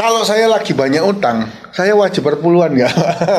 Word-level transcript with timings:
Kalau 0.00 0.24
saya 0.24 0.48
lagi 0.48 0.72
banyak 0.72 1.04
utang, 1.04 1.44
saya 1.76 1.92
wajib 1.92 2.24
perpuluhan 2.24 2.72
nggak? 2.72 2.88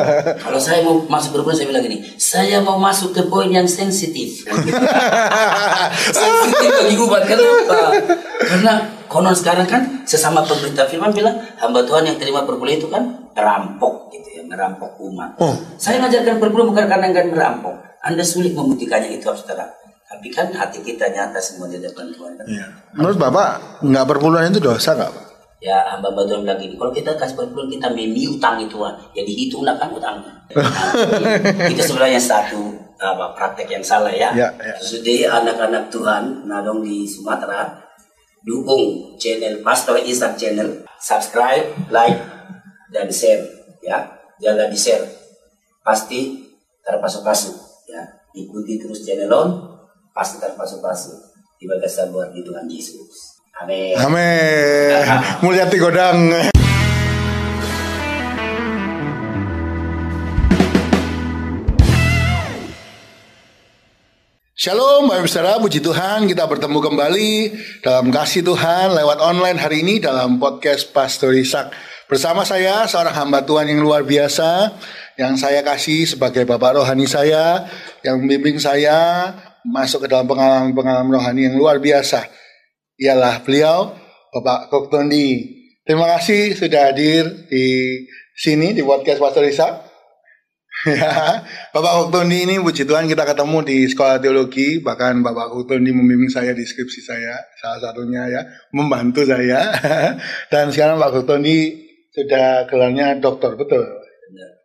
Kalau 0.46 0.62
saya 0.62 0.78
mau 0.86 1.02
masuk 1.10 1.34
berbulan 1.34 1.58
saya 1.58 1.66
bilang 1.74 1.82
gini, 1.82 2.06
saya 2.14 2.62
mau 2.62 2.78
masuk 2.78 3.10
ke 3.10 3.26
poin 3.26 3.50
yang 3.50 3.66
sensitif. 3.66 4.46
sensitif 6.22 6.70
bagi 6.70 6.94
umat 7.02 7.22
kenapa? 7.26 7.98
Karena 8.46 8.72
konon 9.10 9.34
sekarang 9.34 9.66
kan 9.66 10.06
sesama 10.06 10.46
pemberita 10.46 10.86
firman 10.86 11.10
bilang 11.10 11.34
hamba 11.58 11.82
Tuhan 11.82 12.14
yang 12.14 12.22
terima 12.22 12.46
perpuluhan 12.46 12.78
itu 12.78 12.86
kan 12.86 13.10
merampok 13.34 14.14
gitu 14.14 14.30
ya, 14.30 14.46
merampok 14.46 15.02
umat. 15.02 15.34
Oh. 15.42 15.58
Saya 15.82 15.98
ngajarkan 15.98 16.38
perpuluhan 16.38 16.70
bukan 16.70 16.86
karena 16.86 17.10
enggak 17.10 17.26
merampok. 17.26 17.74
Anda 18.06 18.22
sulit 18.22 18.54
membuktikannya 18.54 19.18
itu 19.18 19.26
saudara. 19.34 19.66
Tapi 20.06 20.30
kan 20.30 20.54
hati 20.54 20.78
kita 20.78 21.10
nyata 21.10 21.42
semua 21.42 21.66
di 21.66 21.82
depan 21.82 22.06
Tuhan. 22.14 22.38
Iya. 22.46 22.70
Menurut 22.94 23.18
Bapak, 23.18 23.82
nggak 23.82 24.06
perpuluhan 24.06 24.54
itu 24.54 24.62
dosa 24.62 24.94
nggak 24.94 25.10
Pak? 25.10 25.31
Ya 25.62 25.78
hamba 25.86 26.10
bilang 26.10 26.42
gini, 26.58 26.74
kalau 26.74 26.90
kita 26.90 27.14
kasih 27.14 27.38
perpuluhan 27.38 27.70
kita 27.70 27.86
memi 27.94 28.26
utang 28.26 28.58
itu 28.58 28.82
kan, 28.82 28.98
ya 29.14 29.22
dihitunglah 29.22 29.78
kan 29.78 29.94
utangnya. 29.94 30.34
Nah, 30.52 31.70
itu 31.70 31.80
sebenarnya 31.80 32.18
satu 32.18 32.74
apa 32.98 33.30
praktek 33.32 33.70
yang 33.70 33.84
salah 33.86 34.10
ya. 34.10 34.34
Ya, 34.34 34.50
ya. 34.58 34.74
Jadi 34.82 35.22
anak-anak 35.24 35.86
Tuhan, 35.88 36.50
nadong 36.50 36.82
di 36.82 37.06
Sumatera, 37.06 37.78
dukung 38.42 39.14
channel 39.16 39.62
Pastor 39.62 40.02
Ishak 40.02 40.34
channel, 40.34 40.82
subscribe, 40.98 41.70
like, 41.94 42.18
dan 42.90 43.06
share 43.08 43.46
ya. 43.86 44.02
Jangan 44.42 44.66
di 44.66 44.78
share, 44.78 45.06
pasti 45.86 46.42
terpasuk-pasuk 46.82 47.86
ya. 47.86 48.02
Ikuti 48.34 48.82
terus 48.82 49.06
channel 49.06 49.30
on, 49.30 49.48
pasti 50.10 50.42
terpasuk-pasuk 50.42 51.16
di 51.62 51.70
bagasan 51.70 52.10
luar 52.10 52.34
di 52.34 52.42
Tuhan 52.42 52.66
Yesus. 52.66 53.41
Amin. 53.60 53.92
Amin. 54.00 55.04
Mulyati 55.44 55.76
Godang. 55.76 56.32
Shalom, 64.56 65.04
Bapak 65.04 65.28
Saudara, 65.28 65.60
puji 65.60 65.84
Tuhan 65.84 66.24
kita 66.32 66.48
bertemu 66.48 66.80
kembali 66.80 67.32
dalam 67.84 68.08
kasih 68.08 68.40
Tuhan 68.40 68.96
lewat 68.96 69.20
online 69.20 69.60
hari 69.60 69.84
ini 69.84 70.00
dalam 70.00 70.40
podcast 70.40 70.88
Pastor 70.96 71.36
Ishak. 71.36 71.76
Bersama 72.08 72.48
saya 72.48 72.88
seorang 72.88 73.12
hamba 73.12 73.44
Tuhan 73.44 73.68
yang 73.68 73.84
luar 73.84 74.00
biasa 74.00 74.80
yang 75.20 75.36
saya 75.36 75.60
kasih 75.60 76.08
sebagai 76.08 76.48
Bapak 76.48 76.80
rohani 76.80 77.04
saya 77.04 77.68
yang 78.00 78.16
membimbing 78.16 78.56
saya 78.56 79.28
masuk 79.60 80.06
ke 80.06 80.08
dalam 80.08 80.24
pengalaman-pengalaman 80.24 81.12
rohani 81.20 81.52
yang 81.52 81.56
luar 81.60 81.76
biasa. 81.76 82.41
Ialah 83.02 83.42
beliau 83.42 83.98
Bapak 84.30 84.70
Koktondi. 84.70 85.58
Terima 85.82 86.06
kasih 86.14 86.54
sudah 86.54 86.94
hadir 86.94 87.50
di 87.50 87.98
sini 88.38 88.70
di 88.70 88.86
podcast 88.86 89.18
Pastor 89.18 89.42
Ishak. 89.42 89.74
Ya, 90.82 91.46
Bapak 91.70 91.94
Koktondi 91.94 92.42
ini 92.42 92.58
puji 92.58 92.82
Tuhan 92.82 93.06
kita 93.06 93.22
ketemu 93.22 93.62
di 93.62 93.86
sekolah 93.86 94.18
teologi, 94.18 94.82
bahkan 94.82 95.22
Bapak 95.22 95.54
Koktondi 95.54 95.94
membimbing 95.94 96.26
saya 96.26 96.50
di 96.58 96.66
skripsi 96.66 96.98
saya, 97.06 97.38
salah 97.62 97.78
satunya 97.78 98.26
ya, 98.26 98.42
membantu 98.74 99.22
saya. 99.22 99.70
Dan 100.50 100.74
sekarang 100.74 100.98
Pak 100.98 101.22
Koktondi 101.22 101.86
sudah 102.10 102.66
gelarnya 102.66 103.14
dokter, 103.22 103.54
betul? 103.54 104.01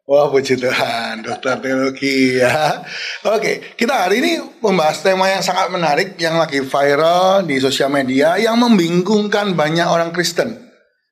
Wah 0.08 0.32
puji 0.32 0.56
Tuhan, 0.56 1.20
dokter 1.20 1.60
teologi 1.60 2.40
ya. 2.40 2.80
Oke, 3.28 3.76
kita 3.76 4.08
hari 4.08 4.24
ini 4.24 4.40
membahas 4.64 5.04
tema 5.04 5.28
yang 5.28 5.44
sangat 5.44 5.68
menarik 5.68 6.16
yang 6.16 6.40
lagi 6.40 6.64
viral 6.64 7.44
di 7.44 7.60
sosial 7.60 7.92
media 7.92 8.40
yang 8.40 8.56
membingungkan 8.56 9.52
banyak 9.52 9.84
orang 9.84 10.16
Kristen, 10.16 10.64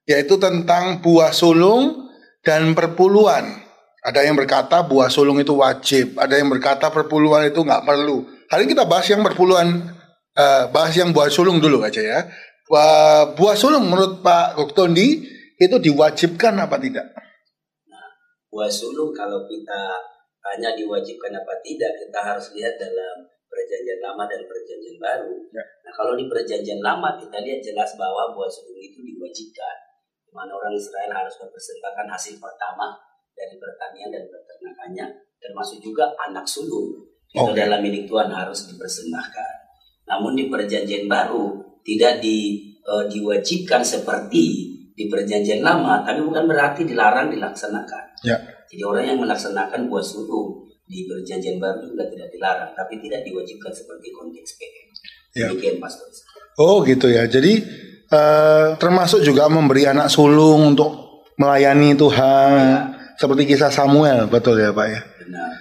yaitu 0.07 0.39
tentang 0.39 1.03
buah 1.03 1.35
sulung 1.35 2.07
dan 2.39 2.71
perpuluhan. 2.71 3.67
Ada 3.99 4.23
yang 4.23 4.39
berkata 4.39 4.79
buah 4.87 5.11
sulung 5.11 5.43
itu 5.43 5.59
wajib, 5.59 6.15
ada 6.15 6.39
yang 6.39 6.47
berkata 6.47 6.87
perpuluhan 6.87 7.51
itu 7.51 7.67
nggak 7.67 7.83
perlu. 7.83 8.23
Hari 8.47 8.63
ini 8.63 8.79
kita 8.79 8.87
bahas 8.87 9.11
yang 9.11 9.19
perpuluhan, 9.27 9.91
eh, 10.39 10.71
bahas 10.71 10.95
yang 10.95 11.11
buah 11.11 11.27
sulung 11.27 11.59
dulu 11.59 11.83
aja 11.83 11.99
ya. 11.99 12.31
Buah, 12.63 13.35
buah 13.35 13.59
sulung 13.59 13.91
menurut 13.91 14.23
Pak 14.23 14.55
Goktondi 14.55 15.27
itu 15.59 15.75
diwajibkan 15.83 16.63
apa 16.63 16.79
tidak? 16.79 17.24
Buah 18.55 18.71
sulung 18.71 19.11
kalau 19.11 19.43
kita 19.43 19.99
hanya 20.47 20.71
diwajibkan 20.79 21.35
apa 21.35 21.59
tidak 21.59 21.91
kita 21.99 22.19
harus 22.23 22.55
lihat 22.55 22.79
dalam 22.79 23.27
perjanjian 23.51 23.99
lama 23.99 24.23
dan 24.31 24.47
perjanjian 24.47 24.95
baru. 24.95 25.35
Ya. 25.51 25.59
Nah 25.83 25.91
kalau 25.91 26.15
di 26.15 26.31
perjanjian 26.31 26.79
lama 26.79 27.19
kita 27.19 27.43
lihat 27.43 27.59
jelas 27.59 27.99
bahwa 27.99 28.31
buah 28.31 28.47
sulung 28.47 28.79
itu 28.79 29.03
diwajibkan. 29.03 29.75
Di 30.23 30.31
mana 30.31 30.55
orang 30.55 30.71
Israel 30.71 31.11
harus 31.11 31.35
mempersembahkan 31.35 32.07
hasil 32.07 32.39
pertama 32.39 32.95
dari 33.35 33.59
pertanian 33.59 34.15
dan 34.15 34.23
peternakannya, 34.31 35.05
termasuk 35.35 35.83
juga 35.83 36.15
anak 36.15 36.47
sulung 36.47 36.95
itu 37.35 37.51
Oke. 37.51 37.59
dalam 37.59 37.83
milik 37.83 38.07
Tuhan 38.07 38.31
harus 38.31 38.71
dipersembahkan. 38.71 39.55
Namun 40.07 40.39
di 40.39 40.47
perjanjian 40.47 41.11
baru 41.11 41.59
tidak 41.83 42.23
di, 42.23 42.71
eh, 42.79 43.05
diwajibkan 43.11 43.83
seperti 43.83 44.71
di 44.95 45.11
perjanjian 45.11 45.59
lama, 45.59 46.01
tapi 46.07 46.23
bukan 46.23 46.47
berarti 46.47 46.87
dilarang 46.87 47.27
dilaksanakan. 47.27 48.03
Ya. 48.23 48.39
Jadi 48.71 48.81
orang 48.81 49.05
yang 49.11 49.19
melaksanakan 49.19 49.91
buah 49.91 50.01
sulung 50.01 50.63
di 50.87 51.03
perjanjian 51.03 51.59
baru 51.59 51.83
juga 51.83 52.07
tidak 52.07 52.31
dilarang, 52.31 52.71
tapi 52.71 53.03
tidak 53.03 53.27
diwajibkan 53.27 53.75
seperti 53.75 54.07
konteks 54.15 54.55
PM. 54.55 54.87
Ya. 55.35 55.47
Demikian 55.51 55.83
Pastor. 55.83 56.07
Oh 56.55 56.79
gitu 56.87 57.11
ya. 57.11 57.27
Jadi 57.27 57.59
eh, 58.07 58.67
termasuk 58.79 59.19
juga 59.19 59.51
memberi 59.51 59.83
anak 59.83 60.07
sulung 60.07 60.73
untuk 60.73 61.27
melayani 61.35 61.91
Tuhan. 61.99 62.95
Seperti 63.19 63.47
kisah 63.47 63.71
Samuel, 63.71 64.31
betul 64.31 64.59
ya 64.59 64.71
Pak 64.71 64.87
ya. 64.87 65.01
Benar. 65.23 65.51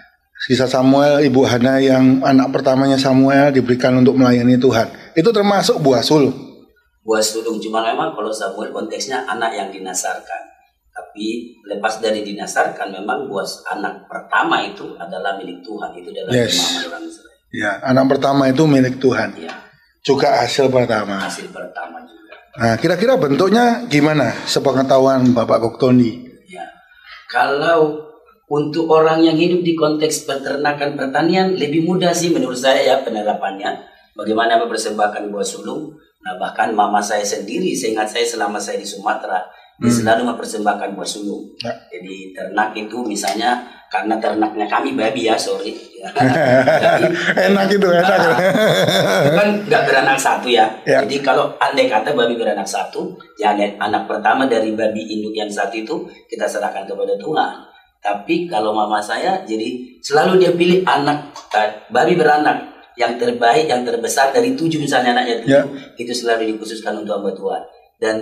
Kisah 0.47 0.71
Samuel, 0.71 1.25
Ibu 1.27 1.43
Hana 1.47 1.81
yang 1.81 2.23
anak 2.23 2.51
pertamanya 2.55 2.99
Samuel 2.99 3.55
diberikan 3.55 3.95
untuk 3.99 4.19
melayani 4.19 4.59
Tuhan. 4.59 4.91
Itu 5.15 5.31
termasuk 5.31 5.79
buah 5.83 6.03
sulung. 6.03 6.54
Buah 7.05 7.21
sulung 7.21 7.61
cuma 7.61 7.85
memang 7.85 8.17
kalau 8.17 8.33
Samuel 8.33 8.73
konteksnya 8.73 9.29
anak 9.29 9.53
yang 9.53 9.69
dinasarkan. 9.69 10.43
Tapi 10.89 11.53
lepas 11.67 12.01
dari 12.01 12.25
dinasarkan 12.25 12.89
memang 12.91 13.29
buah 13.29 13.45
anak 13.71 14.09
pertama 14.09 14.65
itu 14.65 14.97
adalah 14.97 15.37
milik 15.37 15.61
Tuhan 15.61 15.91
itu 15.93 16.09
dalam 16.11 16.33
Yes. 16.33 16.57
orang 16.87 17.05
Israel. 17.05 17.35
Ya, 17.53 17.71
anak 17.85 18.09
pertama 18.09 18.49
itu 18.49 18.65
milik 18.65 18.99
Tuhan. 18.99 19.37
Ya, 19.37 19.53
Juga 20.01 20.43
hasil 20.43 20.73
pertama. 20.73 21.23
hasil 21.23 21.51
pertama 21.51 22.03
juga. 22.03 22.35
Nah, 22.57 22.75
kira-kira 22.79 23.15
bentuknya 23.15 23.85
gimana? 23.87 24.33
Sepengetahuan 24.47 25.29
Bapak 25.31 25.61
Koktondi. 25.61 26.25
Ya. 26.49 26.67
Kalau 27.29 28.01
untuk 28.47 28.87
orang 28.87 29.23
yang 29.23 29.35
hidup 29.35 29.61
di 29.61 29.75
konteks 29.75 30.25
peternakan 30.25 30.95
pertanian 30.95 31.55
lebih 31.55 31.85
mudah 31.85 32.15
sih 32.15 32.31
menurut 32.31 32.57
saya 32.57 32.81
ya 32.81 32.97
penerapannya. 33.03 33.71
Bagaimana 34.15 34.63
mempersembahkan 34.63 35.29
buah 35.29 35.47
sulung. 35.47 35.91
Nah 36.25 36.35
bahkan 36.41 36.73
mama 36.73 37.05
saya 37.05 37.21
sendiri, 37.21 37.77
saya 37.77 38.01
ingat 38.01 38.09
saya 38.09 38.25
selama 38.25 38.57
saya 38.57 38.81
di 38.81 38.89
Sumatera, 38.89 39.45
dia 39.77 39.93
selalu 39.93 40.33
mempersembahkan 40.33 40.97
buah 40.97 41.09
sulung. 41.09 41.53
Ya. 41.61 41.77
Jadi 41.93 42.33
ternak 42.33 42.73
itu 42.73 43.05
misalnya 43.05 43.61
karena 43.93 44.17
ternaknya 44.17 44.65
kami 44.65 44.97
babi 44.97 45.29
ya, 45.29 45.37
sorry. 45.37 45.77
Jadi, 46.05 47.07
enak 47.45 47.69
itu, 47.69 47.89
enak. 47.93 48.19
Ah, 48.19 49.21
itu 49.21 49.31
kan 49.37 49.49
nggak 49.69 49.83
beranak 49.85 50.19
satu 50.19 50.49
ya. 50.49 50.67
Ya. 50.89 51.05
Jadi 51.05 51.21
kalau 51.21 51.53
andai 51.61 51.93
kata 51.93 52.17
babi 52.17 52.41
beranak 52.41 52.67
satu, 52.67 53.15
ya 53.37 53.53
anak, 53.53 53.77
anak 53.77 54.09
pertama 54.09 54.49
dari 54.49 54.73
babi 54.73 55.05
induk 55.05 55.37
yang 55.37 55.53
satu 55.53 55.77
itu 55.77 56.09
kita 56.27 56.49
serahkan 56.49 56.89
kepada 56.89 57.21
Tuhan. 57.21 57.69
Tapi 58.01 58.49
kalau 58.49 58.73
mama 58.73 59.01
saya, 59.01 59.45
jadi 59.45 59.97
selalu 60.01 60.41
dia 60.41 60.53
pilih 60.57 60.85
anak 60.89 61.33
eh, 61.57 61.89
babi 61.93 62.17
beranak 62.17 62.74
yang 62.95 63.19
terbaik, 63.19 63.67
yang 63.67 63.83
terbesar 63.83 64.31
dari 64.31 64.55
tujuh 64.55 64.79
misalnya 64.79 65.19
anaknya 65.19 65.37
tujuh, 65.43 65.51
Ya. 65.51 65.63
itu 65.99 66.13
selalu 66.15 66.55
dikhususkan 66.55 67.03
untuk 67.03 67.19
hamba 67.19 67.35
Tuhan. 67.35 67.63
Dan 67.99 68.17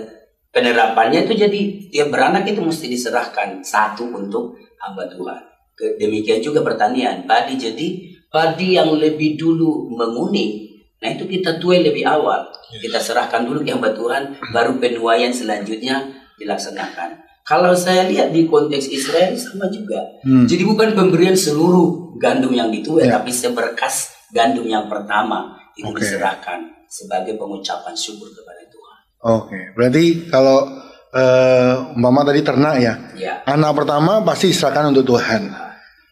penerapannya 0.49 1.25
itu 1.25 1.33
jadi 1.33 1.59
tiap 1.89 2.07
beranak 2.09 2.45
itu 2.45 2.61
mesti 2.61 2.85
diserahkan 2.87 3.61
satu 3.61 4.09
untuk 4.09 4.57
hamba 4.77 5.09
Tuhan. 5.09 5.41
Demikian 5.97 6.39
juga 6.39 6.61
pertanian 6.61 7.25
padi 7.25 7.57
jadi 7.57 7.87
padi 8.29 8.77
yang 8.77 8.93
lebih 8.93 9.35
dulu 9.35 9.89
menguning. 9.89 10.69
Nah 11.01 11.09
itu 11.11 11.25
kita 11.25 11.57
tuai 11.57 11.81
lebih 11.83 12.05
awal. 12.05 12.47
Kita 12.71 12.97
serahkan 12.97 13.43
dulu 13.43 13.61
ke 13.61 13.73
hamba 13.73 13.91
Tuhan, 13.91 14.37
baru 14.53 14.77
penuaian 14.77 15.29
selanjutnya 15.29 16.01
dilaksanakan. 16.37 17.21
Kalau 17.43 17.75
saya 17.75 18.07
lihat 18.07 18.31
di 18.31 18.47
konteks 18.47 18.87
Israel 18.87 19.35
sama 19.35 19.67
juga. 19.67 19.99
Hmm. 20.23 20.47
Jadi 20.47 20.63
bukan 20.63 20.95
pemberian 20.95 21.35
seluruh 21.35 22.15
gandum 22.15 22.55
yang 22.55 22.71
dituai, 22.71 23.03
Ya. 23.03 23.19
tapi 23.19 23.35
seberkas 23.35 24.12
gandum 24.33 24.65
yang 24.65 24.89
pertama 24.89 25.53
itu 25.77 25.87
Oke. 25.87 26.01
diserahkan 26.01 26.59
sebagai 26.89 27.37
pengucapan 27.37 27.93
syukur 27.93 28.27
kepada 28.33 28.61
Tuhan. 28.67 28.97
Oke, 29.23 29.59
berarti 29.77 30.27
kalau 30.27 30.65
eh, 31.13 31.73
umpama 31.93 32.25
tadi 32.25 32.41
ternak 32.41 32.75
ya, 32.81 32.93
Ya. 33.13 33.45
anak 33.45 33.77
pertama 33.77 34.25
pasti 34.25 34.49
diserahkan 34.49 34.89
untuk 34.89 35.13
Tuhan. 35.13 35.53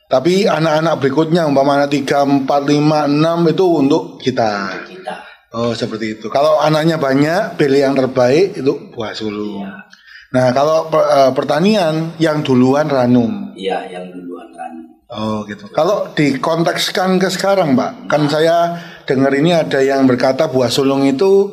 Tapi 0.05 0.43
anak-anak 0.43 0.99
berikutnya 0.99 1.47
umpama 1.47 1.79
anak 1.79 1.89
3, 1.95 2.43
4, 2.43 2.43
5, 2.43 3.07
6 3.07 3.47
itu 3.47 3.65
untuk 3.65 4.03
kita. 4.19 4.83
Kita. 4.83 5.15
Oh, 5.55 5.71
seperti 5.71 6.19
itu. 6.19 6.27
Kalau 6.27 6.59
anaknya 6.59 6.99
banyak, 6.99 7.55
pilih 7.55 7.79
yang 7.79 7.95
terbaik 7.95 8.59
itu 8.59 8.91
buah 8.91 9.15
sulung. 9.15 9.63
Ya. 9.67 9.87
Nah, 10.31 10.47
kalau 10.55 10.87
uh, 10.91 11.31
pertanian 11.35 12.15
yang 12.19 12.39
duluan 12.43 12.87
ranum. 12.87 13.51
Iya, 13.55 13.87
yang 13.87 14.11
duluan 14.15 14.47
ranum. 14.51 14.80
Oh, 15.11 15.43
gitu. 15.43 15.67
Kalau 15.75 16.15
dikontekskan 16.15 17.19
ke 17.19 17.27
sekarang, 17.27 17.75
Pak, 17.75 18.07
kan 18.07 18.31
saya 18.31 18.79
dengar 19.03 19.35
ini 19.35 19.51
ada 19.51 19.83
yang 19.83 20.07
berkata 20.07 20.47
buah 20.47 20.71
sulung 20.71 21.03
itu 21.03 21.51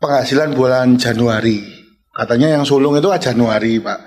penghasilan 0.00 0.56
bulan 0.56 0.96
Januari. 0.96 1.60
Katanya 2.08 2.56
yang 2.56 2.64
sulung 2.64 2.96
itu 2.96 3.12
Januari, 3.20 3.76
Pak. 3.76 3.98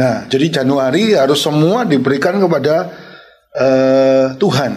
Nah, 0.00 0.24
jadi 0.32 0.60
Januari 0.60 1.12
harus 1.12 1.44
semua 1.44 1.84
diberikan 1.84 2.40
kepada 2.40 2.88
uh, 3.52 4.26
Tuhan 4.40 4.72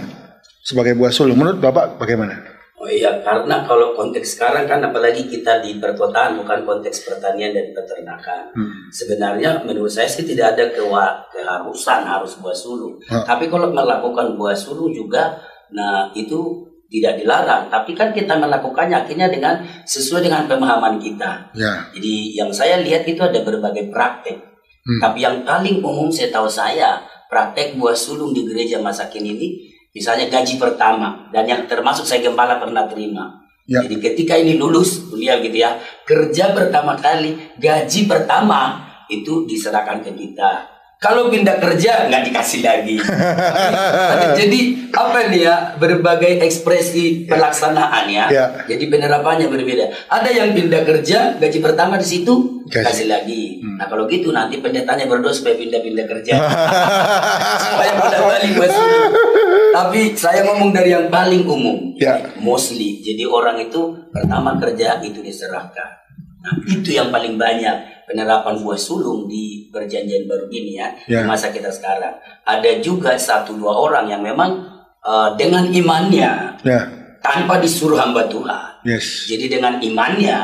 sebagai 0.64 1.00
buah 1.00 1.12
sulung. 1.12 1.40
Menurut 1.40 1.64
Bapak 1.64 1.96
bagaimana? 1.96 2.49
Oh 2.80 2.88
iya, 2.88 3.20
karena 3.20 3.68
kalau 3.68 3.92
konteks 3.92 4.40
sekarang 4.40 4.64
kan 4.64 4.80
apalagi 4.80 5.28
kita 5.28 5.60
di 5.60 5.84
perkotaan 5.84 6.40
bukan 6.40 6.64
konteks 6.64 7.04
pertanian 7.04 7.52
dan 7.52 7.76
peternakan. 7.76 8.56
Hmm. 8.56 8.72
Sebenarnya 8.88 9.68
menurut 9.68 9.92
saya 9.92 10.08
sih 10.08 10.24
tidak 10.24 10.56
ada 10.56 10.72
kewa, 10.72 11.20
keharusan 11.28 12.08
harus 12.08 12.40
buah 12.40 12.56
sulung. 12.56 12.96
Hmm. 13.04 13.28
Tapi 13.28 13.52
kalau 13.52 13.76
melakukan 13.76 14.40
buah 14.40 14.56
sulung 14.56 14.96
juga, 14.96 15.36
nah 15.76 16.08
itu 16.16 16.72
tidak 16.88 17.20
dilarang. 17.20 17.68
Tapi 17.68 17.92
kan 17.92 18.16
kita 18.16 18.40
melakukannya 18.40 18.96
akhirnya 19.04 19.28
dengan 19.28 19.60
sesuai 19.84 20.32
dengan 20.32 20.48
pemahaman 20.48 21.04
kita. 21.04 21.52
Ya. 21.60 21.84
Jadi 21.92 22.40
yang 22.40 22.50
saya 22.56 22.80
lihat 22.80 23.04
itu 23.04 23.20
ada 23.20 23.44
berbagai 23.44 23.92
praktek. 23.92 24.40
Hmm. 24.40 25.00
Tapi 25.04 25.20
yang 25.20 25.44
paling 25.44 25.84
umum 25.84 26.08
saya 26.08 26.32
tahu 26.32 26.48
saya 26.48 27.04
praktek 27.28 27.76
buah 27.76 27.94
sulung 27.94 28.32
di 28.32 28.48
gereja 28.48 28.80
masa 28.80 29.12
kini 29.12 29.36
ini 29.38 29.48
misalnya 29.94 30.30
gaji 30.30 30.62
pertama 30.62 31.30
dan 31.34 31.50
yang 31.50 31.66
termasuk 31.66 32.06
saya 32.06 32.22
gembala 32.22 32.62
pernah 32.62 32.86
terima. 32.86 33.40
Ya. 33.70 33.86
Jadi 33.86 34.02
ketika 34.02 34.34
ini 34.34 34.58
lulus 34.58 35.06
kuliah 35.14 35.38
gitu 35.46 35.62
ya, 35.62 35.78
kerja 36.02 36.58
pertama 36.58 36.98
kali, 36.98 37.38
gaji 37.62 38.10
pertama 38.10 38.90
itu 39.14 39.46
diserahkan 39.46 40.02
ke 40.02 40.10
kita. 40.18 40.80
Kalau 41.00 41.32
pindah 41.32 41.64
kerja 41.64 42.12
nggak 42.12 42.28
dikasih 42.28 42.60
lagi. 42.60 43.00
Jadi 44.44 44.60
apa 44.92 45.32
nih 45.32 45.48
ya 45.48 45.56
berbagai 45.80 46.44
ekspresi 46.44 47.24
pelaksanaan 47.24 48.04
ya. 48.12 48.28
ya. 48.28 48.46
Jadi 48.68 48.92
penerapannya 48.92 49.48
berbeda. 49.48 50.12
Ada 50.12 50.28
yang 50.28 50.52
pindah 50.52 50.84
kerja 50.84 51.40
gaji 51.40 51.60
pertama 51.64 51.96
di 51.96 52.04
situ 52.04 52.68
kasih, 52.68 52.84
kasih 52.84 53.06
lagi. 53.08 53.64
Hmm. 53.64 53.80
Nah 53.80 53.88
kalau 53.88 54.12
gitu 54.12 54.36
nanti 54.36 54.60
pendetanya 54.60 55.08
berdoa 55.08 55.32
supaya 55.32 55.56
pindah-pindah 55.56 56.04
kerja. 56.04 56.36
supaya 57.64 57.92
mudah 57.96 58.20
balik 58.20 58.52
Tapi 59.70 60.18
saya 60.18 60.46
ngomong 60.50 60.74
dari 60.74 60.92
yang 60.92 61.08
paling 61.08 61.46
umum. 61.46 61.94
Ya. 61.96 62.34
Mostly. 62.42 63.02
Jadi 63.06 63.24
orang 63.26 63.60
itu 63.62 64.10
pertama 64.10 64.58
kerja 64.58 64.98
itu 65.02 65.22
diserahkan. 65.22 66.00
Nah, 66.40 66.56
itu 66.72 66.96
yang 66.96 67.12
paling 67.12 67.36
banyak 67.36 68.08
penerapan 68.08 68.64
buah 68.64 68.80
sulung 68.80 69.28
di 69.28 69.68
perjanjian 69.70 70.24
baru 70.26 70.48
ini 70.48 70.80
ya, 70.80 70.88
yeah. 71.06 71.22
di 71.22 71.28
masa 71.28 71.52
kita 71.52 71.68
sekarang. 71.68 72.16
Ada 72.48 72.80
juga 72.80 73.20
satu 73.20 73.60
dua 73.60 73.76
orang 73.76 74.08
yang 74.08 74.24
memang 74.24 74.64
uh, 75.04 75.36
dengan 75.36 75.68
imannya 75.68 76.64
yeah. 76.64 76.84
tanpa 77.20 77.60
disuruh 77.60 78.00
hamba 78.00 78.32
Tuhan. 78.32 78.82
Yes. 78.88 79.28
Jadi 79.28 79.60
dengan 79.60 79.84
imannya 79.84 80.40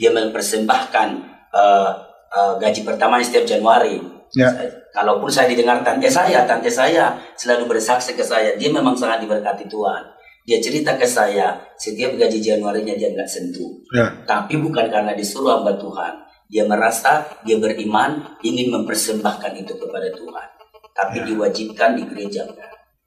dia 0.00 0.10
mempersembahkan 0.10 1.08
uh, 1.52 1.90
uh, 2.34 2.58
gaji 2.58 2.82
pertama 2.82 3.22
setiap 3.22 3.46
Januari. 3.46 4.02
Yeah. 4.34 4.50
kalaupun 4.90 5.30
saya 5.30 5.46
didengar 5.46 5.86
tante 5.86 6.10
saya, 6.10 6.42
tante 6.42 6.66
saya 6.66 7.14
selalu 7.38 7.70
bersaksi 7.70 8.18
ke 8.18 8.22
saya, 8.26 8.58
dia 8.58 8.66
memang 8.66 8.98
sangat 8.98 9.22
diberkati 9.22 9.70
Tuhan. 9.70 10.02
Dia 10.42 10.58
cerita 10.58 10.98
ke 10.98 11.06
saya, 11.06 11.54
setiap 11.78 12.18
gaji 12.18 12.42
Januarinya 12.42 12.98
dia 12.98 13.14
nggak 13.14 13.30
sentuh. 13.30 13.70
Ya. 13.94 14.10
Tapi 14.26 14.58
bukan 14.58 14.90
karena 14.90 15.14
disuruh 15.14 15.54
hamba 15.54 15.78
Tuhan. 15.78 16.26
Dia 16.50 16.66
merasa 16.66 17.22
dia 17.46 17.62
beriman 17.62 18.38
ingin 18.42 18.74
mempersembahkan 18.74 19.54
itu 19.54 19.72
kepada 19.78 20.10
Tuhan. 20.10 20.46
Tapi 20.94 21.16
ya. 21.22 21.24
diwajibkan 21.30 21.90
di 21.94 22.02
gereja. 22.10 22.42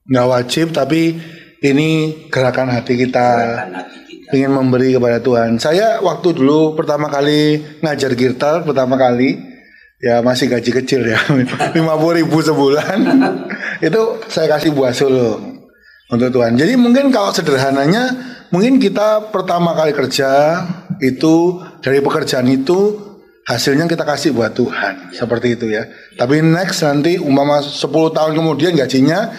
Nggak 0.08 0.28
wajib, 0.32 0.72
tapi 0.72 1.20
ini 1.60 1.88
gerakan 2.32 2.72
hati 2.72 2.94
kita. 2.96 3.26
Gerakan 3.36 3.72
hati 3.84 3.98
kita. 4.00 4.07
Ingin 4.34 4.52
memberi 4.52 4.92
kepada 4.96 5.24
Tuhan. 5.24 5.56
Saya 5.56 6.04
waktu 6.04 6.36
dulu 6.36 6.76
pertama 6.76 7.08
kali 7.08 7.64
ngajar 7.80 8.12
gitar 8.12 8.68
pertama 8.68 9.00
kali 9.00 9.40
ya 9.98 10.20
masih 10.22 10.52
gaji 10.52 10.72
kecil 10.84 11.02
ya 11.10 11.18
lima 11.78 11.98
puluh 11.98 12.22
ribu 12.22 12.38
sebulan 12.38 13.02
itu 13.88 14.02
saya 14.30 14.46
kasih 14.52 14.76
buah 14.76 14.92
sulung 14.92 15.64
untuk 16.12 16.30
Tuhan. 16.32 16.60
Jadi 16.60 16.76
mungkin 16.76 17.12
kalau 17.12 17.32
sederhananya 17.32 18.14
mungkin 18.52 18.80
kita 18.80 19.32
pertama 19.32 19.76
kali 19.76 19.92
kerja 19.96 20.64
itu 21.04 21.64
dari 21.80 22.00
pekerjaan 22.04 22.48
itu 22.52 23.08
hasilnya 23.48 23.88
kita 23.88 24.04
kasih 24.04 24.36
buat 24.36 24.52
Tuhan 24.52 25.16
seperti 25.16 25.56
itu 25.56 25.72
ya. 25.72 25.88
Tapi 26.20 26.44
next 26.44 26.84
nanti 26.84 27.16
umpama 27.16 27.64
10 27.64 27.88
tahun 28.12 28.32
kemudian 28.36 28.76
gajinya 28.76 29.32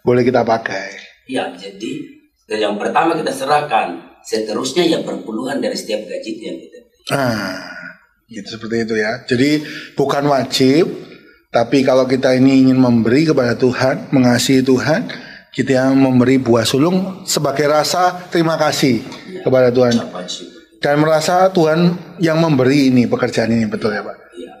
boleh 0.00 0.24
kita 0.24 0.44
pakai. 0.44 0.96
Ya, 1.28 1.46
jadi 1.54 2.18
yang 2.50 2.74
pertama 2.80 3.14
kita 3.14 3.30
serahkan, 3.30 4.09
seterusnya 4.24 4.84
ya 4.86 4.98
perpuluhan 5.02 5.60
dari 5.60 5.76
setiap 5.76 6.04
gaji 6.06 6.30
yang 6.40 6.58
kita. 6.60 6.78
Ah, 7.10 7.60
gitu 8.28 8.58
seperti 8.58 8.86
itu 8.86 8.94
ya. 9.00 9.24
Jadi 9.26 9.64
bukan 9.98 10.24
wajib, 10.30 10.84
tapi 11.50 11.82
kalau 11.82 12.06
kita 12.06 12.36
ini 12.38 12.68
ingin 12.68 12.78
memberi 12.78 13.26
kepada 13.26 13.58
Tuhan, 13.58 14.14
mengasihi 14.14 14.62
Tuhan, 14.62 15.10
kita 15.50 15.90
memberi 15.92 16.38
buah 16.38 16.62
sulung 16.62 17.26
sebagai 17.26 17.66
rasa 17.66 18.30
terima 18.30 18.54
kasih 18.54 19.02
ya, 19.02 19.42
kepada 19.42 19.74
Tuhan 19.74 19.98
dan 20.80 20.96
merasa 20.96 21.50
Tuhan 21.52 21.98
yang 22.22 22.40
memberi 22.40 22.88
ini 22.88 23.04
pekerjaan 23.04 23.52
ini 23.52 23.68
betul 23.68 23.92
ya 23.92 24.00
Pak. 24.00 24.16
Ya. 24.38 24.52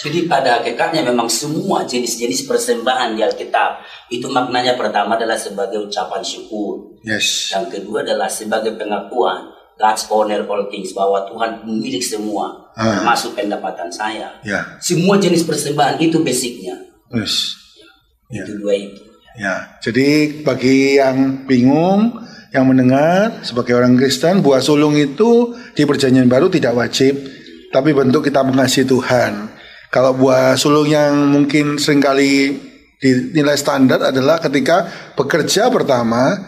Jadi 0.00 0.28
pada 0.28 0.60
hakikatnya 0.60 1.00
memang 1.06 1.30
semua 1.30 1.88
jenis-jenis 1.88 2.44
persembahan 2.44 3.16
di 3.16 3.24
Alkitab 3.24 3.80
itu 4.12 4.28
maknanya 4.28 4.76
pertama 4.76 5.16
adalah 5.16 5.40
sebagai 5.40 5.80
ucapan 5.80 6.20
syukur. 6.20 7.00
Yes. 7.00 7.48
Yang 7.54 7.80
kedua 7.80 8.04
adalah 8.04 8.28
sebagai 8.28 8.76
pengakuan 8.76 9.48
God's 9.80 10.04
honor 10.12 10.44
all 10.44 10.68
things 10.68 10.92
bahwa 10.92 11.24
Tuhan 11.24 11.64
milik 11.64 12.04
semua 12.04 12.68
ah. 12.76 13.00
termasuk 13.00 13.32
pendapatan 13.32 13.88
saya. 13.88 14.36
Ya. 14.44 14.76
Semua 14.76 15.16
jenis 15.16 15.48
persembahan 15.48 15.96
itu 15.96 16.20
basicnya. 16.20 16.76
Yes. 17.08 17.56
Ya. 18.28 18.44
Itu 18.44 18.60
dua 18.60 18.76
itu. 18.76 19.10
Ya, 19.38 19.78
jadi 19.78 20.42
bagi 20.42 20.98
yang 20.98 21.46
bingung, 21.46 22.18
yang 22.50 22.66
mendengar 22.66 23.46
sebagai 23.46 23.78
orang 23.78 23.94
Kristen, 23.94 24.42
buah 24.42 24.58
sulung 24.58 24.98
itu 24.98 25.54
di 25.72 25.86
perjanjian 25.86 26.26
baru 26.26 26.50
tidak 26.50 26.74
wajib, 26.74 27.14
tapi 27.70 27.94
bentuk 27.94 28.26
kita 28.26 28.42
mengasihi 28.42 28.86
Tuhan. 28.86 29.48
Kalau 29.90 30.14
buah 30.14 30.54
sulung 30.54 30.86
yang 30.86 31.14
mungkin 31.30 31.78
sering 31.78 31.98
kali 31.98 32.54
dinilai 33.00 33.58
standar 33.58 34.12
adalah 34.12 34.38
ketika 34.38 34.86
bekerja 35.18 35.66
pertama, 35.72 36.38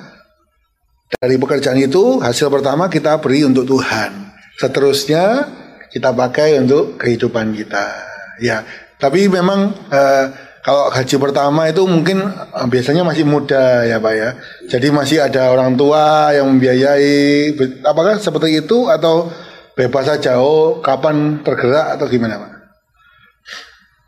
dari 1.18 1.38
pekerjaan 1.38 1.78
itu 1.80 2.23
hasil 2.23 2.52
pertama 2.52 2.87
kita 2.87 3.18
beri 3.18 3.42
untuk 3.42 3.66
Tuhan. 3.66 4.30
Seterusnya 4.58 5.49
kita 5.90 6.14
pakai 6.14 6.62
untuk 6.62 7.00
kehidupan 7.00 7.50
kita. 7.56 7.87
Ya, 8.38 8.62
tapi 9.02 9.26
memang 9.26 9.75
uh, 9.90 10.25
kalau 10.62 10.94
haji 10.94 11.18
pertama 11.18 11.66
itu 11.66 11.82
mungkin 11.90 12.23
eh, 12.30 12.66
biasanya 12.70 13.02
masih 13.02 13.26
muda 13.26 13.82
ya 13.82 13.99
Pak 13.99 14.14
ya. 14.14 14.30
Jadi 14.70 14.87
masih 14.94 15.18
ada 15.18 15.50
orang 15.50 15.75
tua 15.75 16.30
yang 16.30 16.47
membiayai. 16.47 17.58
Apakah 17.82 18.23
seperti 18.23 18.62
itu 18.62 18.87
atau 18.87 19.26
bebas 19.75 20.05
saja? 20.09 20.38
Oh 20.38 20.81
kapan 20.81 21.41
tergerak 21.45 21.99
atau 21.99 22.07
gimana 22.09 22.38
Pak? 22.38 22.50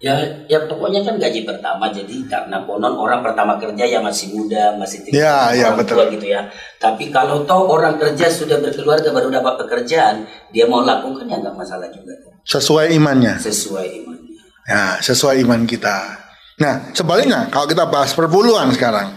Ya, 0.04 0.20
ya 0.52 0.60
pokoknya 0.68 1.00
kan 1.00 1.16
gaji 1.16 1.48
pertama 1.48 1.88
jadi 1.88 2.28
karena 2.28 2.60
konon 2.68 2.92
orang 2.92 3.24
pertama 3.24 3.56
kerja 3.56 3.88
ya 3.88 4.04
masih 4.04 4.36
muda 4.36 4.76
masih 4.76 5.00
tinggal 5.00 5.48
ya, 5.48 5.56
ya, 5.56 5.68
betul. 5.72 5.96
tua 5.96 6.12
gitu 6.12 6.28
ya. 6.28 6.44
Tapi 6.76 7.08
kalau 7.08 7.48
toh 7.48 7.64
orang 7.72 7.96
kerja 7.96 8.28
sudah 8.28 8.60
berkeluarga 8.60 9.08
baru 9.08 9.32
dapat 9.32 9.64
pekerjaan 9.64 10.28
dia 10.52 10.68
mau 10.68 10.84
lakukan 10.84 11.24
ya 11.24 11.40
nggak 11.40 11.56
masalah 11.56 11.88
juga. 11.88 12.12
Sesuai 12.44 12.92
imannya. 12.92 13.40
Sesuai 13.40 13.86
imannya. 14.04 14.36
Ya 14.68 15.00
sesuai 15.00 15.40
iman 15.40 15.64
kita. 15.64 15.96
Nah, 16.60 16.92
sebaliknya 16.92 17.48
kalau 17.48 17.64
kita 17.64 17.88
bahas 17.88 18.12
perpuluhan 18.12 18.70
sekarang, 18.76 19.16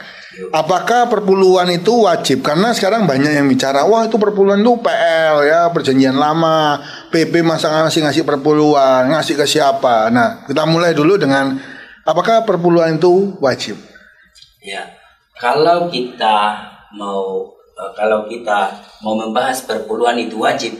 apakah 0.54 1.10
perpuluhan 1.10 1.68
itu 1.74 2.06
wajib? 2.06 2.46
Karena 2.46 2.72
sekarang 2.72 3.10
banyak 3.10 3.34
yang 3.38 3.48
bicara, 3.50 3.86
wah 3.86 4.06
itu 4.06 4.16
perpuluhan 4.16 4.62
itu 4.62 4.74
PL 4.80 5.36
ya, 5.46 5.62
perjanjian 5.74 6.16
lama, 6.16 6.82
PP 7.10 7.42
masa 7.42 7.70
ngasih 7.72 8.06
ngasih 8.06 8.24
perpuluhan, 8.24 9.10
ngasih 9.12 9.36
ke 9.38 9.46
siapa? 9.46 10.10
Nah, 10.14 10.46
kita 10.46 10.64
mulai 10.70 10.94
dulu 10.94 11.18
dengan 11.18 11.58
apakah 12.06 12.46
perpuluhan 12.46 12.98
itu 13.02 13.38
wajib? 13.42 13.78
Ya, 14.62 14.86
kalau 15.38 15.90
kita 15.90 16.66
mau 16.96 17.54
eh, 17.78 17.92
kalau 17.98 18.26
kita 18.26 18.74
mau 19.06 19.14
membahas 19.18 19.64
perpuluhan 19.66 20.18
itu 20.22 20.42
wajib, 20.42 20.74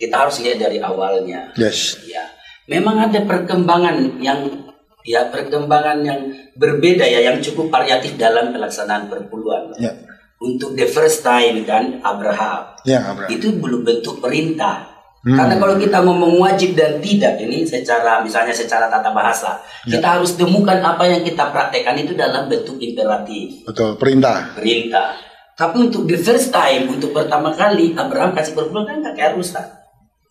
kita 0.00 0.26
harus 0.26 0.40
lihat 0.40 0.60
dari 0.60 0.80
awalnya. 0.80 1.52
Yes. 1.56 2.00
Ya, 2.08 2.24
memang 2.70 2.96
ada 3.10 3.20
perkembangan 3.24 4.22
yang 4.22 4.69
ya 5.06 5.28
perkembangan 5.28 6.04
yang 6.04 6.20
berbeda 6.56 7.04
ya 7.04 7.20
yang 7.32 7.40
cukup 7.40 7.72
variatif 7.72 8.16
dalam 8.16 8.52
pelaksanaan 8.52 9.08
perpuluhan. 9.08 9.74
Ya. 9.80 9.92
Untuk 10.40 10.72
the 10.72 10.88
first 10.88 11.20
time 11.20 11.68
kan 11.68 12.00
Abraham, 12.00 12.72
ya, 12.88 13.12
Abraham. 13.12 13.28
itu 13.28 13.52
belum 13.60 13.84
bentuk 13.84 14.24
perintah, 14.24 14.90
Hmm. 15.20 15.36
Karena 15.36 15.60
kalau 15.60 15.76
kita 15.76 16.00
ngomong 16.00 16.40
wajib 16.40 16.72
dan 16.72 16.96
tidak 16.96 17.36
ini 17.44 17.60
secara 17.68 18.24
misalnya 18.24 18.56
secara 18.56 18.88
tata 18.88 19.12
bahasa, 19.12 19.60
ya. 19.84 20.00
kita 20.00 20.16
harus 20.16 20.32
temukan 20.32 20.80
apa 20.80 21.04
yang 21.04 21.20
kita 21.20 21.52
praktekkan 21.52 21.92
itu 22.00 22.16
dalam 22.16 22.48
bentuk 22.48 22.80
imperatif. 22.80 23.68
Betul, 23.68 24.00
perintah. 24.00 24.56
Perintah. 24.56 25.20
Tapi 25.60 25.92
untuk 25.92 26.08
the 26.08 26.16
first 26.16 26.48
time, 26.48 26.88
untuk 26.88 27.12
pertama 27.12 27.52
kali 27.52 27.92
Abraham 27.92 28.32
kasih 28.32 28.56
perpuluhan 28.56 28.88
kan 28.88 28.96
nggak 29.04 29.16
keharusan. 29.20 29.79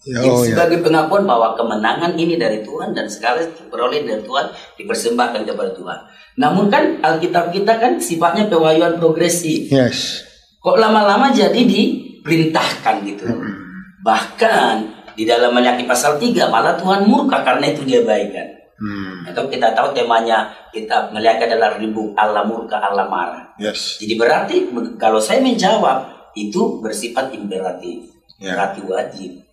Ya, 0.07 0.23
oh, 0.23 0.47
ya. 0.47 0.55
sebagai 0.55 0.79
ya. 0.79 0.83
pengakuan 0.87 1.27
bahwa 1.27 1.59
kemenangan 1.59 2.15
ini 2.15 2.39
dari 2.39 2.63
Tuhan 2.63 2.95
dan 2.95 3.11
segala 3.11 3.43
peroleh 3.67 4.07
dari 4.07 4.23
Tuhan 4.23 4.47
dipersembahkan 4.79 5.43
kepada 5.43 5.75
Tuhan. 5.75 5.99
Namun 6.39 6.71
kan 6.71 7.03
Alkitab 7.03 7.51
kita 7.51 7.75
kan 7.75 7.99
sifatnya 7.99 8.47
pewahyuan 8.47 8.95
progresif. 8.95 9.67
Yes. 9.67 10.23
Kok 10.63 10.79
lama-lama 10.79 11.35
jadi 11.35 11.59
diperintahkan 11.59 12.95
gitu. 13.11 13.27
Hmm. 13.27 13.59
Bahkan 13.99 14.73
di 15.19 15.27
dalam 15.27 15.51
Maliaki 15.51 15.83
pasal 15.83 16.15
3 16.15 16.47
malah 16.47 16.79
Tuhan 16.79 17.03
murka 17.03 17.43
karena 17.43 17.67
itu 17.67 17.83
dia 17.83 17.99
baikkan. 17.99 18.55
Hmm. 18.79 19.27
Atau 19.27 19.51
kita 19.51 19.75
tahu 19.75 19.91
temanya 19.91 20.47
kita 20.71 21.11
melihat 21.11 21.43
adalah 21.43 21.75
ribu 21.75 22.15
Allah 22.15 22.47
murka 22.47 22.79
Allah 22.79 23.11
marah. 23.11 23.51
Yes. 23.59 23.99
Jadi 23.99 24.15
berarti 24.15 24.55
kalau 24.95 25.19
saya 25.19 25.43
menjawab 25.43 26.31
itu 26.39 26.79
bersifat 26.79 27.35
imperatif, 27.35 28.07
yeah. 28.39 28.55
berarti 28.55 28.79
wajib. 28.87 29.48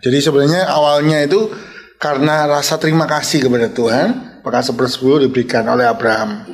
Jadi 0.00 0.18
sebenarnya 0.20 0.68
awalnya 0.68 1.24
itu 1.24 1.52
karena 1.96 2.44
rasa 2.48 2.76
terima 2.76 3.08
kasih 3.08 3.48
kepada 3.48 3.72
Tuhan, 3.72 4.40
maka 4.44 4.60
sepersepuluh 4.64 5.24
diberikan 5.24 5.64
oleh 5.68 5.88
Abraham. 5.88 6.44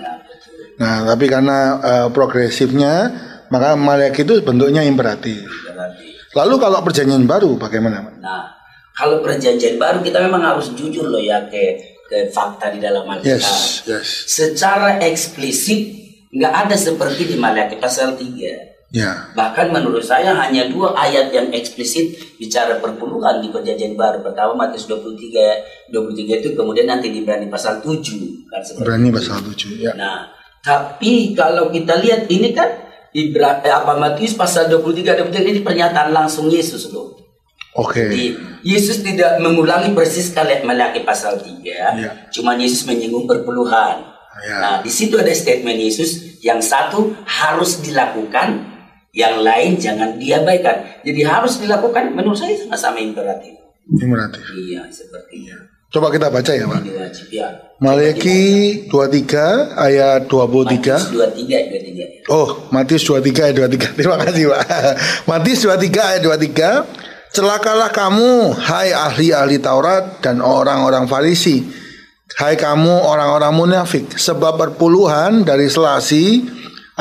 Nah, 0.79 1.07
tapi 1.07 1.31
karena 1.31 1.79
uh, 1.79 2.09
progresifnya, 2.11 3.11
maka 3.53 3.79
Maliaki 3.79 4.27
itu 4.27 4.43
bentuknya 4.43 4.83
imperatif. 4.83 5.45
Lalu 6.33 6.55
kalau 6.57 6.81
perjanjian 6.81 7.29
baru 7.29 7.61
bagaimana? 7.61 8.09
Nah, 8.19 8.49
kalau 8.97 9.21
perjanjian 9.21 9.77
baru 9.77 10.01
kita 10.01 10.19
memang 10.25 10.41
harus 10.41 10.73
jujur 10.73 11.13
loh 11.13 11.21
ya 11.21 11.45
ke 11.47 11.77
ke 12.09 12.33
fakta 12.33 12.73
di 12.73 12.81
dalam 12.81 13.05
Alkitab. 13.05 13.37
Yes, 13.37 13.85
yes. 13.85 14.09
Secara 14.29 14.97
eksplisit 15.05 15.93
nggak 16.33 16.55
ada 16.69 16.77
seperti 16.77 17.29
di 17.29 17.37
Maliaki 17.37 17.77
pasal 17.77 18.17
3. 18.17 18.72
Ya. 18.93 19.33
Bahkan 19.33 19.73
menurut 19.73 20.05
saya 20.05 20.37
hanya 20.37 20.69
dua 20.69 20.93
ayat 20.93 21.33
yang 21.33 21.49
eksplisit 21.49 22.37
bicara 22.37 22.77
perpuluhan 22.77 23.41
di 23.41 23.49
perjanjian 23.49 23.97
baru. 23.97 24.21
Pertama 24.21 24.69
Matius 24.69 24.85
23 24.85 25.89
23 25.89 26.45
itu 26.45 26.49
kemudian 26.53 26.85
nanti 26.93 27.09
di 27.09 27.25
Berani 27.25 27.49
pasal 27.49 27.81
7 27.81 28.53
kan 28.53 28.61
Berani 28.85 29.09
pasal 29.09 29.41
7 29.41 29.81
ya. 29.81 29.97
Nah, 29.97 30.29
tapi 30.61 31.33
kalau 31.33 31.73
kita 31.73 31.97
lihat 32.05 32.29
ini 32.29 32.53
kan 32.53 32.69
Ibra, 33.13 33.65
eh, 33.65 33.73
apa 33.73 33.97
Matius 33.97 34.37
pasal 34.37 34.69
23 34.69 35.17
23 35.25 35.53
ini 35.53 35.61
pernyataan 35.65 36.13
langsung 36.13 36.53
Yesus 36.53 36.93
loh. 36.93 37.17
Oke. 37.73 38.13
Okay. 38.13 38.37
Yesus 38.61 39.01
tidak 39.01 39.41
mengulangi 39.41 39.97
persis 39.97 40.37
kalian 40.37 40.69
Malaki 40.69 41.01
pasal 41.01 41.41
3. 41.41 41.65
Ya. 41.65 42.29
Cuman 42.29 42.61
Yesus 42.61 42.85
menyinggung 42.85 43.25
perpuluhan. 43.25 44.05
Ya. 44.45 44.57
Nah, 44.61 44.75
di 44.81 44.89
situ 44.89 45.17
ada 45.17 45.33
statement 45.33 45.77
Yesus 45.77 46.41
yang 46.41 46.61
satu 46.65 47.13
harus 47.25 47.85
dilakukan, 47.85 48.72
yang 49.13 49.45
lain 49.45 49.77
jangan 49.77 50.17
diabaikan. 50.17 51.05
Jadi 51.05 51.21
harus 51.21 51.61
dilakukan 51.61 52.17
menurut 52.17 52.41
saya 52.41 52.57
sama-sama 52.57 52.99
imperatif. 52.99 53.53
Imperatif. 53.85 54.41
Iya, 54.57 54.89
seperti 54.89 55.53
itu. 55.53 55.61
Coba 55.93 56.09
kita 56.09 56.33
baca 56.33 56.53
ya, 56.57 56.65
Pak. 56.65 56.81
Ya. 57.29 57.49
Malaki 57.77 58.41
23 58.89 59.77
ayat 59.77 60.25
23. 60.25 60.97
Matius 60.97 61.13
23 61.13 62.25
23. 62.25 62.33
Oh, 62.33 62.49
Matius 62.73 63.05
23 63.05 63.53
ayat 63.53 63.57
23. 63.61 63.93
Terima 64.01 64.17
kasih, 64.17 64.45
Pak. 64.49 64.61
Matius 65.29 65.61
23 65.69 65.93
ayat 66.01 66.23
23. 66.25 67.37
Celakalah 67.37 67.93
kamu, 67.93 68.57
hai 68.57 68.93
ahli-ahli 68.93 69.61
Taurat 69.61 70.25
dan 70.25 70.41
orang-orang 70.41 71.05
Farisi. 71.05 71.61
Hai 72.41 72.57
kamu 72.57 73.05
orang-orang 73.05 73.53
munafik, 73.53 74.17
sebab 74.17 74.57
perpuluhan 74.57 75.45
dari 75.45 75.69
selasi, 75.69 76.41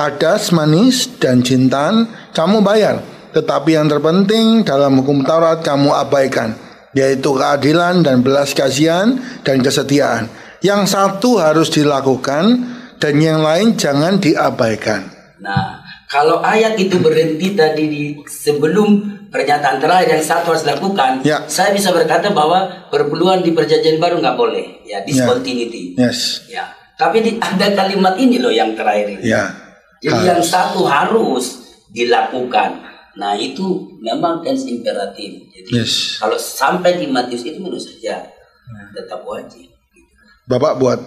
adas, 0.01 0.49
manis, 0.49 1.05
dan 1.21 1.45
jintan 1.45 2.09
kamu 2.33 2.65
bayar. 2.65 3.05
Tetapi 3.31 3.77
yang 3.77 3.87
terpenting 3.87 4.65
dalam 4.65 4.97
hukum 4.99 5.21
Taurat 5.21 5.61
kamu 5.61 5.93
abaikan 5.93 6.71
yaitu 6.91 7.31
keadilan 7.31 8.03
dan 8.03 8.19
belas 8.19 8.51
kasihan 8.51 9.15
dan 9.47 9.63
kesetiaan. 9.63 10.27
Yang 10.61 10.93
satu 10.93 11.41
harus 11.41 11.73
dilakukan 11.73 12.43
dan 13.01 13.13
yang 13.17 13.41
lain 13.41 13.73
jangan 13.79 14.21
diabaikan. 14.21 15.09
Nah, 15.41 15.81
kalau 16.05 16.43
ayat 16.45 16.77
itu 16.77 17.01
berhenti 17.01 17.57
tadi 17.57 17.83
di 17.89 18.03
sebelum 18.29 19.17
pernyataan 19.33 19.81
terakhir 19.81 20.19
yang 20.19 20.25
satu 20.27 20.53
harus 20.53 20.61
dilakukan, 20.67 21.25
ya. 21.25 21.41
saya 21.49 21.73
bisa 21.73 21.89
berkata 21.89 22.29
bahwa 22.29 22.85
perpuluhan 22.93 23.41
di 23.41 23.55
perjanjian 23.55 23.97
baru 23.97 24.21
nggak 24.21 24.37
boleh, 24.37 24.85
ya 24.85 25.01
discontinuity. 25.01 25.97
Ya. 25.97 26.11
Yes. 26.11 26.45
Ya. 26.45 26.63
Tapi 26.99 27.25
di, 27.25 27.31
ada 27.41 27.73
kalimat 27.73 28.13
ini 28.21 28.37
loh 28.37 28.53
yang 28.53 28.77
terakhir 28.77 29.17
ini. 29.17 29.25
Ya. 29.25 29.49
Jadi 30.01 30.21
yang 30.25 30.41
satu 30.41 30.81
harus 30.89 31.77
dilakukan. 31.93 32.81
Nah 33.21 33.37
itu 33.37 33.97
memang 34.01 34.41
tense 34.41 34.65
imperatif. 34.65 35.45
Jadi 35.53 35.69
yes. 35.77 36.17
kalau 36.17 36.37
sampai 36.41 36.97
di 36.97 37.05
Matius 37.05 37.45
itu 37.45 37.61
menurut 37.61 37.83
saya 37.83 38.25
ya. 38.25 38.83
tetap 38.97 39.21
wajib. 39.21 39.69
Bapak 40.49 40.81
buat 40.81 40.99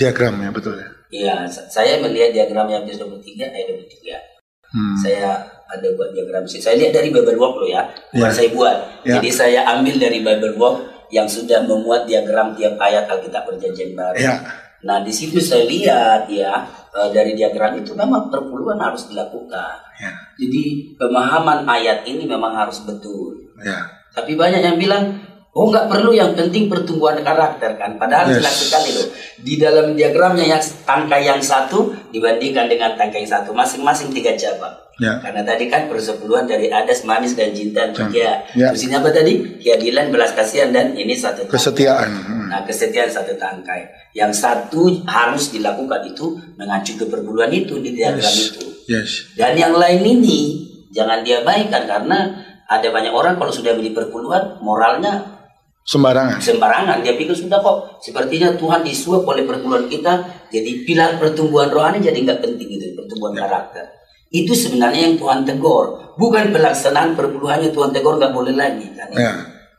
diagram 0.00 0.40
ya 0.40 0.50
betul 0.50 0.80
ya? 0.80 0.88
Iya, 1.12 1.44
saya 1.68 2.00
melihat 2.00 2.32
diagram 2.32 2.72
yang 2.72 2.88
Matius 2.88 3.04
23 3.04 3.52
ayat 3.52 3.68
23. 3.68 4.72
Hmm. 4.72 4.96
Saya 4.96 5.44
ada 5.68 5.88
buat 5.92 6.16
diagram 6.16 6.48
sih. 6.48 6.64
Saya 6.64 6.80
lihat 6.80 6.96
dari 6.96 7.12
Bible 7.12 7.36
Walk 7.36 7.60
loh 7.60 7.68
ya, 7.68 7.84
bukan 8.16 8.32
yeah. 8.32 8.32
saya 8.32 8.48
buat. 8.48 8.76
Yeah. 9.04 9.20
Jadi 9.20 9.28
saya 9.28 9.60
ambil 9.76 10.00
dari 10.00 10.24
Bible 10.24 10.56
Walk 10.56 10.76
yang 11.12 11.28
sudah 11.28 11.68
memuat 11.68 12.08
diagram 12.08 12.56
tiap 12.56 12.80
ayat 12.80 13.04
Alkitab 13.12 13.44
Perjanjian 13.44 13.92
Baru. 13.92 14.16
Yeah. 14.16 14.40
Nah 14.88 15.04
di 15.04 15.12
situ 15.12 15.36
saya 15.38 15.68
lihat 15.68 16.32
ya 16.32 16.64
Eh, 16.92 17.08
dari 17.08 17.32
diagram 17.32 17.80
itu 17.80 17.96
memang 17.96 18.28
perpuluhan 18.28 18.76
harus 18.76 19.08
dilakukan. 19.08 19.80
Ya. 19.96 20.12
Jadi 20.36 20.92
pemahaman 21.00 21.64
ayat 21.64 22.04
ini 22.04 22.28
memang 22.28 22.52
harus 22.52 22.84
betul. 22.84 23.48
Ya. 23.64 23.88
Tapi 24.12 24.36
banyak 24.36 24.60
yang 24.60 24.76
bilang, 24.76 25.24
oh 25.56 25.72
nggak 25.72 25.88
perlu 25.88 26.12
yang 26.12 26.36
penting 26.36 26.68
pertumbuhan 26.68 27.16
karakter 27.24 27.80
kan. 27.80 27.96
Padahal 27.96 28.28
yes. 28.28 28.44
jelas 28.44 28.56
sekali 28.68 28.90
loh. 28.92 29.08
Di 29.40 29.54
dalam 29.56 29.96
diagramnya 29.96 30.44
yang 30.44 30.60
tangkai 30.60 31.24
yang 31.24 31.40
satu 31.40 31.96
dibandingkan 32.12 32.68
dengan 32.68 32.92
tangkai 32.92 33.24
yang 33.24 33.40
satu 33.40 33.56
masing-masing 33.56 34.12
tiga 34.12 34.36
cabang. 34.36 34.76
Ya. 35.00 35.16
Karena 35.24 35.40
tadi 35.48 35.72
kan 35.72 35.88
persepuluhan 35.88 36.44
dari 36.44 36.68
adas, 36.68 37.08
manis 37.08 37.32
dan 37.32 37.56
cinta 37.56 37.88
tiga. 37.88 38.44
Ya. 38.52 38.68
Terus 38.68 38.92
apa 38.92 39.08
tadi? 39.08 39.64
Keadilan, 39.64 40.12
belas 40.12 40.36
kasihan 40.36 40.68
dan 40.68 40.92
ini 40.92 41.16
satu 41.16 41.48
kesetiaan. 41.48 42.12
Nah 42.52 42.60
kesetiaan 42.68 43.08
satu 43.08 43.32
tangkai. 43.40 44.12
Yang 44.12 44.44
satu 44.44 45.00
harus 45.08 45.48
dilakukan 45.48 46.04
itu 46.12 46.36
mengacu 46.60 47.00
ke 47.00 47.08
perpuluhan 47.08 47.48
itu 47.48 47.80
di 47.80 47.96
diagram 47.96 48.28
yes. 48.28 48.52
itu. 48.52 48.64
Yes. 48.92 49.10
Dan 49.32 49.56
yang 49.56 49.72
lain 49.72 50.04
ini 50.04 50.60
jangan 50.92 51.24
diabaikan 51.24 51.88
karena 51.88 52.44
ada 52.68 52.88
banyak 52.92 53.08
orang 53.08 53.40
kalau 53.40 53.48
sudah 53.48 53.72
beli 53.72 53.96
perpuluhan 53.96 54.60
moralnya 54.60 55.40
sembarangan. 55.88 56.36
Sembarangan. 56.44 57.00
Dia 57.00 57.16
pikir 57.16 57.32
sudah 57.32 57.64
kok 57.64 58.04
sepertinya 58.04 58.52
Tuhan 58.60 58.84
disuap 58.84 59.24
oleh 59.24 59.48
perpuluhan 59.48 59.88
kita 59.88 60.44
jadi 60.52 60.84
pilar 60.84 61.16
pertumbuhan 61.16 61.72
rohani 61.72 62.04
jadi 62.04 62.20
nggak 62.20 62.44
penting 62.44 62.68
itu 62.68 62.92
pertumbuhan 62.92 63.32
ya. 63.32 63.40
karakter 63.48 63.84
itu 64.32 64.52
sebenarnya 64.56 65.12
yang 65.12 65.16
Tuhan 65.20 65.44
tegur 65.44 66.16
bukan 66.16 66.52
pelaksanaan 66.56 67.12
perpuluhannya 67.12 67.68
Tuhan 67.72 67.92
tegur 67.92 68.16
nggak 68.16 68.32
boleh 68.32 68.56
lagi 68.56 68.88
kan 68.96 69.08
ya. 69.12 69.32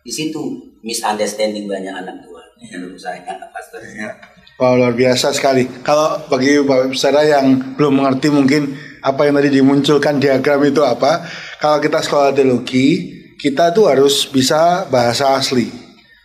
di 0.06 0.12
situ 0.14 0.74
misunderstanding 0.86 1.66
banyak 1.66 1.94
anak 1.94 2.22
Tuhan 2.22 2.33
ya. 2.64 3.92
ya. 4.08 4.12
Wow, 4.62 4.80
luar 4.80 4.94
biasa 4.94 5.34
sekali. 5.34 5.66
Kalau 5.82 6.30
bagi 6.30 6.62
Bapak 6.62 6.94
Saudara 6.94 7.26
yang 7.26 7.76
belum 7.76 8.00
mengerti 8.00 8.30
mungkin 8.30 8.78
apa 9.04 9.28
yang 9.28 9.36
tadi 9.36 9.50
dimunculkan 9.50 10.22
diagram 10.22 10.62
itu 10.64 10.80
apa, 10.86 11.28
kalau 11.60 11.82
kita 11.84 12.00
sekolah 12.00 12.32
teologi, 12.32 13.12
kita 13.36 13.76
tuh 13.76 13.92
harus 13.92 14.30
bisa 14.30 14.88
bahasa 14.88 15.36
asli. 15.36 15.68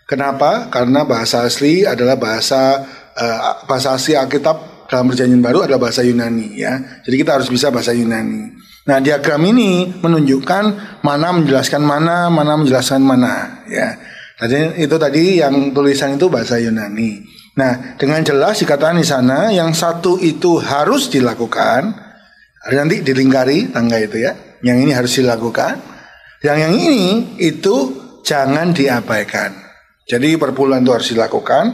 Kenapa? 0.06 0.70
Karena 0.70 1.02
bahasa 1.02 1.42
asli 1.42 1.82
adalah 1.82 2.14
bahasa 2.14 2.86
uh, 3.18 3.66
bahasa 3.66 3.98
asli 3.98 4.14
Alkitab 4.14 4.88
dalam 4.88 5.10
perjanjian 5.10 5.42
baru 5.44 5.68
adalah 5.68 5.90
bahasa 5.90 6.00
Yunani 6.00 6.56
ya. 6.56 7.02
Jadi 7.04 7.16
kita 7.18 7.36
harus 7.36 7.50
bisa 7.52 7.68
bahasa 7.68 7.92
Yunani. 7.92 8.56
Nah, 8.88 9.04
diagram 9.04 9.44
ini 9.44 10.00
menunjukkan 10.00 10.64
mana 11.04 11.28
menjelaskan 11.36 11.84
mana, 11.84 12.32
mana 12.32 12.56
menjelaskan 12.56 13.04
mana 13.04 13.64
ya. 13.68 14.00
Jadi 14.38 14.86
itu 14.86 14.96
tadi 14.96 15.42
yang 15.42 15.74
tulisan 15.74 16.14
itu 16.14 16.30
bahasa 16.30 16.62
Yunani. 16.62 17.26
Nah, 17.58 17.98
dengan 17.98 18.22
jelas 18.22 18.62
dikatakan 18.62 19.02
di 19.02 19.06
sana 19.06 19.50
yang 19.50 19.74
satu 19.74 20.14
itu 20.22 20.62
harus 20.62 21.10
dilakukan. 21.10 21.90
Nanti 22.70 23.02
dilingkari 23.02 23.74
tangga 23.74 23.98
itu 23.98 24.22
ya. 24.22 24.38
Yang 24.62 24.78
ini 24.86 24.92
harus 24.94 25.12
dilakukan. 25.18 25.74
Yang 26.46 26.58
yang 26.62 26.74
ini 26.78 27.04
itu 27.42 27.76
jangan 28.22 28.70
diabaikan. 28.70 29.58
Jadi 30.06 30.38
perpuluhan 30.38 30.86
itu 30.86 30.92
harus 30.94 31.08
dilakukan 31.10 31.64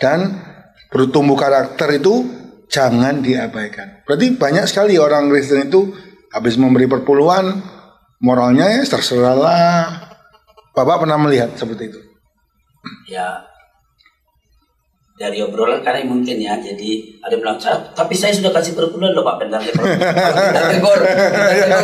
dan 0.00 0.40
bertumbuh 0.88 1.36
karakter 1.36 2.00
itu 2.00 2.24
jangan 2.72 3.20
diabaikan. 3.20 4.08
Berarti 4.08 4.40
banyak 4.40 4.64
sekali 4.64 4.96
orang 4.96 5.28
Kristen 5.28 5.68
itu 5.68 5.92
habis 6.32 6.56
memberi 6.56 6.88
perpuluhan 6.88 7.60
moralnya 8.24 8.80
ya 8.80 8.82
terserahlah 8.88 10.05
Bapak 10.76 11.02
pernah 11.02 11.16
melihat 11.16 11.56
seperti 11.56 11.88
itu? 11.88 12.00
Ya 13.08 13.40
dari 15.16 15.40
obrolan 15.40 15.80
karena 15.80 16.04
mungkin 16.04 16.36
ya 16.36 16.60
jadi 16.60 16.90
ada 17.24 17.40
bilang 17.40 17.56
"Sa- 17.56 17.88
tapi 17.96 18.12
saya 18.12 18.36
sudah 18.36 18.52
kasih 18.52 18.76
perpuluhan 18.76 19.16
loh 19.16 19.24
pak 19.24 19.40
pendar 19.40 19.64
tegur 19.64 19.80
kita 19.80 20.60
tegur 20.76 21.00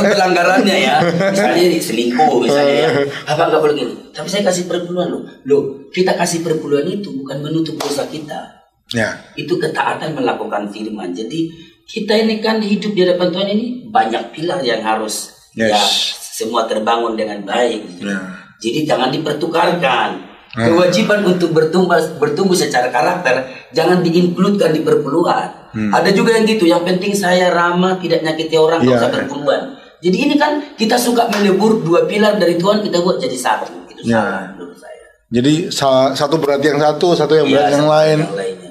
pelanggarannya 0.04 0.76
ya 0.76 1.00
misalnya 1.32 1.64
ini 1.64 1.80
selingkuh 1.80 2.44
misalnya 2.44 2.76
ya 2.76 2.88
apa 3.24 3.48
nggak 3.48 3.56
boleh 3.56 3.72
gini 3.74 3.92
tapi 4.12 4.28
saya 4.28 4.44
kasih 4.44 4.68
perpuluhan 4.68 5.08
loh 5.08 5.24
loh 5.48 5.62
kita 5.88 6.12
kasih 6.12 6.44
perpuluhan 6.44 6.84
itu 6.92 7.08
bukan 7.16 7.40
menutup 7.40 7.80
dosa 7.80 8.04
kita 8.06 8.60
Ya. 8.92 9.16
itu 9.32 9.56
ketaatan 9.56 10.12
melakukan 10.12 10.68
firman. 10.68 11.16
Jadi 11.16 11.48
kita 11.88 12.12
ini 12.12 12.44
kan 12.44 12.60
hidup 12.60 12.92
di 12.92 13.00
hadapan 13.00 13.32
Tuhan 13.32 13.48
ini 13.48 13.66
banyak 13.88 14.28
pilar 14.28 14.60
yang 14.60 14.84
harus 14.84 15.32
Yes. 15.56 15.72
ya 15.72 15.80
semua 16.20 16.68
terbangun 16.68 17.16
dengan 17.16 17.40
baik. 17.40 17.80
gitu. 17.88 18.12
Ya. 18.12 18.20
Jadi 18.62 18.86
jangan 18.86 19.10
dipertukarkan. 19.10 20.30
Kewajiban 20.52 21.24
untuk 21.24 21.50
bertumbuh 21.50 21.96
bertumbuh 22.20 22.52
secara 22.52 22.92
karakter 22.92 23.40
jangan 23.72 24.04
diinkludkan 24.04 24.68
di 24.70 24.84
perpuluhan. 24.84 25.48
Ada 25.72 26.12
juga 26.12 26.36
yang 26.36 26.44
gitu, 26.44 26.68
yang 26.68 26.84
penting 26.84 27.16
saya 27.16 27.48
ramah, 27.48 27.96
tidak 27.96 28.20
nyakiti 28.20 28.54
orang, 28.54 28.84
nggak 28.84 28.92
Iya. 28.92 29.00
usah 29.00 29.10
perpuluhan. 29.10 29.62
Jadi 29.98 30.16
ini 30.18 30.34
kan 30.36 30.60
kita 30.76 31.00
suka 31.00 31.24
melebur 31.30 31.80
dua 31.80 32.04
pilar 32.04 32.36
dari 32.36 32.60
Tuhan 32.60 32.84
kita 32.84 33.00
buat 33.00 33.16
jadi 33.16 33.32
satu. 33.32 33.72
Itu 33.88 34.04
Ya. 34.04 34.20
salah 34.20 34.44
menurut 34.52 34.76
saya. 34.76 35.04
Jadi 35.32 35.52
sa- 35.72 36.12
satu 36.12 36.36
berarti 36.36 36.68
yang 36.68 36.76
satu, 36.76 37.16
satu 37.16 37.32
yang 37.32 37.48
Iya, 37.48 37.54
berarti 37.56 37.72
yang 37.72 37.88
lain. 37.88 38.18
Yang 38.20 38.36
lainnya. 38.36 38.70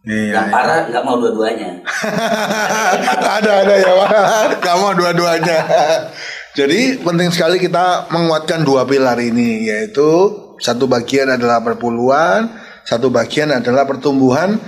Iya. 0.00 0.32
Yang 0.34 0.46
parah 0.50 0.78
nggak 0.88 1.02
mau 1.04 1.14
dua-duanya. 1.14 1.70
ada 3.38 3.50
ada 3.62 3.74
ya 3.76 3.92
Pak. 3.94 4.10
Kamu 4.58 4.86
dua-duanya. 4.96 5.58
Jadi 6.50 6.98
penting 6.98 7.30
sekali 7.30 7.62
kita 7.62 8.10
menguatkan 8.10 8.66
dua 8.66 8.82
pilar 8.82 9.14
ini 9.22 9.70
yaitu 9.70 10.34
satu 10.58 10.90
bagian 10.90 11.30
adalah 11.30 11.62
perpuluhan, 11.62 12.50
satu 12.82 13.06
bagian 13.08 13.54
adalah 13.54 13.86
pertumbuhan 13.86 14.58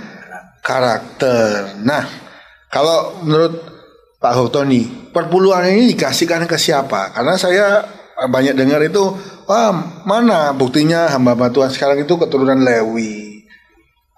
karakter. 0.63 1.83
Nah, 1.83 2.07
kalau 2.71 3.19
menurut 3.27 3.59
Pak 4.17 4.33
Hotoni, 4.39 5.11
perpuluhan 5.11 5.67
ini 5.75 5.91
dikasihkan 5.91 6.47
ke 6.47 6.55
siapa? 6.55 7.11
Karena 7.11 7.35
saya 7.35 7.83
banyak 8.15 8.55
dengar 8.55 8.79
itu, 8.79 9.03
wah 9.43 9.75
mana 10.07 10.55
buktinya 10.55 11.11
hamba 11.11 11.35
Tuhan 11.51 11.67
sekarang 11.67 12.07
itu 12.07 12.15
keturunan 12.15 12.63
Lewi 12.63 13.43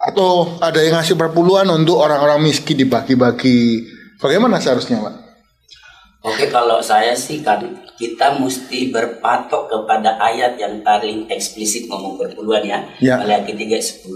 atau 0.05 0.61
ada 0.61 0.77
yang 0.85 1.01
ngasih 1.01 1.17
perpuluhan 1.17 1.65
untuk 1.73 1.97
orang-orang 1.97 2.45
miskin 2.45 2.77
dibagi-bagi. 2.77 3.89
Bagaimana 4.21 4.61
seharusnya, 4.61 5.01
Pak? 5.01 5.24
Oke, 6.25 6.49
kalau 6.49 6.81
saya 6.81 7.13
sih 7.13 7.45
kan 7.45 7.61
kita 7.95 8.41
mesti 8.41 8.89
berpatok 8.89 9.69
kepada 9.69 10.17
ayat 10.17 10.57
yang 10.57 10.81
paling 10.81 11.29
eksplisit 11.29 11.85
ngomong 11.85 12.17
perpuluhan 12.17 12.65
ya. 12.65 12.79
Ya. 12.97 13.15
Maliaki 13.21 13.53
3 13.53 13.77
10. 13.77 14.09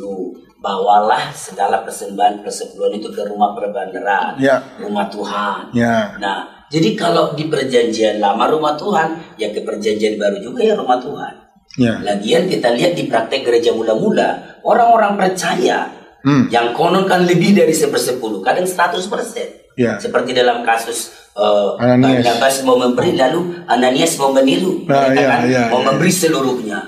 Bawalah 0.60 1.32
segala 1.32 1.86
persembahan 1.88 2.44
persepuluhan 2.44 3.00
itu 3.00 3.08
ke 3.16 3.24
rumah 3.24 3.56
perbandaran, 3.56 4.36
Ya. 4.36 4.60
rumah 4.76 5.08
Tuhan. 5.08 5.72
Ya. 5.72 6.20
Nah, 6.20 6.68
jadi 6.68 7.00
kalau 7.00 7.32
di 7.32 7.48
perjanjian 7.48 8.20
lama 8.20 8.44
rumah 8.52 8.76
Tuhan, 8.76 9.40
ya 9.40 9.56
ke 9.56 9.64
perjanjian 9.64 10.20
baru 10.20 10.44
juga 10.44 10.60
ya 10.68 10.76
rumah 10.76 11.00
Tuhan. 11.00 11.34
Ya. 11.80 12.02
Lagian 12.04 12.52
kita 12.52 12.76
lihat 12.76 12.98
di 12.98 13.08
praktek 13.08 13.48
gereja 13.48 13.72
mula-mula, 13.72 14.60
orang-orang 14.66 15.16
percaya 15.16 15.96
Hmm. 16.20 16.52
yang 16.52 16.76
konon 16.76 17.08
kan 17.08 17.24
lebih 17.24 17.56
dari 17.56 17.72
sepersepuluh, 17.72 18.44
kadang 18.44 18.68
100 18.68 19.08
persen. 19.08 19.48
Ya. 19.80 19.96
Seperti 19.96 20.36
dalam 20.36 20.68
kasus 20.68 21.16
uh, 21.40 21.80
Ananias. 21.80 22.28
Barnabas 22.28 22.56
mau 22.68 22.76
memberi, 22.76 23.16
lalu 23.16 23.56
Ananias 23.64 24.20
mau 24.20 24.36
meniru, 24.36 24.84
Nah, 24.84 25.08
Mereka 25.08 25.22
kan 25.24 25.40
iya, 25.48 25.48
iya, 25.48 25.64
mau 25.72 25.80
iya. 25.80 25.88
memberi 25.88 26.12
seluruhnya. 26.12 26.80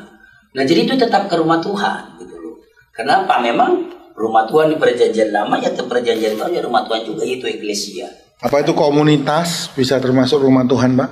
Nah 0.51 0.63
jadi 0.67 0.83
itu 0.83 0.93
tetap 0.99 1.31
ke 1.31 1.35
rumah 1.39 1.63
Tuhan, 1.63 2.19
gitu 2.19 2.35
loh. 2.35 2.59
Kenapa? 2.91 3.39
Memang 3.39 3.87
rumah 4.19 4.43
Tuhan 4.45 4.69
di 4.69 4.77
perjanjian 4.77 5.31
lama 5.31 5.55
ya 5.57 5.71
perjanjian 5.71 6.35
baru 6.35 6.51
ya 6.51 6.61
rumah 6.61 6.83
Tuhan 6.83 7.01
juga 7.07 7.23
itu 7.23 7.47
eklesia. 7.47 8.11
Apa 8.41 8.65
itu 8.65 8.73
komunitas 8.73 9.71
bisa 9.71 10.01
termasuk 10.01 10.41
rumah 10.41 10.67
Tuhan, 10.67 10.97
Pak? 10.97 11.09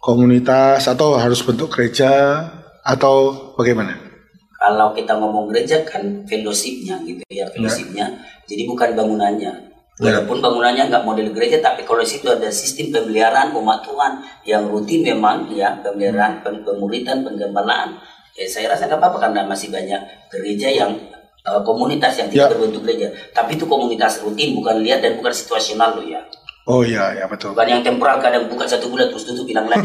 Komunitas 0.00 0.84
atau 0.88 1.16
harus 1.16 1.40
bentuk 1.40 1.72
gereja 1.72 2.44
atau 2.84 3.52
bagaimana? 3.56 3.96
Kalau 4.56 4.96
kita 4.96 5.16
ngomong 5.20 5.52
gereja 5.52 5.84
kan 5.84 6.24
fellowshipnya 6.24 6.96
gitu 7.04 7.20
ya, 7.28 7.44
fellowshipnya. 7.52 8.08
Jadi 8.48 8.64
bukan 8.64 8.96
bangunannya. 8.96 9.73
Ya. 9.94 10.10
Walaupun 10.10 10.42
bangunannya 10.42 10.90
nggak 10.90 11.06
model 11.06 11.30
gereja, 11.30 11.62
tapi 11.62 11.86
kalau 11.86 12.02
di 12.02 12.10
situ 12.10 12.26
ada 12.26 12.50
sistem 12.50 12.90
pemeliharaan 12.90 13.54
umat 13.54 13.78
Tuhan 13.80 14.12
yang 14.42 14.66
rutin 14.66 15.06
memang 15.06 15.46
ya 15.48 15.70
pemeliharaan, 15.78 16.42
pem- 16.42 16.62
pemuritan, 16.62 17.22
penggembalaan. 17.22 17.94
Ya 18.34 18.42
saya 18.44 18.74
rasa 18.74 18.90
nggak 18.90 18.98
apa-apa 18.98 19.18
karena 19.22 19.46
masih 19.46 19.70
banyak 19.70 20.00
gereja 20.26 20.66
yang 20.68 20.90
eh, 21.40 21.60
komunitas 21.62 22.10
yang 22.16 22.26
Ya. 22.26 22.50
tidak 22.50 22.58
berbentuk 22.58 22.82
gereja. 22.82 23.06
Tapi 23.30 23.54
itu 23.54 23.64
komunitas 23.64 24.18
rutin, 24.18 24.50
bukan 24.52 24.82
lihat 24.82 24.98
dan 24.98 25.14
bukan 25.14 25.30
situasional 25.30 25.94
loh 25.94 26.02
ya. 26.02 26.18
Oh 26.64 26.80
iya, 26.80 27.12
ya 27.14 27.28
betul. 27.28 27.52
Bukan 27.52 27.68
yang 27.68 27.84
temporal 27.84 28.18
kadang 28.18 28.48
buka 28.48 28.64
satu 28.64 28.88
bulan 28.88 29.12
terus 29.12 29.28
tutup 29.28 29.44
hilang 29.44 29.68
lagi. 29.68 29.84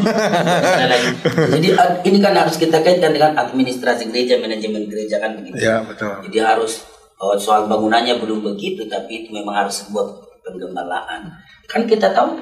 Jadi 1.52 1.68
ad- 1.76 2.02
ini 2.02 2.18
kan 2.18 2.34
harus 2.34 2.56
kita 2.56 2.80
kaitkan 2.80 3.12
dengan 3.12 3.36
administrasi 3.36 4.08
gereja, 4.08 4.40
manajemen 4.40 4.88
gereja 4.88 5.20
kan 5.20 5.36
begitu. 5.36 5.60
Ya 5.60 5.84
betul. 5.84 6.18
Jadi 6.24 6.38
harus 6.40 6.82
oh, 7.20 7.36
soal 7.36 7.68
bangunannya 7.68 8.18
belum 8.18 8.42
begitu, 8.44 8.88
tapi 8.88 9.24
itu 9.26 9.36
memang 9.36 9.68
harus 9.68 9.86
sebuah 9.86 10.06
penggembalaan. 10.44 11.30
Kan 11.70 11.86
kita 11.86 12.16
tahu 12.16 12.40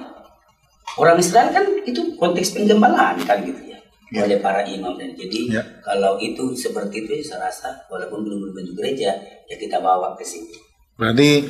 orang 1.02 1.20
Israel 1.20 1.52
kan 1.52 1.66
itu 1.84 2.16
konteks 2.16 2.56
penggembalaan 2.56 3.20
kan 3.26 3.44
gitu 3.44 3.60
ya, 3.68 3.80
oleh 4.24 4.40
para 4.40 4.63
imam 4.63 4.96
dan 4.96 5.12
jadi 5.13 5.60
Ya. 5.60 5.62
kalau 5.84 6.16
itu 6.18 6.56
seperti 6.56 7.04
itu 7.04 7.20
saya 7.20 7.52
rasa 7.52 7.76
walaupun 7.92 8.24
belum 8.24 8.40
berbentuk 8.50 8.80
gereja 8.80 9.12
ya 9.46 9.56
kita 9.60 9.84
bawa 9.84 10.16
ke 10.16 10.24
sini. 10.24 10.56
Berarti 10.98 11.44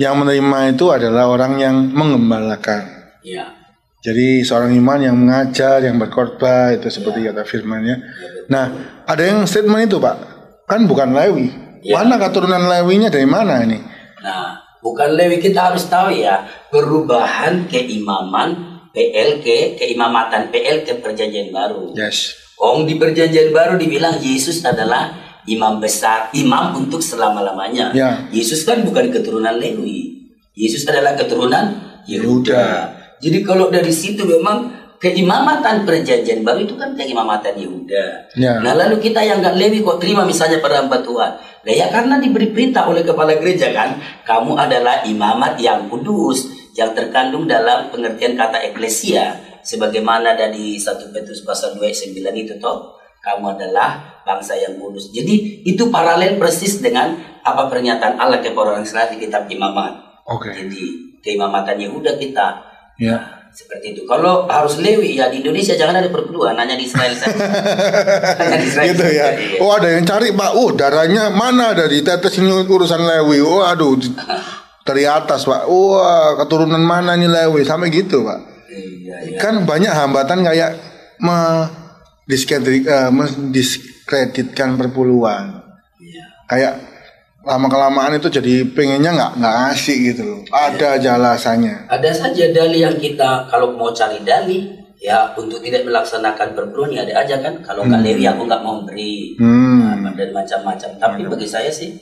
yang 0.00 0.16
menerima 0.16 0.76
itu 0.76 0.86
adalah 0.88 1.28
orang 1.28 1.58
yang 1.60 1.76
mengembalakan. 1.92 3.12
Ya. 3.26 3.52
Jadi 4.06 4.46
seorang 4.46 4.70
iman 4.78 5.00
yang 5.02 5.16
mengajar, 5.18 5.82
yang 5.82 5.98
berkhotbah 5.98 6.78
itu 6.78 6.86
seperti 6.86 7.26
kata 7.26 7.42
firmannya. 7.42 7.96
Nah, 8.46 8.70
ada 9.02 9.18
yang 9.26 9.42
statement 9.50 9.90
itu, 9.90 9.98
Pak. 9.98 10.16
Kan 10.70 10.86
bukan 10.86 11.10
Lewi. 11.10 11.50
Ya. 11.82 12.00
Mana 12.00 12.20
keturunan 12.20 12.68
Lewinya 12.68 13.08
dari 13.12 13.28
mana 13.28 13.64
ini? 13.64 13.78
Nah, 14.22 14.58
bukan 14.80 15.16
Lewi 15.16 15.40
kita 15.40 15.72
harus 15.72 15.86
tahu 15.90 16.14
ya 16.14 16.46
perubahan 16.72 17.66
keimaman 17.68 18.80
PLK, 18.96 19.76
keimamatan 19.76 20.48
PLK 20.48 21.04
perjanjian 21.04 21.52
baru. 21.52 21.92
Yes. 21.92 22.32
Ong 22.56 22.88
di 22.88 22.96
perjanjian 22.96 23.52
baru 23.52 23.76
dibilang 23.76 24.16
Yesus 24.16 24.64
adalah 24.64 25.12
imam 25.44 25.78
besar, 25.78 26.32
imam 26.32 26.74
untuk 26.80 27.04
selama-lamanya. 27.04 27.92
Ya. 27.92 28.24
Yesus 28.32 28.64
kan 28.64 28.82
bukan 28.84 29.12
keturunan 29.12 29.56
Lewi. 29.56 30.28
Yesus 30.56 30.88
adalah 30.88 31.12
keturunan 31.12 32.00
Yehuda. 32.08 32.96
Jadi 33.20 33.38
kalau 33.44 33.68
dari 33.68 33.92
situ 33.92 34.24
memang 34.24 34.72
keimamatan 34.98 35.84
perjanjian 35.84 36.40
baru 36.40 36.64
itu 36.64 36.74
kan 36.76 36.96
keimamatan 36.96 37.54
Yehuda. 37.56 38.04
Ya. 38.36 38.60
Nah 38.60 38.72
lalu 38.72 39.00
kita 39.00 39.20
yang 39.20 39.44
nggak 39.44 39.56
Lewi 39.56 39.84
kok 39.84 40.00
terima 40.00 40.24
misalnya 40.24 40.60
pada 40.60 40.80
hamba 40.80 41.00
Tuhan. 41.04 41.30
Nah 41.36 41.72
ya 41.72 41.86
karena 41.92 42.16
diberi 42.20 42.52
perintah 42.52 42.88
oleh 42.88 43.04
kepala 43.04 43.36
gereja 43.36 43.72
kan, 43.72 43.98
kamu 44.24 44.56
adalah 44.56 45.04
imamat 45.04 45.60
yang 45.60 45.88
kudus 45.92 46.48
yang 46.76 46.92
terkandung 46.92 47.48
dalam 47.48 47.88
pengertian 47.88 48.36
kata 48.36 48.60
eklesia 48.68 49.36
sebagaimana 49.64 50.36
dari 50.36 50.76
1 50.76 51.10
Petrus 51.10 51.42
pasal 51.42 51.74
2 51.74 51.82
ayat 51.82 51.98
9 52.12 52.42
itu 52.46 52.54
toh 52.60 52.94
kamu 53.24 53.58
adalah 53.58 54.22
bangsa 54.22 54.54
yang 54.54 54.78
kudus. 54.78 55.10
Jadi 55.10 55.66
itu 55.66 55.90
paralel 55.90 56.38
persis 56.38 56.78
dengan 56.78 57.16
apa 57.42 57.66
pernyataan 57.66 58.20
Allah 58.22 58.38
kepada 58.38 58.76
orang 58.76 58.86
Israel 58.86 59.10
di 59.10 59.18
kitab 59.18 59.50
imamat. 59.50 60.22
Oke. 60.30 60.54
Jadi 60.54 61.16
keimamatan 61.24 61.74
Yehuda 61.82 62.14
kita 62.22 62.76
Ya. 62.96 63.35
Seperti 63.56 63.96
itu. 63.96 64.02
Kalau 64.04 64.44
harus 64.44 64.76
Lewi 64.76 65.16
ya 65.16 65.32
di 65.32 65.40
Indonesia 65.40 65.72
jangan 65.72 65.96
ada 66.04 66.12
perpuluhan, 66.12 66.52
hanya 66.60 66.76
di 66.76 66.84
Israel 66.84 67.16
saja. 67.16 67.40
hanya 68.44 68.56
di 68.60 68.68
Israel 68.68 68.92
gitu 68.92 69.06
ya. 69.08 69.26
iya. 69.32 69.58
Oh 69.64 69.72
ada 69.72 69.88
yang 69.96 70.04
cari 70.04 70.28
Pak. 70.36 70.50
Oh 70.52 70.76
darahnya 70.76 71.32
mana 71.32 71.72
dari 71.72 72.04
tetes 72.04 72.36
ini 72.36 72.52
urusan 72.52 73.00
Lewi. 73.00 73.40
Oh 73.40 73.64
aduh 73.64 73.96
dari 74.88 75.08
atas 75.08 75.48
Pak. 75.48 75.64
Wah 75.72 76.36
keturunan 76.44 76.84
mana 76.84 77.16
nih 77.16 77.32
Lewi 77.32 77.64
sampai 77.64 77.88
gitu 77.88 78.28
Pak. 78.28 78.38
Iya, 78.68 79.16
iya. 79.24 79.38
Kan 79.40 79.64
banyak 79.64 79.88
hambatan 79.88 80.44
kayak 80.44 80.76
mendiskredit- 81.16 82.84
eh, 82.84 83.08
mendiskreditkan 83.08 84.76
perpuluhan. 84.76 85.64
Iya. 85.96 86.24
Kayak 86.44 86.74
lama 87.46 87.70
kelamaan 87.70 88.18
itu 88.18 88.26
jadi 88.26 88.66
pengennya 88.74 89.14
nggak 89.14 89.32
nggak 89.38 89.54
ngasih 89.54 89.96
gitu 90.10 90.22
loh. 90.26 90.40
Ada 90.50 90.98
aja 90.98 91.14
alasannya. 91.14 91.86
Ada 91.86 92.10
saja 92.10 92.50
dalih 92.50 92.90
yang 92.90 92.98
kita 92.98 93.46
kalau 93.46 93.78
mau 93.78 93.94
cari 93.94 94.18
dalih 94.26 94.66
ya 94.98 95.30
untuk 95.38 95.62
tidak 95.62 95.86
melaksanakan 95.86 96.58
perpuluhan 96.58 96.98
ya 96.98 97.00
ada 97.06 97.14
aja 97.22 97.36
kan. 97.38 97.62
Kalau 97.62 97.86
nggak 97.86 98.02
Lewi 98.02 98.26
aku 98.26 98.42
nggak 98.50 98.62
mau 98.66 98.82
beri 98.82 99.38
Hmm. 99.38 100.02
Nah, 100.02 100.12
dan 100.18 100.34
macam-macam. 100.34 100.90
Tapi 100.98 101.22
bagi 101.22 101.46
saya 101.46 101.70
sih 101.70 101.94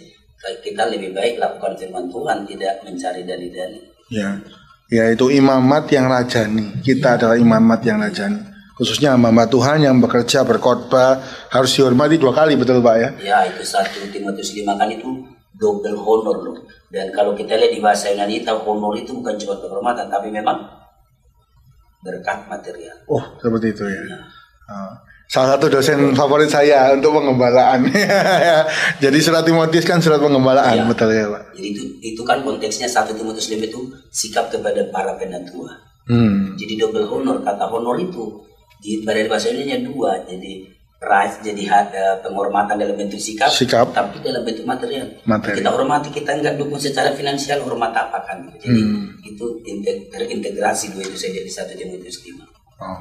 kita 0.65 0.89
lebih 0.89 1.13
baik 1.13 1.37
lakukan 1.37 1.77
firman 1.77 2.09
Tuhan 2.09 2.49
tidak 2.49 2.81
mencari 2.81 3.23
dalih-dalih. 3.29 3.83
Ya. 4.09 4.41
Yaitu 4.89 5.29
imamat 5.29 5.93
yang 5.93 6.09
rajani. 6.09 6.81
Kita 6.81 7.21
adalah 7.21 7.37
imamat 7.37 7.85
yang 7.85 8.01
rajani. 8.01 8.57
khususnya 8.75 9.15
hamba 9.15 9.47
Tuhan 9.47 9.87
yang 9.87 10.03
bekerja 10.03 10.43
berkhotbah 10.43 11.23
harus 11.47 11.71
dihormati 11.79 12.19
dua 12.19 12.35
kali 12.35 12.59
betul 12.59 12.83
Pak 12.83 12.97
ya? 12.99 13.11
Ya 13.23 13.39
itu 13.47 13.63
satu 13.63 14.03
Timotius 14.11 14.51
lima 14.51 14.75
kan 14.75 14.91
itu 14.91 15.07
double 15.55 15.97
honor 15.99 16.37
loh. 16.43 16.59
Dan 16.91 17.11
kalau 17.15 17.35
kita 17.35 17.55
lihat 17.59 17.73
di 17.75 17.81
bahasa 17.83 18.11
Yunani 18.11 18.43
itu 18.43 18.51
honor 18.51 18.95
itu 18.99 19.11
bukan 19.15 19.35
cuma 19.39 19.55
kehormatan 19.59 20.07
tapi 20.11 20.29
memang 20.31 20.63
berkat 22.05 22.47
material. 22.51 22.97
Oh 23.09 23.23
seperti 23.41 23.73
itu 23.73 23.85
ya. 23.89 24.03
Oh. 24.69 24.95
Salah 25.25 25.57
satu 25.57 25.73
dosen 25.73 26.13
favorit 26.13 26.53
saya 26.53 26.93
untuk 26.93 27.17
pengembalaan. 27.17 27.89
Jadi 29.03 29.19
surat 29.25 29.41
Timotius 29.41 29.89
kan 29.89 29.97
surat 29.97 30.21
pengembalaan 30.21 30.85
ya. 30.85 30.87
betul 30.87 31.11
ya 31.11 31.27
Pak. 31.33 31.57
Jadi 31.57 31.69
itu 31.73 31.83
itu 32.05 32.23
kan 32.23 32.45
konteksnya 32.45 32.85
satu 32.85 33.17
Timotius 33.17 33.49
lima 33.49 33.65
itu 33.65 33.89
sikap 34.13 34.53
kepada 34.53 34.85
para 34.93 35.17
penatua. 35.17 35.81
Hmm. 36.05 36.53
Jadi 36.61 36.77
double 36.77 37.09
honor 37.09 37.41
kata 37.41 37.65
honor 37.73 37.97
itu 37.97 38.45
di 38.85 39.01
bahasa 39.01 39.49
Indonesia 39.49 39.81
dua 39.81 40.21
jadi 40.29 40.69
right 41.05 41.35
jadi 41.45 41.65
ada 41.69 42.05
penghormatan 42.25 42.81
dalam 42.81 42.97
bentuk 42.97 43.21
sikap, 43.21 43.53
sikap 43.53 43.93
tapi 43.93 44.21
dalam 44.25 44.43
bentuk 44.43 44.65
material. 44.65 45.07
material. 45.29 45.57
Kita 45.61 45.71
hormati 45.71 46.09
kita 46.11 46.31
nggak 46.41 46.55
dukung 46.57 46.81
secara 46.81 47.13
finansial 47.13 47.63
hormat 47.63 47.93
apa 47.93 48.19
kan? 48.25 48.49
Jadi 48.59 48.81
hmm. 48.81 49.23
itu 49.25 49.45
terintegrasi 50.11 50.97
dua 50.97 51.05
itu 51.05 51.19
saja 51.21 51.41
di 51.41 51.53
satu 51.53 51.73
Timotius 51.77 52.25
lima. 52.25 52.45
Oh. 52.81 53.01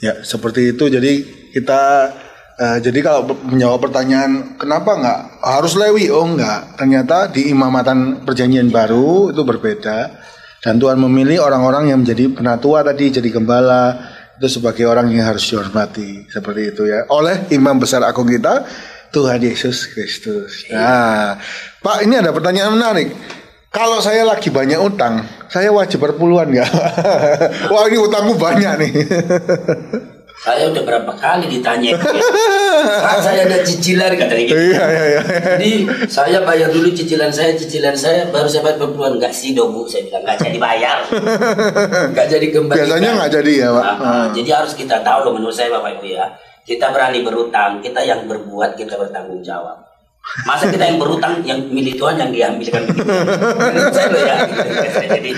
Ya 0.00 0.20
seperti 0.24 0.74
itu 0.74 0.84
jadi 0.88 1.12
kita 1.52 1.82
uh, 2.60 2.78
jadi 2.80 2.98
kalau 3.00 3.32
menjawab 3.48 3.90
pertanyaan 3.90 4.60
kenapa 4.60 4.90
nggak 4.96 5.20
harus 5.40 5.72
Lewi 5.76 6.12
oh 6.12 6.24
nggak 6.24 6.76
ternyata 6.76 7.32
di 7.32 7.48
imamatan 7.48 8.24
perjanjian 8.24 8.68
baru 8.68 9.32
itu 9.32 9.42
berbeda 9.44 9.98
dan 10.60 10.76
Tuhan 10.76 11.00
memilih 11.00 11.40
orang-orang 11.40 11.88
yang 11.88 12.04
menjadi 12.04 12.28
penatua 12.36 12.84
tadi 12.84 13.08
jadi 13.08 13.28
gembala 13.32 13.96
itu 14.40 14.48
sebagai 14.48 14.88
orang 14.88 15.12
yang 15.12 15.28
harus 15.28 15.44
dihormati 15.44 16.24
seperti 16.32 16.72
itu 16.72 16.88
ya 16.88 17.04
oleh 17.12 17.52
imam 17.52 17.76
besar 17.76 18.00
agung 18.08 18.24
kita 18.24 18.64
Tuhan 19.12 19.42
Yesus 19.42 19.90
Kristus. 19.92 20.64
Nah, 20.72 21.36
Pak 21.82 22.08
ini 22.08 22.14
ada 22.16 22.32
pertanyaan 22.32 22.72
menarik. 22.72 23.12
Kalau 23.70 24.02
saya 24.02 24.26
lagi 24.26 24.50
banyak 24.50 24.80
utang, 24.82 25.22
saya 25.46 25.70
wajib 25.70 26.02
berpuluhan 26.02 26.50
nggak? 26.50 26.70
Wah 27.70 27.84
ini 27.86 27.98
utangku 28.00 28.34
banyak 28.34 28.72
nih. 28.82 28.92
Saya 30.40 30.72
udah 30.72 30.82
berapa 30.88 31.12
kali 31.20 31.52
ditanya 31.52 32.00
Kan 33.04 33.18
saya 33.20 33.44
ada 33.44 33.60
cicilan 33.60 34.16
katanya 34.16 34.44
gitu. 34.48 34.56
Iya, 34.56 34.84
iya, 34.88 35.04
iya. 35.04 35.20
Jadi 35.60 35.72
saya 36.08 36.40
bayar 36.48 36.72
dulu 36.72 36.88
cicilan 36.88 37.28
saya, 37.28 37.52
cicilan 37.52 37.92
saya 37.92 38.24
baru 38.32 38.48
saya 38.48 38.64
bayar 38.64 38.80
perpuluhan 38.80 39.20
enggak 39.20 39.36
sih 39.36 39.52
dong 39.52 39.76
Bu, 39.76 39.84
saya 39.84 40.08
bilang 40.08 40.24
enggak 40.24 40.38
jadi 40.40 40.56
bayar. 40.56 40.98
Enggak 42.10 42.26
jadi 42.32 42.46
kembali. 42.56 42.76
Biasanya 42.80 43.10
enggak 43.20 43.32
jadi 43.36 43.52
ya, 43.52 43.68
Pak. 43.68 43.84
Nah, 43.84 43.96
hmm. 44.00 44.26
Jadi 44.32 44.48
harus 44.48 44.72
kita 44.72 44.96
tahu 45.04 45.18
loh 45.28 45.32
menurut 45.36 45.52
saya 45.52 45.68
Bapak 45.76 46.00
Ibu 46.00 46.06
ya. 46.08 46.26
Kita 46.64 46.86
berani 46.88 47.20
berutang, 47.20 47.84
kita 47.84 48.00
yang 48.00 48.24
berbuat 48.24 48.80
kita 48.80 48.96
bertanggung 48.96 49.44
jawab. 49.44 49.76
Masa 50.48 50.72
kita 50.72 50.84
yang 50.88 50.98
berutang 51.00 51.44
yang 51.44 51.60
milik 51.68 51.96
Tuhan 51.96 52.16
yang 52.20 52.30
diambilkan 52.30 52.86
Menurut 52.86 53.92
saya 53.92 54.08
loh 54.08 54.22
ya. 54.24 54.36
Jadi 55.16 55.30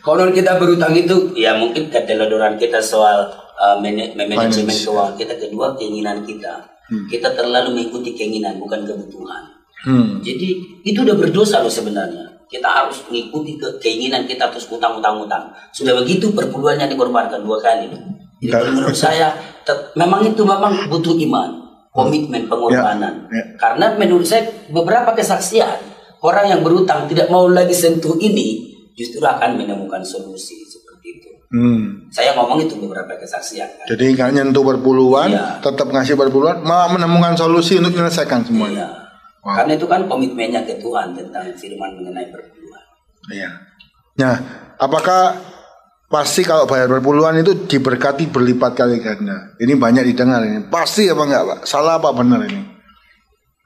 kalau 0.00 0.32
kita 0.32 0.56
berutang 0.56 0.96
itu 0.96 1.36
ya 1.36 1.54
mungkin 1.54 1.92
keteledoran 1.92 2.56
kita 2.56 2.80
soal 2.80 3.28
uh, 3.60 3.76
manajemen 4.16 4.72
keuangan 4.72 5.14
kita 5.20 5.34
kedua 5.36 5.76
keinginan 5.76 6.24
kita. 6.24 6.64
Hmm. 6.90 7.06
kita 7.06 7.30
terlalu 7.38 7.70
mengikuti 7.70 8.18
keinginan 8.18 8.58
bukan 8.58 8.82
kebutuhan. 8.82 9.46
Hmm. 9.86 10.18
jadi 10.20 10.58
itu 10.82 10.98
udah 11.06 11.14
berdosa 11.14 11.62
loh 11.62 11.70
sebenarnya. 11.70 12.26
Kita 12.50 12.66
harus 12.66 12.98
mengikuti 13.06 13.54
ke 13.54 13.78
keinginan 13.78 14.26
kita 14.26 14.50
terus 14.50 14.66
utang 14.66 14.98
utang 14.98 15.22
utang 15.22 15.54
sudah 15.70 15.94
begitu 16.02 16.34
perpuluhannya 16.34 16.90
dikorbankan 16.90 17.46
dua 17.46 17.62
kali. 17.62 17.86
Jadi 18.42 18.68
menurut 18.74 18.96
saya 18.96 19.30
memang 19.94 20.26
itu 20.26 20.42
memang 20.42 20.90
butuh 20.90 21.14
iman 21.14 21.60
komitmen 21.94 22.50
pengorbanan. 22.50 23.30
Ya, 23.30 23.38
ya. 23.38 23.44
karena 23.54 23.86
menurut 23.94 24.26
saya 24.26 24.50
beberapa 24.70 25.14
kesaksian 25.14 25.78
orang 26.26 26.50
yang 26.50 26.60
berutang 26.66 27.06
tidak 27.06 27.30
mau 27.30 27.46
lagi 27.46 27.74
sentuh 27.74 28.18
ini 28.18 28.66
justru 28.94 29.22
akan 29.22 29.56
menemukan 29.56 30.02
solusi 30.02 30.69
Hmm. 31.50 32.06
Saya 32.14 32.38
ngomong 32.38 32.62
itu 32.62 32.78
beberapa 32.78 33.10
kesaksian. 33.18 33.66
Kan? 33.66 33.86
Jadi 33.90 34.14
nggak 34.14 34.30
nyentuh 34.38 34.62
berpuluhan, 34.62 35.34
iya. 35.34 35.58
tetap 35.58 35.90
ngasih 35.90 36.14
berpuluhan, 36.14 36.62
malah 36.62 36.94
menemukan 36.94 37.34
solusi 37.34 37.74
untuk 37.82 37.98
menyelesaikan 37.98 38.46
semuanya. 38.46 38.86
Iya. 38.86 38.88
Wow. 39.42 39.54
Karena 39.58 39.72
itu 39.74 39.86
kan 39.90 40.00
komitmennya 40.06 40.62
ke 40.62 40.78
Tuhan 40.78 41.16
tentang 41.18 41.50
firman 41.58 41.90
mengenai 41.98 42.30
berpuluhan. 42.30 42.84
Iya. 43.34 43.50
Nah, 44.22 44.34
apakah 44.78 45.42
pasti 46.06 46.46
kalau 46.46 46.70
bayar 46.70 46.86
berpuluhan 46.86 47.42
itu 47.42 47.66
diberkati 47.66 48.30
berlipat 48.30 48.78
kali 48.78 49.02
ganda? 49.02 49.56
Ini 49.58 49.74
banyak 49.74 50.06
didengar 50.06 50.46
ini. 50.46 50.70
Pasti 50.70 51.10
apa 51.10 51.22
enggak, 51.26 51.42
Pak? 51.42 51.60
Salah 51.66 51.98
apa 51.98 52.14
benar 52.14 52.46
ini? 52.46 52.62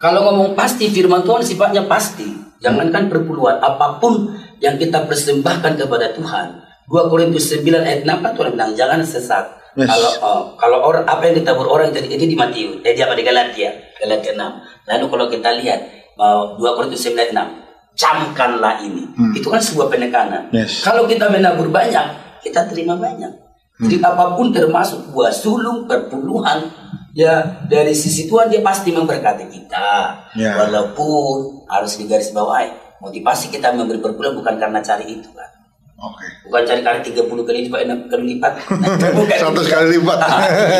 Kalau 0.00 0.24
ngomong 0.30 0.56
pasti, 0.56 0.88
firman 0.88 1.20
Tuhan 1.20 1.44
sifatnya 1.44 1.84
pasti. 1.84 2.28
Jangankan 2.64 3.12
berpuluhan, 3.12 3.60
apa 3.60 4.00
pun 4.00 4.32
yang 4.62 4.80
kita 4.80 5.04
persembahkan 5.04 5.76
kepada 5.76 6.16
Tuhan, 6.16 6.64
2 6.88 7.10
Korintus 7.10 7.48
9 7.48 7.64
ayat 7.80 8.00
6 8.04 8.20
kan 8.20 8.32
Tuhan 8.36 8.50
bilang 8.52 8.72
jangan 8.76 9.00
sesat. 9.00 9.44
Yes. 9.74 9.90
Kalau 9.90 10.10
oh, 10.22 10.42
kalau 10.54 10.78
orang 10.86 11.02
apa 11.02 11.26
yang 11.26 11.34
ditabur 11.42 11.66
orang 11.66 11.90
itu, 11.90 12.06
itu 12.06 12.30
di 12.30 12.36
Matius, 12.38 12.78
eh 12.86 12.94
di 12.94 13.02
apa 13.02 13.18
di 13.18 13.24
Galatia, 13.26 13.74
Galatia 13.98 14.32
6. 14.36 14.86
Lalu 14.86 15.04
kalau 15.10 15.26
kita 15.26 15.50
lihat 15.58 15.80
uh, 16.20 16.54
2 16.60 16.76
Korintus 16.76 17.02
9 17.02 17.18
ayat 17.18 17.32
6, 17.34 17.98
camkanlah 17.98 18.74
ini. 18.84 19.04
Hmm. 19.16 19.32
Itu 19.34 19.48
kan 19.50 19.58
sebuah 19.58 19.90
penekanan. 19.90 20.52
Yes. 20.54 20.84
Kalau 20.84 21.08
kita 21.08 21.32
menabur 21.32 21.72
banyak, 21.72 22.38
kita 22.44 22.68
terima 22.70 22.94
banyak. 22.94 23.32
Hmm. 23.74 23.90
Jadi 23.90 23.98
apa 24.04 24.38
pun 24.38 24.54
termasuk 24.54 25.10
buah 25.10 25.34
sulung, 25.34 25.90
perpuluhan, 25.90 26.70
ya 27.16 27.64
dari 27.66 27.96
sisi 27.96 28.30
Tuhan 28.30 28.52
dia 28.52 28.62
pasti 28.62 28.94
memberkati 28.94 29.50
kita. 29.50 29.90
Yeah. 30.38 30.54
Walaupun 30.60 31.66
harus 31.66 31.98
digarisbawahi, 31.98 33.00
motivasi 33.02 33.50
kita 33.50 33.74
memberi 33.74 33.98
perpuluhan 33.98 34.38
bukan 34.38 34.54
karena 34.54 34.78
cari 34.78 35.18
itu 35.18 35.32
kan 35.34 35.53
Oke. 35.94 36.26
Okay. 36.26 36.30
Bukan 36.50 36.62
cari 36.66 36.80
kali 36.82 36.98
30 37.06 37.46
kali 37.46 37.58
lipat, 37.70 37.78
6 37.86 38.10
kali 38.10 38.24
lipat. 38.34 38.52
Bukan 39.18 39.36
100 39.54 39.72
kali 39.72 39.86
lipat. 39.94 40.18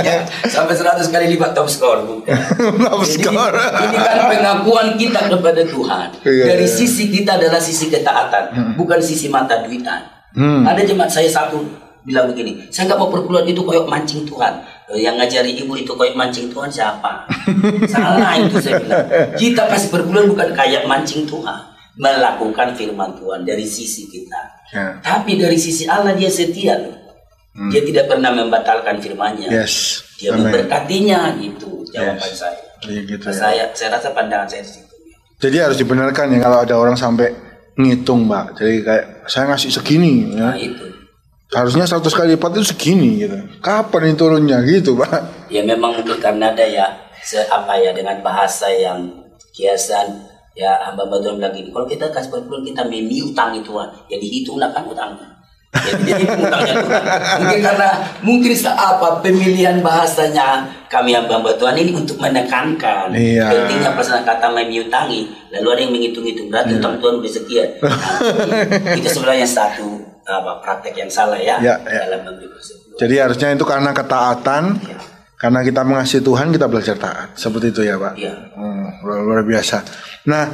iya. 0.03 0.27
Sampai 0.51 0.75
100 0.75 1.07
kali 1.07 1.27
lipat 1.39 1.55
top 1.55 1.71
score. 1.71 2.03
top 2.83 3.01
Jadi, 3.07 3.23
score. 3.23 3.55
ini 3.55 3.97
kan 3.97 4.19
pengakuan 4.27 4.89
kita 4.99 5.21
kepada 5.31 5.63
Tuhan. 5.63 6.09
Iya, 6.27 6.45
Dari 6.51 6.67
iya. 6.67 6.75
sisi 6.75 7.15
kita 7.15 7.39
adalah 7.39 7.63
sisi 7.63 7.87
ketaatan, 7.87 8.45
hmm. 8.51 8.73
bukan 8.75 8.99
sisi 8.99 9.31
mata 9.31 9.63
duitan. 9.63 10.03
Hmm. 10.35 10.67
Ada 10.67 10.83
jemaat 10.83 11.15
saya 11.15 11.31
satu 11.31 11.63
bilang 12.03 12.29
begini, 12.29 12.67
saya 12.69 12.91
nggak 12.91 12.99
mau 13.01 13.09
perpuluhan 13.09 13.47
itu 13.47 13.63
koyok 13.63 13.87
mancing 13.87 14.27
Tuhan. 14.27 14.61
Yang 14.99 15.15
ngajari 15.23 15.51
ibu 15.63 15.73
itu 15.79 15.95
koyok 15.95 16.19
mancing 16.19 16.51
Tuhan 16.51 16.69
siapa? 16.69 17.23
Salah 17.95 18.35
itu 18.35 18.59
saya 18.59 18.83
bilang. 18.83 19.07
Kita 19.39 19.63
kasih 19.71 19.95
perpuluhan 19.95 20.27
bukan 20.27 20.51
kayak 20.59 20.91
mancing 20.91 21.23
Tuhan 21.23 21.75
melakukan 21.95 22.75
firman 22.75 23.15
Tuhan 23.15 23.47
dari 23.47 23.63
sisi 23.63 24.11
kita. 24.11 24.64
Ya. 24.73 24.99
Tapi 25.05 25.37
dari 25.37 25.59
sisi 25.61 25.85
Allah 25.85 26.17
dia 26.17 26.31
setia 26.31 26.81
loh. 26.81 26.97
Hmm. 27.55 27.71
Dia 27.71 27.87
tidak 27.87 28.11
pernah 28.11 28.35
membatalkan 28.35 28.99
firman-Nya. 28.99 29.49
Yes. 29.53 30.03
Dia 30.19 30.35
Amen. 30.35 30.51
memberkatinya 30.51 31.39
gitu 31.39 31.87
jawaban 31.95 32.31
yes. 32.31 32.41
saya. 32.41 32.61
Ya, 32.85 33.01
gitu, 33.07 33.25
ya. 33.31 33.35
Saya 33.35 33.65
saya 33.73 33.89
rasa 33.97 34.09
pandangan 34.11 34.49
saya 34.51 34.65
situ. 34.67 34.95
Jadi 35.39 35.57
harus 35.61 35.77
dibenarkan 35.79 36.35
ya 36.35 36.39
kalau 36.43 36.59
ada 36.65 36.75
orang 36.75 36.97
sampai 36.97 37.31
ngitung, 37.79 38.27
Mbak. 38.27 38.59
Jadi 38.59 38.75
kayak 38.83 39.05
saya 39.31 39.45
ngasih 39.51 39.71
segini 39.71 40.35
ya. 40.35 40.51
Nah, 40.51 40.57
itu. 40.59 40.87
Harusnya 41.55 41.87
100 41.87 42.03
kali 42.11 42.35
lipat 42.35 42.51
itu 42.59 42.67
segini 42.75 43.23
gitu. 43.23 43.39
Kapan 43.63 44.11
ini 44.11 44.15
turunnya 44.19 44.59
gitu, 44.67 44.99
Pak? 44.99 45.47
Ya 45.55 45.63
memang 45.63 45.95
mungkin 45.95 46.19
karena 46.19 46.51
ada 46.51 46.67
ya 46.67 46.87
se 47.23 47.39
apa 47.47 47.79
ya 47.79 47.95
dengan 47.95 48.19
bahasa 48.27 48.67
yang 48.75 49.07
kiasan 49.55 50.24
ya 50.55 50.71
hamba 50.87 51.11
Tuhan 51.11 51.43
bilang 51.43 51.51
gini 51.51 51.69
kalau 51.75 51.87
kita 51.87 52.07
kasih 52.15 52.31
perpuluhan 52.31 52.63
kita 52.63 52.83
memiutang 52.87 53.59
Tuhan 53.59 53.89
ya 54.07 54.17
dihitunglah 54.23 54.71
kan 54.71 54.87
utangnya 54.87 55.29
jadi 55.75 56.25
utangnya 56.31 56.75
Tuhan 56.79 57.03
mungkin 57.43 57.61
karena 57.67 57.91
mungkin 58.23 58.53
apa 58.71 59.09
pemilihan 59.19 59.77
bahasanya 59.83 60.63
kami 60.87 61.19
hamba 61.19 61.51
Tuhan 61.59 61.75
ini 61.75 61.91
untuk 61.91 62.23
menekankan 62.23 63.11
iya. 63.19 63.51
pentingnya 63.51 63.99
pesan 63.99 64.23
kata 64.23 64.47
memiutangi 64.55 65.27
lalu 65.51 65.69
ada 65.75 65.81
yang 65.83 65.93
menghitung-hitung 65.93 66.47
berarti 66.47 66.79
iya. 66.79 66.79
utang 66.79 66.95
Tuhan 67.03 67.15
udah 67.19 67.33
sekian 67.35 67.69
nah, 67.83 68.95
itu 68.95 69.09
sebenarnya 69.11 69.49
satu 69.51 70.07
apa 70.25 70.63
praktek 70.63 71.05
yang 71.05 71.11
salah 71.11 71.37
ya, 71.37 71.59
ya, 71.61 71.77
ya. 71.85 72.01
dalam 72.09 72.31
memberi 72.31 72.49
jadi 72.95 73.27
harusnya 73.27 73.59
itu 73.59 73.67
karena 73.67 73.91
ketaatan 73.91 74.79
ya. 74.79 74.99
Karena 75.45 75.61
kita 75.61 75.85
mengasihi 75.85 76.25
Tuhan, 76.25 76.57
kita 76.57 76.73
belajar 76.73 76.97
taat. 76.97 77.37
Seperti 77.37 77.69
itu 77.69 77.85
ya, 77.85 78.01
Pak. 78.01 78.17
Iya. 78.17 78.33
Hmm, 78.57 78.87
luar, 79.05 79.21
luar 79.21 79.41
biasa. 79.45 79.85
Nah, 80.25 80.49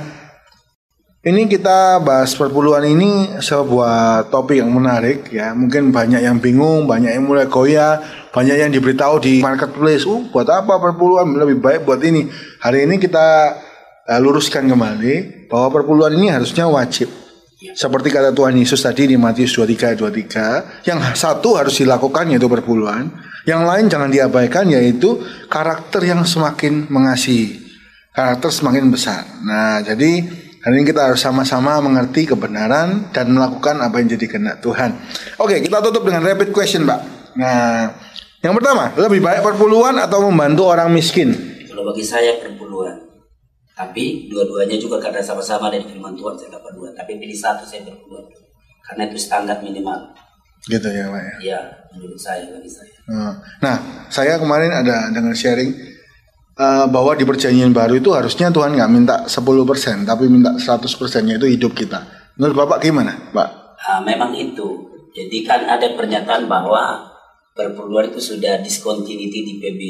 ini 1.20 1.46
kita 1.46 2.02
bahas 2.02 2.34
perpuluhan 2.34 2.82
ini 2.90 3.38
sebuah 3.38 4.32
topik 4.32 4.58
yang 4.58 4.72
menarik 4.74 5.30
ya. 5.30 5.54
Mungkin 5.54 5.94
banyak 5.94 6.26
yang 6.26 6.42
bingung, 6.42 6.90
banyak 6.90 7.12
yang 7.12 7.28
mulai 7.28 7.46
goyah, 7.46 8.02
banyak 8.34 8.56
yang 8.56 8.70
diberitahu 8.72 9.20
di 9.22 9.44
marketplace. 9.44 10.08
Uh, 10.08 10.26
buat 10.32 10.48
apa 10.48 10.80
perpuluhan 10.80 11.30
lebih 11.36 11.62
baik 11.62 11.84
buat 11.84 12.00
ini. 12.00 12.26
Hari 12.64 12.88
ini 12.88 12.96
kita 12.96 13.52
uh, 14.08 14.18
luruskan 14.18 14.64
kembali 14.64 15.46
bahwa 15.52 15.68
perpuluhan 15.70 16.16
ini 16.16 16.32
harusnya 16.32 16.64
wajib. 16.64 17.12
Seperti 17.60 18.08
kata 18.08 18.32
Tuhan 18.32 18.56
Yesus 18.56 18.80
tadi 18.80 19.04
di 19.04 19.20
Matius 19.20 19.52
23 19.52 20.00
23, 20.00 20.88
yang 20.88 20.96
satu 21.12 21.60
harus 21.60 21.76
dilakukan 21.76 22.32
yaitu 22.32 22.48
perpuluhan, 22.48 23.12
yang 23.44 23.68
lain 23.68 23.92
jangan 23.92 24.08
diabaikan 24.08 24.72
yaitu 24.72 25.20
karakter 25.52 26.00
yang 26.00 26.24
semakin 26.24 26.88
mengasihi. 26.88 27.59
Karakter 28.10 28.50
semakin 28.50 28.90
besar. 28.90 29.22
Nah, 29.46 29.86
jadi 29.86 30.26
hari 30.66 30.74
ini 30.82 30.84
kita 30.90 31.06
harus 31.06 31.22
sama-sama 31.22 31.78
mengerti 31.78 32.26
kebenaran 32.26 33.06
dan 33.14 33.30
melakukan 33.30 33.78
apa 33.78 34.02
yang 34.02 34.18
jadi 34.18 34.26
kehendak 34.26 34.58
Tuhan. 34.58 34.98
Oke, 35.38 35.62
kita 35.62 35.78
tutup 35.78 36.02
dengan 36.02 36.26
rapid 36.26 36.50
question, 36.50 36.82
Pak. 36.90 37.00
Nah, 37.38 37.94
yang 38.42 38.58
pertama, 38.58 38.90
lebih 38.98 39.22
baik 39.22 39.46
perpuluhan 39.46 39.94
atau 40.02 40.26
membantu 40.26 40.66
orang 40.66 40.90
miskin? 40.90 41.30
Kalau 41.70 41.86
bagi 41.86 42.02
saya 42.02 42.42
perpuluhan. 42.42 42.98
Tapi 43.78 44.26
dua-duanya 44.26 44.76
juga 44.76 44.98
karena 44.98 45.22
sama-sama 45.22 45.70
dari 45.70 45.86
firman 45.86 46.12
Tuhan 46.18 46.34
saya 46.34 46.58
dapat 46.58 46.72
dua. 46.74 46.90
Tapi 46.92 47.14
pilih 47.14 47.38
satu 47.38 47.62
saya 47.62 47.86
perpuluhan. 47.86 48.26
Karena 48.90 49.06
itu 49.06 49.22
standar 49.22 49.62
minimal. 49.62 50.10
Gitu 50.66 50.88
ya, 50.90 51.08
Pak 51.08 51.22
ya. 51.22 51.34
Ya, 51.40 51.60
menurut 51.94 52.18
saya 52.18 52.44
bagi 52.50 52.68
saya. 52.68 52.92
Hmm. 53.06 53.38
Nah, 53.62 53.76
saya 54.10 54.34
kemarin 54.36 54.74
ada 54.74 55.14
dengar 55.14 55.32
sharing 55.32 55.72
eh, 56.60 56.84
bahwa 56.92 57.16
di 57.16 57.24
perjanjian 57.24 57.72
baru 57.72 57.96
itu 57.96 58.12
harusnya 58.12 58.52
Tuhan 58.52 58.76
nggak 58.76 58.90
minta 58.92 59.16
10% 59.24 60.04
tapi 60.04 60.28
minta 60.28 60.52
100% 60.52 60.84
yaitu 61.32 61.48
hidup 61.48 61.72
kita. 61.72 62.04
Menurut 62.36 62.56
Bapak 62.68 62.84
gimana, 62.84 63.32
Pak? 63.32 63.48
Nah, 63.80 64.00
memang 64.04 64.36
itu. 64.36 64.92
Jadi 65.10 65.42
kan 65.42 65.66
ada 65.66 65.96
pernyataan 65.96 66.46
bahwa 66.46 67.10
perpuluhan 67.56 68.14
itu 68.14 68.20
sudah 68.36 68.62
discontinuity 68.62 69.40
di 69.42 69.54
PB. 69.58 69.80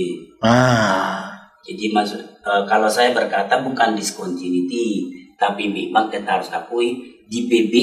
Ah, 0.40 1.36
Jadi 1.60 1.92
maksud 1.92 2.22
eh, 2.22 2.62
kalau 2.64 2.88
saya 2.88 3.12
berkata 3.12 3.60
bukan 3.60 3.92
discontinuity, 3.98 5.12
tapi 5.36 5.68
memang 5.68 6.08
kita 6.08 6.40
harus 6.40 6.48
akui 6.54 7.20
di 7.28 7.46
PB 7.46 7.74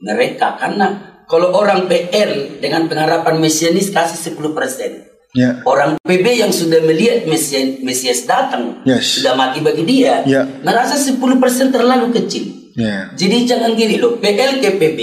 mereka 0.00 0.56
karena 0.56 1.10
kalau 1.30 1.54
orang 1.54 1.86
PL 1.86 2.58
dengan 2.58 2.90
pengharapan 2.90 3.38
mesianis 3.38 3.94
kasih 3.94 4.34
10%. 4.34 5.09
Ya. 5.32 5.62
Orang 5.62 5.96
PB 6.00 6.26
yang 6.36 6.50
sudah 6.50 6.82
melihat 6.82 7.26
Mesias, 7.26 7.78
Mesias 7.80 8.24
datang, 8.24 8.82
Yes. 8.82 9.18
sudah 9.18 9.34
mati 9.34 9.60
bagi 9.60 9.82
dia, 9.84 10.22
Ya. 10.24 10.42
merasa 10.62 10.94
10% 10.94 11.70
terlalu 11.70 12.10
kecil. 12.14 12.72
Ya. 12.74 13.10
Jadi 13.12 13.44
jangan 13.44 13.74
gini 13.74 13.98
loh, 13.98 14.16
PL 14.16 14.58
ke 14.58 14.78
PB 14.78 15.00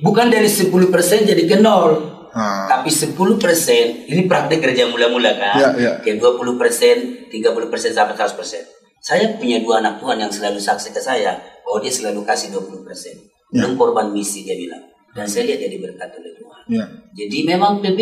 bukan 0.00 0.28
dari 0.28 0.46
10% 0.46 1.24
jadi 1.24 1.42
ke 1.42 1.56
nol. 1.58 2.14
Ah, 2.36 2.68
Tapi 2.68 2.92
10% 2.92 4.04
ini 4.12 4.28
praktek 4.28 4.60
kerja 4.60 4.84
mula-mula 4.86 5.32
kan. 5.40 5.56
Ya, 5.56 5.68
ya. 5.74 5.92
Kayak 6.04 6.20
20%, 6.20 7.32
30% 7.32 7.96
sampai 7.96 8.12
100%. 8.12 8.60
Saya 9.00 9.40
punya 9.40 9.64
dua 9.64 9.80
anak 9.80 10.04
Tuhan 10.04 10.20
yang 10.20 10.28
selalu 10.28 10.60
saksi 10.60 10.92
ke 10.92 11.00
saya, 11.00 11.32
oh 11.64 11.80
dia 11.80 11.88
selalu 11.88 12.28
kasih 12.28 12.52
20%. 12.52 13.16
Ya. 13.56 13.64
Belum 13.64 13.80
korban 13.80 14.12
misi 14.12 14.44
dia 14.44 14.52
bilang. 14.52 14.84
Dan 15.16 15.24
saya 15.24 15.48
lihat 15.48 15.64
jadi 15.64 15.76
berkat 15.80 16.10
oleh 16.12 16.32
Tuhan. 16.36 16.62
ya. 16.68 16.84
Jadi 17.16 17.38
memang 17.48 17.80
PB 17.80 18.00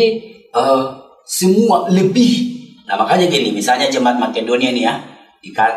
eh, 0.51 0.85
semua 1.25 1.89
lebih. 1.89 2.53
Nah 2.85 2.95
makanya 2.95 3.25
gini, 3.25 3.49
misalnya 3.51 3.89
jemaat 3.89 4.21
Makedonia 4.21 4.69
ini 4.69 4.85
ya, 4.85 5.01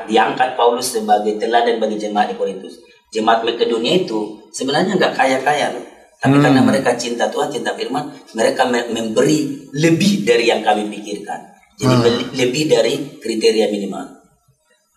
diangkat 0.05 0.57
Paulus 0.57 0.93
sebagai 0.93 1.37
teladan 1.37 1.81
bagi 1.81 1.97
jemaat 1.97 2.33
di 2.33 2.37
Korintus. 2.37 2.81
Jemaat 3.09 3.45
Makedonia 3.45 4.05
itu 4.05 4.45
sebenarnya 4.53 4.97
nggak 4.97 5.17
kaya-kaya 5.17 5.73
loh. 5.73 5.85
Tapi 6.19 6.35
Hmm. 6.35 6.45
karena 6.45 6.61
mereka 6.61 6.99
cinta 6.99 7.31
Tuhan, 7.31 7.49
cinta 7.49 7.73
firman, 7.73 8.11
mereka 8.35 8.67
me- 8.67 8.91
memberi 8.91 9.71
lebih 9.73 10.27
dari 10.27 10.51
yang 10.51 10.61
kami 10.61 10.91
pikirkan. 10.91 11.41
Jadi 11.79 11.95
Hmm. 11.95 12.35
lebih 12.35 12.65
dari 12.67 12.95
kriteria 13.23 13.71
minimal. 13.71 14.19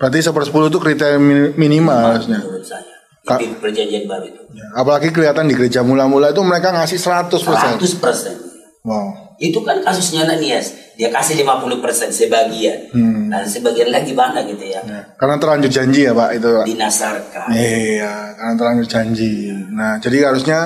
Berarti 0.01 0.17
sepersepuluh 0.17 0.73
itu 0.73 0.81
kriteria 0.81 1.21
min- 1.21 1.53
minimal 1.53 2.17
harusnya. 2.17 2.41
Menurut 2.41 2.65
saya. 2.65 2.89
Itu 3.21 3.53
perjanjian 3.61 4.09
baru 4.09 4.33
itu. 4.33 4.41
Ya, 4.57 4.65
Apalagi 4.73 5.13
kelihatan 5.13 5.45
di 5.45 5.53
gereja 5.53 5.85
mula-mula 5.85 6.33
itu 6.33 6.41
mereka 6.41 6.73
ngasih 6.73 6.97
100%. 6.97 7.77
100 7.77 7.93
persen. 8.01 8.33
Wow. 8.81 9.30
Itu 9.41 9.65
kan 9.65 9.81
kasusnya 9.81 10.29
Ananias. 10.29 10.93
Dia 10.93 11.09
kasih 11.09 11.41
50 11.41 11.81
persen 11.81 12.13
sebagian. 12.13 12.93
Hmm. 12.93 13.33
Dan 13.33 13.41
sebagian 13.49 13.89
lagi 13.89 14.13
mana 14.13 14.45
gitu 14.45 14.61
ya. 14.61 14.85
Ya. 14.85 15.01
Karena 15.17 15.41
terlanjur 15.41 15.73
janji 15.73 16.05
ya, 16.05 16.13
Pak, 16.13 16.29
itu, 16.37 16.49
Pak. 16.61 16.65
Dinasarkan. 16.69 17.47
Iya, 17.49 18.13
karena 18.37 18.53
terlanjur 18.53 18.87
janji. 18.87 19.49
Nah, 19.73 19.97
jadi 19.97 20.29
harusnya 20.29 20.59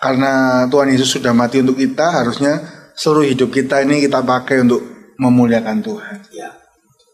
karena 0.00 0.64
Tuhan 0.72 0.88
Yesus 0.88 1.20
sudah 1.20 1.36
mati 1.36 1.60
untuk 1.60 1.76
kita, 1.76 2.24
harusnya 2.24 2.64
seluruh 2.96 3.28
hidup 3.28 3.52
kita 3.52 3.84
ini 3.84 4.00
kita 4.08 4.24
pakai 4.24 4.64
untuk 4.64 4.80
memuliakan 5.20 5.84
Tuhan. 5.84 6.16
Ya. 6.32 6.48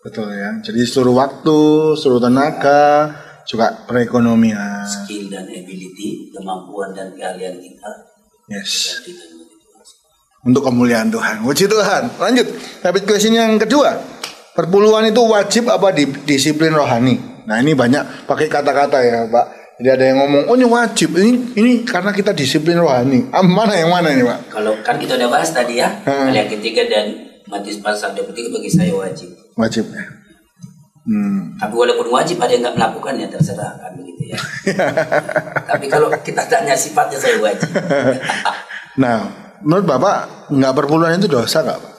Betul 0.07 0.30
ya. 0.30 0.62
Jadi 0.62 0.85
seluruh 0.87 1.16
waktu, 1.18 1.61
seluruh 1.98 2.22
tenaga, 2.22 3.11
juga 3.50 3.83
perekonomian. 3.88 4.87
Skill 4.87 5.26
dan 5.26 5.50
ability, 5.50 6.30
kemampuan 6.30 6.94
dan 6.94 7.11
keahlian 7.16 7.59
kita. 7.59 7.90
Yes. 8.46 9.00
Untuk 10.44 10.61
kemuliaan 10.61 11.09
Tuhan. 11.09 11.40
Puji 11.40 11.64
Tuhan. 11.64 12.20
Lanjut. 12.20 12.46
Habit 12.85 13.04
question 13.09 13.33
yang 13.33 13.57
kedua. 13.57 13.96
Perpuluhan 14.52 15.09
itu 15.09 15.24
wajib 15.24 15.72
apa 15.72 15.90
di, 15.90 16.04
disiplin 16.28 16.70
rohani? 16.70 17.16
Nah 17.48 17.59
ini 17.59 17.72
banyak 17.72 18.28
pakai 18.28 18.46
kata-kata 18.46 19.00
ya 19.02 19.24
Pak. 19.26 19.46
Jadi 19.74 19.88
ada 19.90 20.04
yang 20.07 20.22
ngomong, 20.22 20.42
oh 20.46 20.54
ini 20.54 20.66
wajib. 20.70 21.18
Ini 21.18 21.59
ini 21.59 21.72
karena 21.83 22.14
kita 22.14 22.30
disiplin 22.30 22.78
rohani. 22.78 23.26
Ah, 23.35 23.42
mana 23.42 23.74
yang 23.74 23.90
mana 23.90 24.14
ini 24.14 24.22
Pak? 24.22 24.54
Kalau 24.54 24.78
kan 24.87 25.00
kita 25.02 25.18
udah 25.18 25.28
bahas 25.33 25.50
tadi 25.50 25.83
ya, 25.83 25.90
Hmm. 26.07 26.30
yang 26.30 26.46
ketiga 26.46 26.87
dan 26.87 27.11
Matius 27.50 27.83
pasal 27.83 28.14
23 28.14 28.54
bagi 28.54 28.70
saya 28.70 28.94
wajib. 28.94 29.35
Wajib 29.59 29.90
ya. 29.90 30.04
Hmm. 31.04 31.59
Tapi 31.59 31.74
walaupun 31.74 32.07
wajib 32.14 32.38
ada 32.38 32.54
yang 32.54 32.62
nggak 32.64 32.76
melakukannya 32.78 33.26
terserah 33.28 33.74
kan 33.76 33.92
begitu 33.98 34.30
ya. 34.30 34.38
Tapi 35.74 35.90
kalau 35.90 36.09
kita 36.22 36.46
tanya 36.46 36.78
sifatnya 36.78 37.18
saya 37.18 37.37
wajib. 37.42 37.68
Nah, 38.96 39.26
menurut 39.64 39.87
Bapak 39.88 40.48
nggak 40.53 40.72
perpuluhan 40.77 41.16
itu 41.16 41.27
dosa 41.27 41.64
nggak 41.64 41.81
Pak? 41.81 41.92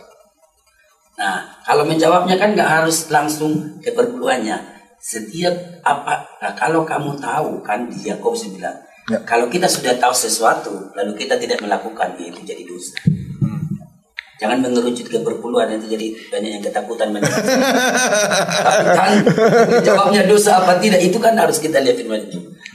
Nah, 1.16 1.38
kalau 1.64 1.84
menjawabnya 1.84 2.36
kan 2.36 2.54
nggak 2.54 2.70
harus 2.70 3.08
langsung 3.10 3.80
ke 3.82 3.92
perpuluhannya. 3.92 4.74
Setiap 4.96 5.54
apa, 5.86 6.26
nah, 6.42 6.54
kalau 6.58 6.82
kamu 6.82 7.14
tahu 7.18 7.62
kan 7.62 7.86
di 7.86 8.10
Yakobus 8.10 8.50
bilang, 8.50 8.74
Ya. 9.06 9.22
kalau 9.22 9.46
kita 9.46 9.70
sudah 9.70 9.94
tahu 10.02 10.10
sesuatu 10.10 10.90
lalu 10.98 11.14
kita 11.14 11.38
tidak 11.38 11.62
melakukan, 11.62 12.18
ya 12.18 12.26
itu 12.26 12.42
jadi 12.42 12.66
dosa. 12.66 12.98
Jangan 14.36 14.66
mengerucut 14.66 15.06
ke 15.06 15.22
perpuluhan 15.22 15.78
itu 15.78 15.94
jadi 15.94 16.08
banyak 16.34 16.52
yang 16.58 16.64
ketakutan. 16.66 17.14
Tapi 17.14 18.86
kan 18.92 19.12
jawabnya 19.80 20.26
dosa 20.26 20.58
apa 20.58 20.82
tidak 20.82 21.00
itu 21.00 21.22
kan 21.22 21.38
harus 21.38 21.62
kita 21.62 21.80
lihat 21.80 22.02
firman. 22.02 22.18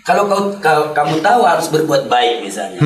Kalau 0.06 0.24
kau, 0.24 0.54
kau- 0.62 0.94
kamu 0.94 1.18
tahu 1.20 1.42
harus 1.44 1.66
berbuat 1.66 2.06
baik 2.06 2.46
misalnya, 2.46 2.78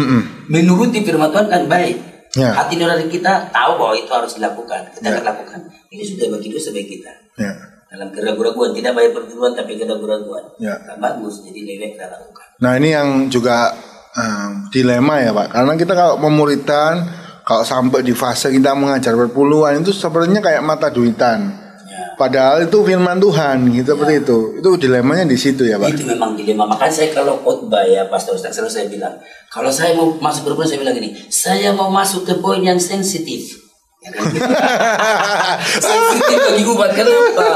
menuruti 0.49 1.01
firman 1.03 1.31
Tuhan 1.31 1.47
kan 1.49 1.63
baik. 1.67 1.97
Ya. 2.35 2.51
Hati 2.51 2.75
nurani 2.75 3.07
kita 3.07 3.55
tahu 3.55 3.79
bahwa 3.79 3.95
itu 3.95 4.11
harus 4.11 4.35
dilakukan, 4.35 4.91
kita 4.91 5.07
Ya. 5.07 5.11
tidak 5.23 5.25
lakukan. 5.31 5.71
Ini 5.87 6.03
sudah 6.03 6.27
bagi 6.35 6.49
dosa 6.51 6.69
bagi 6.75 6.89
kita. 6.99 7.13
Ya. 7.39 7.53
Dalam 7.95 8.11
keraguan-raguan 8.11 8.75
tidak 8.75 8.91
bayar 8.99 9.15
perpuluhan 9.15 9.55
tapi 9.55 9.79
keraguan-raguan. 9.79 10.45
Ya. 10.59 10.75
Tak 10.83 10.99
bagus 10.99 11.47
jadi 11.47 11.61
lebih 11.63 11.95
kita 11.95 12.11
lakukan. 12.11 12.47
Nah 12.59 12.73
ini 12.75 12.89
yang 12.91 13.09
juga 13.31 13.71
em, 14.19 14.67
dilema 14.75 15.23
ya 15.23 15.31
Pak. 15.31 15.47
Karena 15.55 15.73
kita 15.79 15.93
kalau 15.95 16.15
memuridkan, 16.19 17.07
kalau 17.47 17.63
sampai 17.63 18.03
di 18.03 18.11
fase 18.11 18.51
kita 18.51 18.75
mengajar 18.75 19.15
perpuluhan 19.15 19.79
itu 19.79 19.95
sebenarnya 19.95 20.43
kayak 20.43 20.63
mata 20.67 20.91
duitan. 20.91 21.64
Ya. 22.15 22.19
Padahal 22.19 22.71
itu 22.71 22.79
firman 22.87 23.19
Tuhan 23.19 23.57
gitu 23.75 23.91
seperti 23.99 24.15
itu. 24.23 24.39
Itu 24.63 24.71
dilemanya 24.79 25.27
di 25.27 25.35
situ 25.35 25.67
ya 25.67 25.83
Pak. 25.83 25.99
Itu 25.99 26.07
memang 26.07 26.39
dilema. 26.39 26.63
Makanya 26.71 26.95
saya 26.95 27.11
kalau 27.11 27.43
khotbah 27.43 27.83
ya 27.83 28.07
Pastor 28.07 28.39
Ustaz 28.39 28.55
selalu 28.55 28.71
saya 28.71 28.87
bilang, 28.87 29.15
kalau 29.51 29.75
saya 29.75 29.99
mau 29.99 30.15
masuk 30.23 30.47
perpuluhan 30.47 30.71
saya 30.71 30.81
bilang 30.87 30.95
gini, 30.95 31.11
saya 31.27 31.75
mau 31.75 31.91
masuk 31.91 32.23
ke 32.23 32.39
poin 32.39 32.63
yang 32.63 32.79
sensitif. 32.79 33.67
Ya 33.99 34.15
kan? 34.15 34.23
sensitif 35.83 36.39
bagi 36.39 36.65
umat 36.71 36.91
kenapa? 36.95 37.47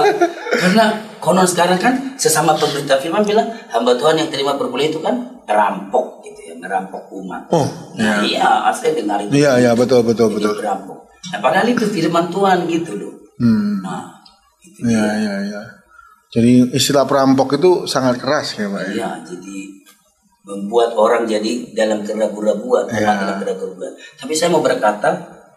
Karena 0.58 0.84
konon 1.22 1.46
sekarang 1.46 1.78
kan 1.78 1.94
sesama 2.18 2.58
pemerintah 2.58 2.98
firman 2.98 3.22
bilang 3.22 3.46
hamba 3.70 3.94
Tuhan 3.94 4.18
yang 4.18 4.28
terima 4.32 4.58
perpuluhan 4.58 4.90
itu 4.90 4.98
kan 4.98 5.38
perampok 5.46 6.24
gitu 6.26 6.40
ya, 6.50 6.54
merampok 6.58 7.06
umat. 7.14 7.46
Oh, 7.52 7.68
nah, 7.94 8.24
iya, 8.26 8.66
saya 8.74 8.96
dengar 8.96 9.22
itu. 9.22 9.38
Iya 9.38 9.62
iya 9.62 9.72
betul 9.78 10.02
betul 10.02 10.34
Jadi 10.34 10.36
betul. 10.42 10.54
perampok. 10.58 10.98
Nah, 11.28 11.38
padahal 11.44 11.68
itu 11.68 11.84
firman 11.84 12.26
Tuhan 12.32 12.64
gitu 12.64 12.92
loh. 12.96 13.12
Hmm. 13.38 13.84
Nah, 13.84 14.17
Iya 14.84 15.04
iya 15.18 15.34
iya. 15.46 15.62
Jadi 16.28 16.76
istilah 16.76 17.08
perampok 17.08 17.56
itu 17.56 17.88
sangat 17.88 18.20
keras 18.20 18.52
ya 18.54 18.68
Pak. 18.68 18.80
ya? 18.84 18.90
Iya, 18.92 19.10
jadi 19.24 19.58
membuat 20.44 20.92
orang 20.96 21.24
jadi 21.24 21.72
dalam 21.72 22.04
keraguan-raguan, 22.04 22.88
Iya. 22.88 23.04
orang 23.04 23.16
dalam 23.24 23.36
keraguan-raguan. 23.40 23.92
Tapi 24.16 24.32
saya 24.36 24.48
mau 24.52 24.60
berkata 24.60 25.08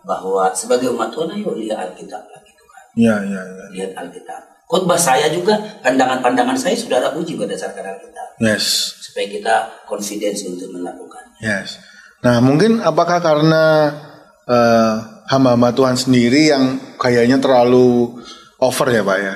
bahwa 0.04 0.52
sebagai 0.56 0.92
umat 0.96 1.12
Tuhan, 1.12 1.32
ayo 1.36 1.52
lihat 1.56 1.92
Alkitab 1.92 2.24
lah 2.24 2.40
gitu 2.44 2.64
kan. 2.66 2.84
Iya 2.96 3.16
iya 3.24 3.42
iya. 3.44 3.66
Lihat 3.72 3.92
Alkitab. 4.00 4.42
Khotbah 4.72 4.96
saya 4.96 5.28
juga, 5.28 5.60
pandangan-pandangan 5.84 6.56
saya 6.56 6.80
saudara 6.80 7.12
uji 7.20 7.36
berdasarkan 7.36 7.84
Alkitab. 7.92 8.28
Yes. 8.40 8.96
Supaya 9.04 9.28
kita 9.28 9.56
confidence 9.84 10.48
untuk 10.48 10.72
melakukan. 10.72 11.36
Yes. 11.44 11.84
Nah, 12.24 12.40
mungkin 12.40 12.80
apakah 12.80 13.20
karena 13.20 13.92
eh, 14.48 14.94
hamba-hamba 15.28 15.76
Tuhan 15.76 16.00
sendiri 16.00 16.56
yang 16.56 16.80
kayaknya 16.96 17.44
terlalu 17.44 18.20
over 18.62 18.88
ya, 18.94 19.02
Pak 19.02 19.18
ya? 19.20 19.34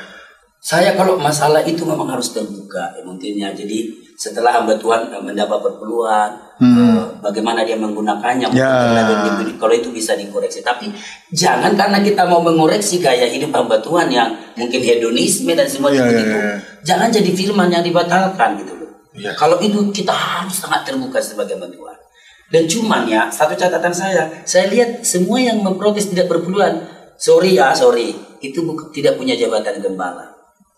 Saya 0.66 0.98
kalau 0.98 1.22
masalah 1.22 1.62
itu 1.62 1.86
memang 1.86 2.10
harus 2.10 2.34
terbuka 2.34 2.98
ya, 2.98 3.02
mungkinnya. 3.06 3.54
Jadi 3.54 3.86
setelah 4.18 4.50
hamba 4.50 4.74
Tuhan 4.82 5.14
eh, 5.14 5.22
mendapat 5.22 5.62
perpuluhan, 5.62 6.30
eh, 6.58 7.02
bagaimana 7.22 7.62
dia 7.62 7.78
menggunakannya, 7.78 8.50
mungkin 8.50 9.46
Ya. 9.46 9.54
kalau 9.62 9.74
itu 9.78 9.94
bisa 9.94 10.18
dikoreksi. 10.18 10.66
Tapi 10.66 10.90
jangan 11.30 11.78
karena 11.78 12.02
kita 12.02 12.26
mau 12.26 12.42
mengoreksi 12.42 12.98
gaya 12.98 13.30
hidup 13.30 13.54
hamba 13.54 13.78
Tuhan 13.78 14.10
yang 14.10 14.34
mungkin 14.58 14.82
hedonisme 14.82 15.54
dan 15.54 15.70
semua 15.70 15.94
Ya, 15.94 16.02
itu, 16.10 16.18
ya, 16.18 16.34
ya. 16.34 16.56
jangan 16.82 17.14
jadi 17.14 17.30
firman 17.30 17.70
yang 17.70 17.86
dibatalkan 17.86 18.58
gitu 18.66 18.74
loh. 18.74 18.90
Ya. 19.14 19.38
Kalau 19.38 19.62
itu 19.62 19.78
kita 19.94 20.12
harus 20.18 20.66
sangat 20.66 20.82
terbuka 20.90 21.22
sebagai 21.22 21.62
hamba 21.62 21.70
Tuhan. 21.70 21.98
Dan 22.46 22.64
cuman 22.70 23.10
ya 23.10 23.26
satu 23.30 23.58
catatan 23.58 23.90
saya, 23.90 24.30
saya 24.46 24.70
lihat 24.70 25.02
semua 25.02 25.42
yang 25.42 25.62
memprotes 25.66 26.14
tidak 26.14 26.30
berpuluhan, 26.30 26.78
sorry 27.15 27.56
ya 27.56 27.71
sorry, 27.71 28.13
itu 28.39 28.62
bukan 28.62 28.91
tidak 28.91 29.15
punya 29.15 29.34
jabatan 29.34 29.80
gembala 29.80 30.32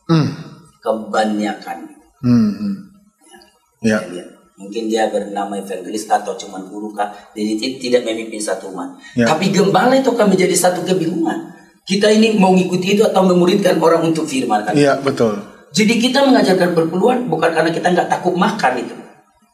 Hmm. 0.08 0.30
kebanyakan. 0.80 1.78
Hmm. 2.24 2.52
hmm. 2.54 2.76
Ya. 3.84 4.00
Lihat. 4.02 4.28
Mungkin 4.58 4.90
dia 4.90 5.06
bernama 5.14 5.54
evangelis 5.54 6.10
atau 6.10 6.34
cuman 6.34 6.66
guru 6.66 6.90
kah, 6.90 7.14
jadi 7.38 7.54
ti- 7.62 7.78
tidak 7.78 8.10
memimpin 8.10 8.42
satu 8.42 8.74
umat. 8.74 8.98
Ya. 9.14 9.30
Tapi 9.30 9.54
gembala 9.54 9.94
itu 9.94 10.10
akan 10.10 10.34
menjadi 10.34 10.56
satu 10.58 10.82
kebingungan. 10.82 11.54
Kita 11.86 12.10
ini 12.10 12.34
mau 12.36 12.52
ngikuti 12.58 12.98
itu 12.98 13.06
atau 13.06 13.22
memuridkan 13.22 13.78
orang 13.78 14.10
untuk 14.10 14.26
firman 14.26 14.66
kan? 14.66 14.74
Iya 14.74 14.98
betul. 15.00 15.38
Jadi 15.72 16.02
kita 16.02 16.26
mengajarkan 16.26 16.74
perpuluhan 16.74 17.30
bukan 17.30 17.54
karena 17.54 17.70
kita 17.70 17.94
nggak 17.94 18.10
takut 18.10 18.34
makan 18.34 18.82
itu. 18.82 18.96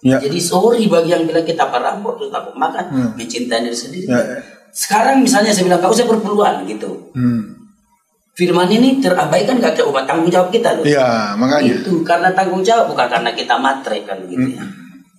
Ya. 0.07 0.17
Jadi 0.23 0.39
sorry 0.39 0.87
bagi 0.87 1.11
yang 1.11 1.27
bilang 1.27 1.43
kita 1.43 1.67
perampok 1.67 2.19
terus 2.19 2.31
takut 2.31 2.55
makan, 2.55 3.15
mencintai 3.15 3.59
diri 3.63 3.75
sendiri. 3.75 4.07
Hmm. 4.07 4.15
Ya. 4.15 4.39
Sekarang 4.73 5.21
misalnya 5.21 5.53
saya 5.53 5.69
bilang 5.69 5.79
gak 5.79 5.93
usah 5.93 6.09
perpuluhan 6.09 6.65
gitu. 6.65 7.13
Hmm. 7.13 7.53
Firman 8.33 8.65
ini 8.73 8.97
terabaikan 8.97 9.61
gak 9.61 9.77
umat 9.85 10.09
tanggung 10.09 10.33
jawab 10.33 10.49
kita 10.49 10.81
loh. 10.81 10.83
Iya 10.83 11.37
makanya. 11.37 11.85
Itu 11.85 12.01
karena 12.01 12.33
tanggung 12.33 12.65
jawab 12.65 12.89
bukan 12.89 13.05
karena 13.05 13.29
kita 13.37 13.53
matre 13.61 14.01
kan 14.01 14.17
gitu 14.25 14.57
ya. 14.57 14.65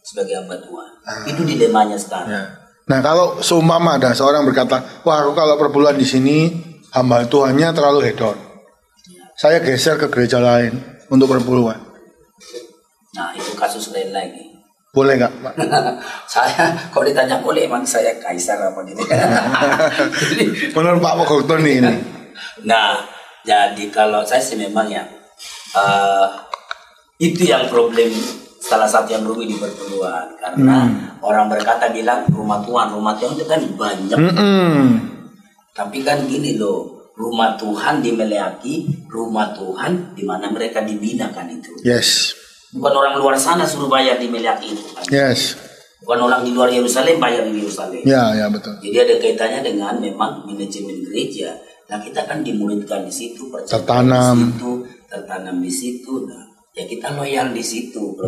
Sebagai 0.02 0.42
hamba 0.42 0.58
Tuhan. 0.58 0.90
Itu 1.30 1.46
dilemanya 1.46 1.94
sekarang. 1.94 2.34
Ya. 2.34 2.44
Nah 2.90 2.98
kalau 3.00 3.38
seumpama 3.40 3.96
ada 3.96 4.12
seorang 4.12 4.42
berkata, 4.44 4.82
wah 5.06 5.22
aku 5.22 5.32
kalau 5.32 5.54
perbulan 5.56 5.94
di 5.96 6.04
sini 6.04 6.50
hamba 6.90 7.22
Tuhannya 7.24 7.70
terlalu 7.70 8.10
hedon. 8.10 8.36
Saya 9.38 9.62
geser 9.62 9.98
ke 9.98 10.10
gereja 10.10 10.42
lain 10.42 10.78
untuk 11.10 11.30
perpuluhan. 11.30 11.78
Nah 13.14 13.30
itu 13.38 13.54
kasus 13.54 13.94
lain 13.94 14.10
lagi. 14.10 14.53
Boleh 14.94 15.18
nggak 15.18 15.32
Pak? 15.42 15.54
saya 16.32 16.70
kalau 16.94 17.02
ditanya 17.02 17.42
boleh 17.42 17.66
emang 17.66 17.82
saya 17.82 18.14
kaisar 18.22 18.62
apa 18.62 18.78
gitu. 18.86 19.02
Jadi, 19.02 20.44
Menurut 20.78 21.02
Pak 21.02 21.14
Pogokton 21.18 21.66
nih 21.66 21.82
ini. 21.82 21.94
Nah, 22.62 23.02
jadi 23.42 23.90
kalau 23.90 24.22
saya 24.22 24.38
sih 24.38 24.54
memang 24.54 24.86
ya 24.86 25.02
eh, 25.74 26.26
itu 27.18 27.42
yang 27.42 27.66
problem 27.66 28.14
salah 28.62 28.86
satu 28.86 29.12
yang 29.12 29.26
rumit 29.26 29.50
di 29.50 29.58
perpuluhan 29.58 30.38
karena 30.40 30.88
orang 31.20 31.50
berkata 31.50 31.90
bilang 31.90 32.24
rumah 32.30 32.62
Tuhan, 32.62 32.94
rumah 32.94 33.18
Tuhan 33.18 33.34
itu 33.34 33.44
kan 33.50 33.60
banyak. 33.74 34.18
Hmm. 34.30 34.86
Tapi 35.74 36.06
kan 36.06 36.22
gini 36.30 36.54
loh, 36.54 37.10
rumah 37.18 37.58
Tuhan 37.58 37.98
dimeleaki, 37.98 39.06
rumah 39.10 39.50
Tuhan 39.50 40.14
di 40.14 40.22
mana 40.22 40.54
mereka 40.54 40.86
dibina 40.86 41.34
kan 41.34 41.50
itu. 41.50 41.74
Yes. 41.82 42.43
Bukan 42.74 42.92
orang 42.92 43.14
luar 43.22 43.38
sana 43.38 43.62
suruh 43.62 43.86
bayar 43.86 44.18
di 44.18 44.26
meleaki 44.26 44.74
itu. 44.74 44.82
Yes. 45.14 45.54
Bukan 46.02 46.18
orang 46.26 46.42
di 46.42 46.50
luar 46.50 46.68
Yerusalem 46.74 47.22
bayar 47.22 47.46
di 47.46 47.62
Yerusalem. 47.62 48.02
Ya 48.02 48.34
ya 48.34 48.50
betul. 48.50 48.74
Jadi 48.82 48.96
ada 48.98 49.14
kaitannya 49.22 49.60
dengan 49.62 49.94
memang 50.02 50.42
manajemen 50.42 51.06
gereja. 51.06 51.54
Nah 51.86 52.02
kita 52.02 52.26
kan 52.26 52.42
dimuridkan 52.42 53.06
di 53.06 53.12
situ, 53.12 53.46
Tertanam. 53.64 54.36
di 54.36 54.44
situ, 54.50 54.70
tertanam 55.06 55.56
di 55.62 55.72
situ. 55.72 56.12
Nah 56.26 56.42
ya 56.74 56.84
kita 56.84 57.14
loyal 57.14 57.54
di 57.54 57.62
situ. 57.62 58.18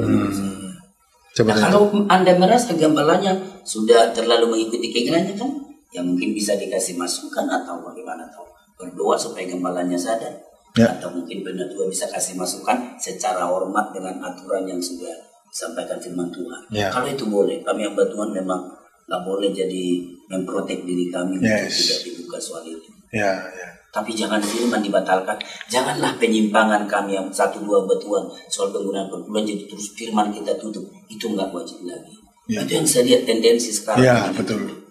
Coba 1.36 1.50
Nah 1.52 1.56
kalau 1.68 1.92
anda 2.08 2.32
merasa 2.38 2.72
gambarannya 2.72 3.60
sudah 3.66 4.14
terlalu 4.14 4.56
mengikuti 4.56 4.88
keinginannya 4.88 5.36
kan, 5.36 5.50
ya 5.92 6.00
mungkin 6.00 6.32
bisa 6.32 6.56
dikasih 6.56 6.96
masukan 6.96 7.44
atau 7.44 7.82
bagaimana 7.82 8.24
atau 8.30 8.46
berdoa 8.78 9.18
supaya 9.18 9.44
gembalanya 9.44 9.98
sadar. 9.98 10.32
Ya. 10.76 10.92
Atau 10.92 11.08
mungkin 11.08 11.40
benar 11.40 11.66
Tuhan 11.72 11.88
bisa 11.88 12.04
kasih 12.12 12.36
masukan 12.36 12.76
secara 13.00 13.48
hormat 13.48 13.96
dengan 13.96 14.20
aturan 14.20 14.68
yang 14.68 14.80
sudah 14.80 15.12
disampaikan 15.48 15.96
firman 15.96 16.28
Tuhan. 16.28 16.62
Ya. 16.68 16.92
Kalau 16.92 17.08
itu 17.08 17.24
boleh, 17.24 17.64
kami 17.64 17.88
yang 17.88 17.96
Tuhan 17.96 18.30
memang 18.36 18.60
nggak 19.06 19.22
boleh 19.24 19.48
jadi 19.54 20.02
memprotek 20.28 20.84
diri 20.84 21.08
kami 21.08 21.38
untuk 21.40 21.48
Yes. 21.48 21.72
tidak 21.80 22.00
dibuka 22.10 22.38
soal 22.42 22.62
itu. 22.66 22.90
Ya 23.14 23.38
ya. 23.38 23.68
Tapi 23.94 24.12
jangan 24.12 24.42
firman 24.42 24.84
dibatalkan. 24.84 25.40
Janganlah 25.72 26.20
penyimpangan 26.20 26.84
kami 26.84 27.16
yang 27.16 27.32
satu 27.32 27.64
dua 27.64 27.88
betuan 27.88 28.28
soal 28.52 28.68
penggunaan 28.68 29.08
perpuluhan 29.08 29.48
jadi 29.48 29.64
terus 29.64 29.96
firman 29.96 30.28
kita 30.28 30.52
tutup. 30.60 30.84
Itu 31.08 31.32
nggak 31.32 31.48
wajib 31.48 31.80
lagi. 31.88 32.12
Ya. 32.44 32.60
Itu 32.66 32.76
yang 32.76 32.84
saya 32.84 33.02
lihat 33.08 33.24
tendensi 33.24 33.72
sekarang. 33.72 34.04
Ya, 34.04 34.28
betul. 34.36 34.85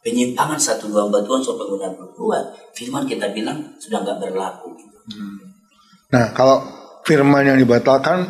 Penyimpangan 0.00 0.56
satu 0.56 0.88
dua 0.88 1.12
batuan 1.12 1.44
soal 1.44 1.60
penggunaan 1.60 1.92
perpuluhan. 1.92 2.40
Firman 2.72 3.04
kita 3.04 3.28
bilang 3.36 3.60
sudah 3.76 4.00
nggak 4.00 4.16
berlaku. 4.18 4.72
Gitu. 4.72 4.96
Nah 6.08 6.32
kalau 6.32 6.64
firman 7.04 7.44
yang 7.44 7.58
dibatalkan 7.60 8.24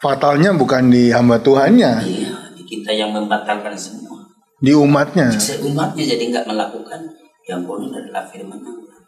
fatalnya 0.00 0.56
bukan 0.56 0.88
di 0.88 1.12
hamba 1.12 1.36
Tuhannya, 1.38 1.92
Iya, 2.00 2.32
di 2.56 2.62
kita 2.64 2.90
yang 2.90 3.12
membatalkan 3.12 3.76
semua. 3.76 4.16
di 4.60 4.72
umatnya. 4.72 5.28
Umatnya 5.60 6.04
jadi 6.04 6.24
nggak 6.32 6.46
melakukan 6.48 7.00
yang 7.44 7.64
konon 7.64 7.92
adalah 7.92 8.24
firman 8.24 8.60
Allah. 8.60 8.98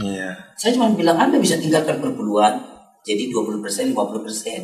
Iya. 0.00 0.30
Saya 0.56 0.76
cuma 0.76 0.92
bilang 0.92 1.16
Anda 1.16 1.36
bisa 1.36 1.60
tinggalkan 1.60 2.00
perpuluhan 2.00 2.60
jadi 3.00 3.28
20 3.28 3.60
persen, 3.60 3.92
50 3.92 4.24
persen 4.24 4.60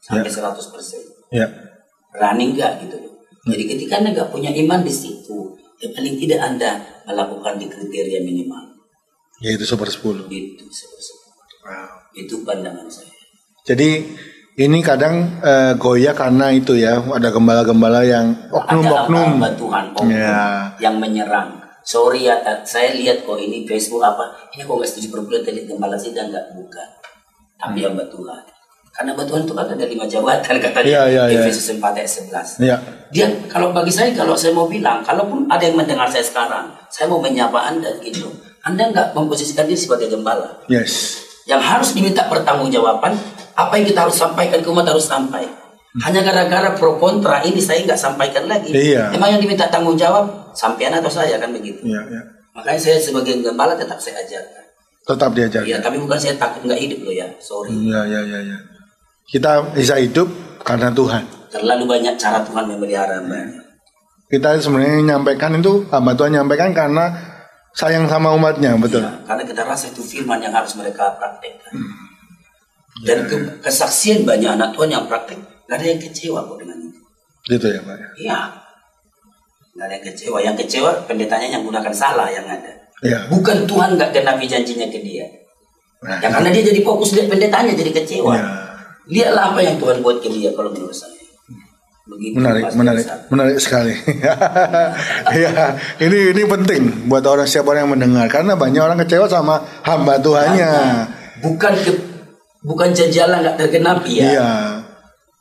sampai 0.00 0.28
100 0.28 0.72
persen. 0.72 1.00
Ya. 1.28 1.44
Running 2.14 2.56
nggak 2.56 2.72
gitu 2.88 2.96
loh. 3.00 3.12
Jadi 3.44 3.62
ketika 3.68 4.00
Anda 4.00 4.16
nggak 4.16 4.30
punya 4.32 4.48
iman 4.48 4.80
di 4.80 4.92
situ, 4.92 5.52
ya 5.76 5.88
paling 5.90 6.14
tidak 6.16 6.40
Anda 6.40 6.70
melakukan 7.04 7.56
di 7.56 7.66
kriteria 7.66 8.20
minimal. 8.20 8.62
Yaitu 9.38 9.64
super 9.64 9.86
10. 9.86 10.26
Itu 10.26 10.64
seperti 10.66 11.12
Wow. 11.60 12.12
itu 12.12 12.44
pandangan 12.44 12.84
saya. 12.86 13.08
Jadi 13.64 14.04
ini 14.54 14.78
kadang 14.80 15.40
eh, 15.40 15.72
goyah 15.74 16.12
karena 16.12 16.52
itu 16.52 16.76
ya 16.76 17.00
ada 17.00 17.32
gembala-gembala 17.32 18.04
yang 18.04 18.36
Ada 18.46 18.52
oknum-oknum. 18.76 19.28
hamba 19.34 19.50
Tuhan 19.56 19.84
oknum 19.90 20.12
Ya. 20.12 20.68
yang 20.78 21.00
menyerang. 21.00 21.56
Sorry 21.80 22.24
ya, 22.24 22.36
eh, 22.38 22.60
saya 22.62 22.92
lihat 22.92 23.24
kok 23.24 23.36
ini 23.36 23.64
Facebook 23.64 24.00
apa, 24.00 24.24
ini 24.52 24.60
kok 24.60 24.72
nggak 24.74 24.86
setuju 24.86 25.08
perpuluhan 25.10 25.42
tadi 25.42 25.64
gembala 25.64 25.96
sidang 25.96 26.28
nggak 26.28 26.52
bukan. 26.52 26.88
Tapi 27.56 27.78
Hmm. 27.80 27.86
hamba 27.90 28.04
Tuhan. 28.06 28.42
Karena 28.94 29.10
hamba 29.10 29.26
Tuhan 29.26 29.42
itu 29.42 29.54
kan 29.58 29.66
ada 29.66 29.86
lima 29.90 30.06
jabatan 30.06 30.54
kata 30.62 30.78
Iya, 30.86 31.02
iya, 31.10 31.22
dia 31.26 31.34
iya. 31.34 31.40
Efesus 31.42 31.66
4 31.74 31.82
ayat 31.82 32.10
11. 32.30 32.62
Ya. 32.62 32.76
Dia 33.10 33.26
kalau 33.50 33.74
bagi 33.74 33.90
saya 33.90 34.14
kalau 34.14 34.38
saya 34.38 34.54
mau 34.54 34.70
bilang, 34.70 35.02
kalaupun 35.02 35.50
ada 35.50 35.66
yang 35.66 35.74
mendengar 35.74 36.06
saya 36.06 36.22
sekarang, 36.22 36.70
saya 36.86 37.10
mau 37.10 37.18
menyapa 37.18 37.58
Anda 37.58 37.90
gitu. 38.06 38.30
Anda 38.62 38.94
nggak 38.94 39.18
memposisikan 39.18 39.66
diri 39.66 39.74
sebagai 39.74 40.06
gembala. 40.06 40.62
Yes. 40.70 41.18
Yang 41.50 41.62
harus 41.66 41.90
diminta 41.90 42.22
pertanggungjawaban, 42.30 43.18
apa 43.58 43.72
yang 43.74 43.86
kita 43.90 44.06
harus 44.06 44.14
sampaikan 44.14 44.62
ke 44.62 44.68
umat 44.70 44.86
harus 44.86 45.10
sampai. 45.10 45.42
Hanya 45.94 46.22
gara-gara 46.26 46.74
pro 46.78 46.94
kontra 46.98 47.42
ini 47.42 47.58
saya 47.58 47.82
nggak 47.82 47.98
sampaikan 47.98 48.46
lagi. 48.46 48.70
Iya. 48.70 49.10
Emang 49.10 49.34
yang 49.34 49.42
diminta 49.42 49.66
tanggung 49.70 49.98
jawab 49.98 50.54
sampean 50.54 50.94
atau 50.94 51.10
saya 51.10 51.34
kan 51.42 51.50
begitu. 51.50 51.82
Ya, 51.82 52.02
ya. 52.06 52.22
Makanya 52.54 52.78
saya 52.78 52.98
sebagai 53.02 53.42
gembala 53.42 53.74
tetap 53.74 53.98
saya 53.98 54.22
ajarkan. 54.22 54.64
Tetap 55.04 55.30
diajar. 55.34 55.62
Iya, 55.66 55.78
tapi 55.82 55.98
bukan 55.98 56.18
saya 56.18 56.38
takut 56.38 56.62
nggak 56.62 56.78
hidup 56.78 56.98
loh 57.04 57.14
ya. 57.14 57.28
Sorry. 57.42 57.70
Ya, 57.90 58.06
ya, 58.06 58.22
ya, 58.22 58.38
ya. 58.38 58.58
Kita 59.24 59.72
bisa 59.72 59.96
hidup 59.96 60.28
karena 60.60 60.88
Tuhan. 60.90 61.24
Terlalu 61.48 61.84
banyak 61.86 62.14
cara 62.16 62.42
Tuhan 62.42 62.64
memelihara. 62.66 63.22
Kita 64.26 64.58
sebenarnya 64.58 65.00
menyampaikan 65.00 65.54
itu 65.54 65.86
hamba 65.88 66.12
Tuhan 66.12 66.34
menyampaikan 66.34 66.74
karena 66.74 67.14
sayang 67.72 68.06
sama 68.06 68.32
umatnya, 68.32 68.74
betul. 68.74 69.02
Iya, 69.02 69.22
karena 69.22 69.42
kita 69.44 69.62
rasa 69.62 69.90
itu 69.90 70.02
firman 70.02 70.38
yang 70.38 70.50
harus 70.50 70.74
mereka 70.74 71.14
praktekkan. 71.14 71.70
Hmm. 71.70 71.94
Dan 73.02 73.18
Ya, 73.18 73.26
ke- 73.26 73.58
kesaksian 73.60 74.22
banyak 74.22 74.46
anak 74.48 74.70
Tuhan 74.70 74.86
yang 74.88 75.04
praktek, 75.06 75.38
gak 75.66 75.76
ada 75.78 75.86
yang 75.86 75.98
kecewa 75.98 76.46
kok 76.46 76.56
dengan 76.58 76.78
itu. 76.78 76.98
Gitu 77.50 77.66
ya, 77.66 77.80
Pak. 77.82 77.96
Iya. 78.16 78.38
Gak 79.74 79.84
ada 79.90 79.94
yang 79.98 80.04
kecewa. 80.06 80.38
Yang 80.38 80.56
kecewa 80.64 80.90
pendetanya 81.04 81.48
yang 81.58 81.62
gunakan 81.66 81.90
salah 81.90 82.30
yang 82.30 82.46
ada. 82.46 82.70
Ya. 83.02 83.26
Bukan 83.26 83.66
Tuhan 83.66 83.98
gak 83.98 84.14
genapi 84.14 84.46
janjinya 84.46 84.86
ke 84.86 85.02
dia. 85.02 85.26
Nah, 86.06 86.22
Ya 86.22 86.30
karena 86.30 86.54
dia 86.54 86.62
jadi 86.64 86.80
fokus 86.86 87.12
lihat 87.12 87.26
pendetanya 87.28 87.74
jadi 87.74 87.90
kecewa. 87.92 88.32
ya. 88.34 88.46
Lihatlah 89.04 89.52
apa 89.52 89.60
yang 89.60 89.76
Tuhan 89.76 90.00
buat 90.00 90.18
ke 90.18 90.28
dia 90.28 90.50
kalau 90.52 90.72
menurut 90.72 90.96
saya. 90.96 91.12
Begitu 92.04 92.36
Menarik, 92.36 92.68
menarik, 92.76 93.04
Ishak. 93.08 93.18
menarik 93.32 93.56
sekali. 93.56 93.94
ya, 95.40 95.72
ini 96.04 96.36
ini 96.36 96.42
penting 96.44 96.82
buat 97.08 97.24
orang 97.24 97.48
siapa 97.48 97.72
orang 97.72 97.88
yang 97.88 97.92
mendengar 97.96 98.28
karena 98.28 98.52
banyak 98.52 98.82
orang 98.84 99.00
kecewa 99.00 99.24
sama 99.24 99.64
hamba 99.80 100.20
Tuhannya. 100.20 100.72
Bukan 101.40 101.72
ke, 101.80 101.92
bukan 102.60 102.92
janji 102.92 103.24
Allah 103.24 103.40
nggak 103.40 103.56
tergenapi 103.56 104.20
ya. 104.20 104.26
Iya. 104.36 104.50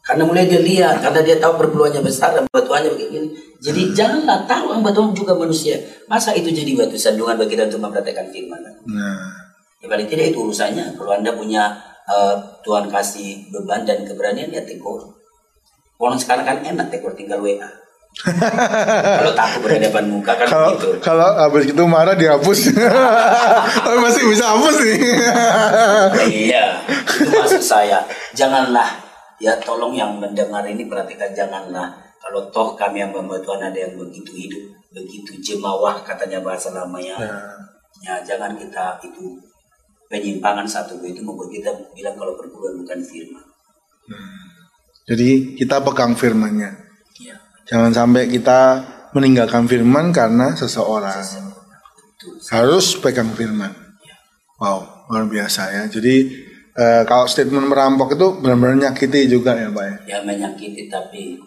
Karena 0.04 0.24
mulai 0.24 0.48
dia 0.48 0.60
lihat, 0.60 1.00
karena 1.00 1.24
dia 1.24 1.40
tahu 1.40 1.56
perpuluhannya 1.60 2.04
besar 2.04 2.36
dan 2.36 2.44
batuannya 2.52 2.92
begini. 2.92 3.28
Jadi 3.60 3.82
Hmm. 3.88 3.94
janganlah 3.96 4.40
tahu 4.44 4.76
hamba 4.76 4.92
Tuhan 4.92 5.16
juga 5.16 5.32
manusia. 5.32 5.80
Masa 6.08 6.32
itu 6.32 6.52
jadi 6.52 6.76
batu 6.76 6.96
sandungan 6.96 7.40
bagi 7.40 7.56
kita 7.56 7.72
untuk 7.72 7.88
mempraktekkan 7.88 8.28
firman. 8.28 8.60
Nah, 8.88 9.32
Ya 9.80 9.88
paling 9.88 10.08
tidak 10.08 10.32
itu 10.32 10.40
urusannya. 10.40 10.96
Kalau 10.96 11.12
anda 11.12 11.36
punya 11.36 11.76
uh, 12.10 12.36
Tuhan 12.64 12.90
kasih 12.92 13.48
beban 13.52 13.88
dan 13.88 14.04
keberanian 14.04 14.52
ya 14.52 14.64
tegur. 14.64 15.04
Orang 16.00 16.20
sekarang 16.20 16.44
kan 16.44 16.58
enak 16.64 16.92
tegur 16.92 17.14
tinggal 17.16 17.40
WA. 17.40 17.84
kalau 19.18 19.34
takut 19.34 19.66
berhadapan 19.66 20.06
muka 20.06 20.38
kan 20.38 20.46
kalau 20.46 20.78
begitu. 20.78 21.02
kalau 21.02 21.34
habis 21.34 21.66
itu 21.74 21.84
marah 21.90 22.14
dihapus 22.14 22.70
Tapi 23.82 23.98
masih 23.98 24.30
bisa 24.30 24.54
hapus 24.54 24.76
nih 24.86 24.98
iya, 26.54 26.78
itu 27.02 27.34
maksud 27.34 27.64
saya. 27.66 28.06
Janganlah 28.38 28.86
ya 29.42 29.58
tolong 29.66 29.98
yang 29.98 30.22
mendengar 30.22 30.62
ini 30.70 30.86
perhatikan 30.86 31.34
janganlah 31.34 31.90
kalau 32.22 32.48
toh 32.54 32.78
kami 32.78 33.02
yang 33.02 33.12
membuat 33.12 33.44
Tuhan 33.44 33.60
ada 33.60 33.76
yang 33.76 33.98
begitu 34.00 34.32
hidup, 34.32 34.64
begitu 34.96 35.34
jemawah 35.44 36.00
katanya 36.06 36.40
bahasa 36.40 36.72
lamanya. 36.72 37.18
Ya. 37.18 37.36
Ya 38.04 38.14
jangan 38.24 38.56
kita 38.56 38.96
itu 39.04 39.42
penyimpangan 40.14 40.70
satu 40.70 41.02
itu 41.02 41.26
membuat 41.26 41.50
kita 41.50 41.74
bilang 41.92 42.14
kalau 42.14 42.38
perguruan 42.38 42.78
bukan 42.78 43.02
firman. 43.02 43.42
jadi 45.10 45.30
kita 45.58 45.82
pegang 45.82 46.14
firmannya 46.14 46.72
Ya, 47.18 47.38
jangan 47.66 47.90
sampai 47.94 48.30
kita 48.30 48.84
meninggalkan 49.14 49.66
firman 49.66 50.14
karena 50.14 50.54
seseorang 50.54 51.22
betul. 51.24 52.36
harus 52.52 52.98
pegang 52.98 53.30
firman 53.34 53.70
wow 54.58 55.08
luar 55.08 55.26
biasa 55.26 55.62
ya 55.72 55.84
jadi 55.88 56.16
eh, 56.74 57.02
kalau 57.06 57.30
statement 57.30 57.70
merampok 57.70 58.18
itu 58.18 58.28
benar-benar 58.42 58.90
nyakiti 58.90 59.30
juga 59.30 59.54
ya 59.56 59.70
pak 59.70 59.86
ya 59.86 59.96
Ya 60.06 60.18
menyakiti 60.22 60.90
tapi 60.90 61.38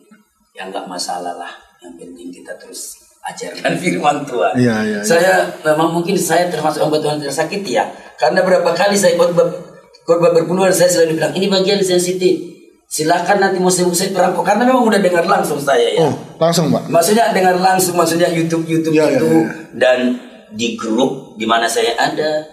ya 0.57 0.65
nggak 0.67 0.89
masalah 0.89 1.37
lah. 1.37 1.53
Yang 1.85 1.95
penting 2.01 2.29
kita 2.33 2.57
terus 2.57 2.97
ajarkan 3.23 3.77
firman 3.83 4.17
Tuhan. 4.25 4.55
Iya, 4.57 4.77
iya, 4.81 4.99
iya. 4.99 5.01
Saya 5.05 5.35
memang 5.61 5.93
mungkin 5.93 6.17
saya 6.17 6.49
termasuk 6.49 6.81
hamba 6.81 6.97
Tuhan 6.97 7.21
tersakiti 7.21 7.77
ya. 7.77 7.85
Karena 8.17 8.41
berapa 8.41 8.71
kali 8.73 8.97
saya 8.97 9.15
khotbah 9.15 9.47
khotbah 10.03 10.33
berpuluhan 10.33 10.73
saya 10.73 10.89
selalu 10.89 11.21
bilang 11.21 11.33
ini 11.35 11.47
bagian 11.47 11.81
sensitif. 11.81 12.57
Silakan 12.87 13.43
nanti 13.43 13.59
mau 13.59 13.67
saya 13.67 13.91
perampok 14.15 14.47
karena 14.47 14.63
memang 14.63 14.87
udah 14.87 15.03
dengar 15.03 15.27
langsung 15.27 15.59
saya 15.59 15.91
ya. 15.91 16.07
oh 16.07 16.15
langsung 16.39 16.71
pak 16.71 16.87
Maksudnya 16.87 17.35
dengar 17.35 17.59
langsung 17.59 17.99
maksudnya 17.99 18.31
YouTube 18.31 18.63
YouTube 18.63 18.95
Iya, 18.95 19.11
iya, 19.11 19.19
itu 19.19 19.27
iya. 19.27 19.43
dan 19.75 19.99
di 20.55 20.79
grup 20.79 21.35
di 21.35 21.43
mana 21.51 21.67
saya 21.67 21.99
ada 21.99 22.47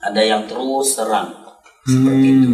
ada 0.00 0.20
yang 0.24 0.48
terus 0.48 0.96
serang 0.96 1.28
seperti 1.84 2.28
Hmm. 2.32 2.36
itu 2.40 2.52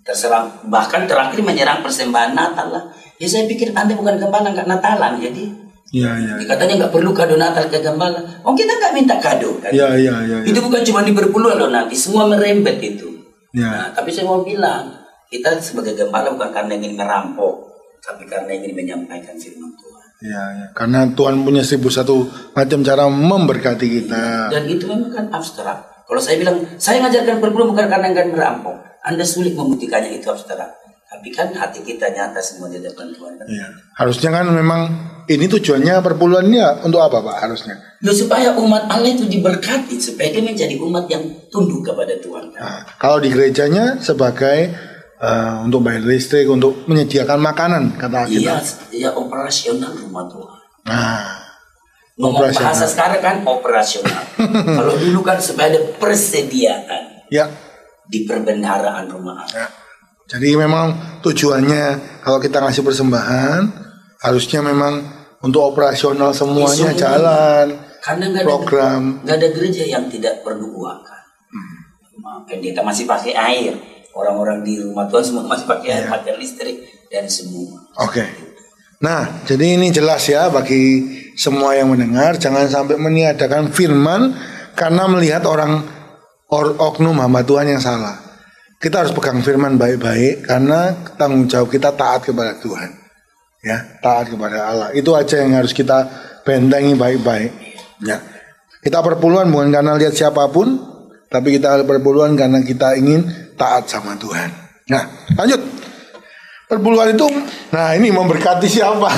terserang 0.00 0.48
bahkan 0.72 1.04
terakhir 1.04 1.44
menyerang 1.44 1.84
persembahan 1.84 2.32
Natal 2.32 2.72
lah 2.72 2.84
ya 3.20 3.28
saya 3.28 3.44
pikir 3.44 3.76
anda 3.76 3.92
bukan 3.92 4.16
gembala 4.16 4.48
nggak 4.48 4.64
Natalan 4.64 5.20
jadi 5.20 5.52
iya 5.90 6.10
iya 6.18 6.34
dikatanya 6.38 6.86
nggak 6.86 6.92
perlu 6.94 7.10
kado 7.10 7.34
Natal 7.34 7.66
ke 7.66 7.82
gembala 7.82 8.18
oh 8.46 8.54
kita 8.54 8.72
nggak 8.78 8.92
minta 8.94 9.14
kado 9.18 9.58
kan 9.58 9.70
iya 9.74 9.94
iya 9.98 10.14
iya 10.22 10.36
itu 10.46 10.58
bukan 10.62 10.82
cuma 10.86 11.02
di 11.02 11.12
berpuluhan 11.14 11.58
loh 11.58 11.70
nanti 11.70 11.94
semua 11.98 12.26
merembet 12.30 12.78
itu 12.78 13.08
Iya. 13.50 13.66
nah, 13.66 13.88
tapi 13.90 14.14
saya 14.14 14.30
mau 14.30 14.46
bilang 14.46 14.94
kita 15.26 15.58
sebagai 15.58 15.98
gembala 15.98 16.30
bukan 16.30 16.54
karena 16.54 16.78
ingin 16.78 16.94
merampok 16.94 17.66
tapi 17.98 18.22
karena 18.30 18.54
ingin 18.54 18.78
menyampaikan 18.78 19.34
firman 19.34 19.74
Tuhan 19.74 20.00
Iya, 20.20 20.42
iya. 20.52 20.66
Karena 20.76 21.08
Tuhan 21.16 21.40
punya 21.48 21.64
seribu 21.64 21.88
satu 21.88 22.28
macam 22.52 22.84
cara 22.84 23.08
memberkati 23.08 23.86
kita. 23.88 24.52
Dan 24.52 24.68
itu 24.68 24.84
memang 24.84 25.08
kan 25.08 25.26
abstrak. 25.32 26.04
Kalau 26.04 26.20
saya 26.20 26.36
bilang, 26.36 26.60
saya 26.76 27.00
ngajarkan 27.00 27.40
perpuluhan 27.40 27.72
bukan 27.72 27.88
karena 27.88 28.12
enggan 28.12 28.28
merampok. 28.28 28.76
Anda 29.00 29.24
sulit 29.24 29.56
membuktikannya 29.56 30.20
itu 30.20 30.28
abstrak. 30.28 30.76
Tapi 31.20 31.36
kan 31.36 31.52
hati 31.52 31.84
kita 31.84 32.08
nyata 32.08 32.40
semua 32.40 32.72
di 32.72 32.80
hadapan 32.80 33.12
Tuhan. 33.12 33.32
kan? 33.36 33.44
Iya. 33.44 33.66
Harusnya 33.92 34.32
kan 34.32 34.48
memang 34.48 34.80
ini 35.28 35.44
tujuannya 35.44 36.00
perpuluhannya 36.00 36.80
untuk 36.80 36.96
apa 36.96 37.20
Pak 37.20 37.36
harusnya? 37.44 37.76
Loh, 38.00 38.16
supaya 38.16 38.56
umat 38.56 38.88
Allah 38.88 39.12
itu 39.12 39.28
diberkati. 39.28 40.00
Supaya 40.00 40.32
dia 40.32 40.40
menjadi 40.40 40.80
umat 40.80 41.04
yang 41.06 41.20
tunduk 41.52 41.84
kepada 41.84 42.16
Tuhan. 42.16 42.48
kan? 42.50 42.60
Nah, 42.64 42.80
kalau 42.96 43.20
di 43.20 43.28
gerejanya 43.28 44.00
sebagai 44.00 44.72
eh, 45.20 45.54
untuk 45.60 45.84
bayar 45.84 46.00
listrik, 46.00 46.48
untuk 46.48 46.88
menyediakan 46.88 47.36
makanan 47.36 48.00
kata 48.00 48.24
Iya, 48.24 48.56
kita. 48.56 48.56
iya 48.90 49.10
operasional 49.12 49.92
rumah 49.92 50.24
Tuhan. 50.24 50.58
Nah, 50.88 51.36
Ngomong 52.16 52.36
Operasional. 52.40 52.72
bahasa 52.72 52.84
sekarang 52.88 53.20
kan 53.20 53.36
operasional. 53.44 54.24
Kalau 54.80 54.96
dulu 54.96 55.20
kan 55.20 55.36
ada 55.36 55.80
persediaan 55.96 57.28
ya, 57.28 57.44
di 58.08 58.24
perbendaharaan 58.24 59.08
rumah 59.08 59.44
Allah. 59.44 59.56
ya. 59.56 59.68
Jadi 60.30 60.54
memang 60.54 60.94
tujuannya 61.20 61.84
kalau 62.22 62.38
kita 62.38 62.62
ngasih 62.62 62.86
persembahan 62.86 63.60
harusnya 64.22 64.62
memang 64.62 65.02
untuk 65.42 65.74
operasional 65.74 66.30
semuanya 66.30 66.94
Semua. 66.94 67.02
jalan. 67.02 67.66
Karena 68.00 68.24
nggak 68.30 68.42
ada 68.42 68.48
Program. 68.48 69.02
nggak 69.26 69.36
ada 69.36 69.48
gereja 69.50 69.84
yang 69.84 70.06
tidak 70.06 70.46
perlu 70.46 70.70
uang 70.70 71.00
kan. 71.02 71.22
Hmm. 71.50 72.46
Pendeta 72.46 72.80
masih 72.80 73.04
pakai 73.04 73.34
air. 73.34 73.74
Orang-orang 74.10 74.62
di 74.62 74.78
rumah 74.78 75.06
Tuhan 75.06 75.22
semua 75.22 75.44
masih 75.46 75.66
pakai 75.66 75.88
air, 75.92 76.04
Iya. 76.06 76.12
pakai 76.14 76.32
listrik 76.38 76.76
dan 77.10 77.26
semua. 77.26 77.78
Oke. 77.98 78.22
Nah, 79.00 79.42
jadi 79.42 79.74
ini 79.74 79.90
jelas 79.90 80.28
ya 80.28 80.46
bagi 80.46 81.08
semua 81.34 81.72
yang 81.72 81.88
mendengar 81.90 82.36
jangan 82.36 82.68
sampai 82.68 83.00
meniadakan 83.00 83.72
firman 83.72 84.36
karena 84.76 85.08
melihat 85.08 85.42
orang 85.48 85.82
or, 86.52 86.76
oknum 86.76 87.16
hamba 87.16 87.40
Tuhan 87.42 87.66
yang 87.66 87.80
salah. 87.80 88.29
Kita 88.80 89.04
harus 89.04 89.12
pegang 89.12 89.44
firman 89.44 89.76
baik-baik 89.76 90.48
karena 90.48 90.96
tanggung 91.20 91.44
jawab 91.44 91.68
kita 91.68 91.92
taat 91.92 92.24
kepada 92.24 92.56
Tuhan. 92.64 92.88
Ya, 93.60 94.00
taat 94.00 94.32
kepada 94.32 94.72
Allah. 94.72 94.88
Itu 94.96 95.12
aja 95.12 95.36
yang 95.44 95.52
harus 95.52 95.76
kita 95.76 96.08
bentengi 96.48 96.96
baik-baik. 96.96 97.52
Ya. 98.00 98.24
Kita 98.80 99.04
perpuluhan 99.04 99.52
bukan 99.52 99.68
karena 99.68 100.00
lihat 100.00 100.16
siapa 100.16 100.48
pun, 100.48 100.80
tapi 101.28 101.60
kita 101.60 101.84
perpuluhan 101.84 102.32
karena 102.32 102.64
kita 102.64 102.96
ingin 102.96 103.28
taat 103.60 103.84
sama 103.84 104.16
Tuhan. 104.16 104.48
Nah, 104.88 105.04
lanjut. 105.36 105.60
Perpuluhan 106.64 107.12
itu, 107.12 107.26
nah 107.74 107.92
ini 107.98 108.08
memberkati 108.14 108.64
siapa? 108.70 109.10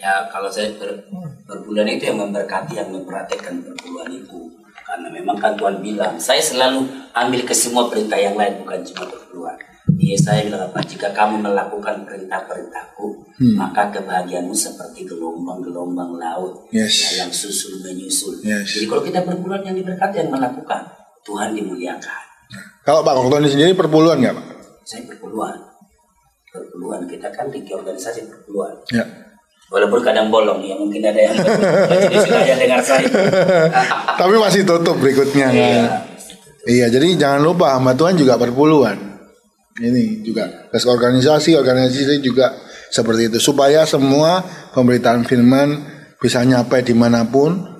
Ya 0.00 0.24
kalau 0.32 0.48
saya 0.48 0.72
ber, 0.80 1.04
berbulan 1.44 1.86
itu 1.98 2.08
yang 2.08 2.18
memberkati 2.22 2.78
yang 2.80 2.88
memperhatikan 2.94 3.60
perpuluhan 3.60 4.10
itu. 4.16 4.65
Karena 4.86 5.08
memang 5.10 5.34
kan 5.34 5.58
Tuhan 5.58 5.82
bilang, 5.82 6.14
saya 6.16 6.38
selalu 6.38 6.86
ambil 7.10 7.42
ke 7.42 7.50
semua 7.50 7.90
perintah 7.90 8.14
yang 8.14 8.38
lain 8.38 8.62
bukan 8.62 8.86
cuma 8.86 9.10
perpuluhan. 9.10 9.58
Iya 9.96 10.16
saya 10.16 10.40
bilang 10.46 10.70
apa? 10.70 10.78
Jika 10.82 11.10
kamu 11.10 11.42
melakukan 11.42 12.06
perintah-perintahku, 12.06 13.06
Hmm. 13.36 13.52
maka 13.58 13.90
kebahagiaanmu 13.90 14.54
seperti 14.54 15.04
gelombang-gelombang 15.04 16.16
laut 16.16 16.64
Yes. 16.72 17.12
ya, 17.12 17.26
yang 17.26 17.32
susul 17.34 17.82
menyusul. 17.82 18.40
Yes. 18.40 18.78
Jadi 18.78 18.86
kalau 18.86 19.02
kita 19.02 19.20
berbulan 19.26 19.60
yang 19.60 19.76
diberkati 19.76 20.24
yang 20.24 20.30
melakukan, 20.32 20.86
Tuhan 21.20 21.52
dimuliakan. 21.52 22.24
Kalau 22.86 23.02
Pak 23.02 23.14
Koktoni 23.18 23.50
sendiri 23.50 23.74
perpuluhan 23.74 24.22
nggak 24.22 24.34
Pak? 24.38 24.46
Saya 24.86 25.02
berpuluhan, 25.10 25.58
berpuluhan 26.54 27.02
kita 27.10 27.28
kan 27.34 27.50
di 27.50 27.60
organisasi 27.66 28.30
berpuluhan. 28.30 28.74
Ya. 28.94 29.04
Walaupun 29.66 29.98
kadang 29.98 30.30
bolong 30.30 30.62
ya 30.62 30.78
mungkin 30.78 31.02
ada 31.02 31.18
yang 31.18 31.34
jadi 32.06 32.16
sudah 32.22 32.54
dengar 32.54 32.80
saya. 32.86 33.06
Tapi 34.20 34.34
masih 34.38 34.62
tutup 34.62 34.94
berikutnya 35.02 35.50
kan? 35.50 35.58
Iya. 35.58 35.84
Iya, 36.66 36.86
jadi 36.90 37.14
jangan 37.14 37.42
lupa 37.42 37.74
hamba 37.74 37.94
Tuhan 37.94 38.14
juga 38.14 38.38
perpuluhan. 38.38 38.98
Ini 39.78 40.22
juga 40.22 40.70
ke 40.70 40.78
organisasi, 40.78 41.58
organisasi 41.58 42.22
juga 42.22 42.54
seperti 42.90 43.28
itu 43.30 43.38
supaya 43.42 43.82
semua 43.86 44.42
pemberitaan 44.74 45.26
firman 45.26 45.82
bisa 46.22 46.42
nyampe 46.46 46.82
di 46.86 46.94
mana 46.94 47.26
pun. 47.26 47.74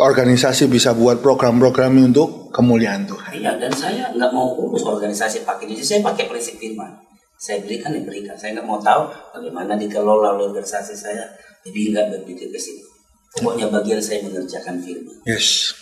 Organisasi 0.00 0.64
bisa 0.72 0.96
buat 0.96 1.20
program-program 1.20 1.92
untuk 2.00 2.48
kemuliaan 2.56 3.04
Tuhan. 3.04 3.36
Iya 3.36 3.52
dan 3.60 3.68
saya 3.68 4.08
nggak 4.16 4.32
mau 4.32 4.56
urus 4.56 4.80
organisasi 4.88 5.44
pakai 5.44 5.68
ini. 5.68 5.84
Saya 5.84 6.00
pakai 6.00 6.24
prinsip 6.24 6.56
firman. 6.56 7.09
Saya 7.40 7.64
berikan 7.64 7.96
diberikan. 7.96 8.36
Saya 8.36 8.60
nggak 8.60 8.68
mau 8.68 8.76
tahu 8.76 9.08
bagaimana 9.32 9.72
dikelola 9.80 10.36
oleh 10.36 10.52
organisasi 10.52 10.92
saya. 10.92 11.24
Jadi 11.64 11.96
nggak 11.96 12.06
berpikir 12.20 12.52
ke 12.52 12.60
situ. 12.60 12.84
Pokoknya 13.32 13.72
bagian 13.72 13.96
saya 13.96 14.20
mengerjakan 14.28 14.76
firman. 14.84 15.16
Yes. 15.24 15.72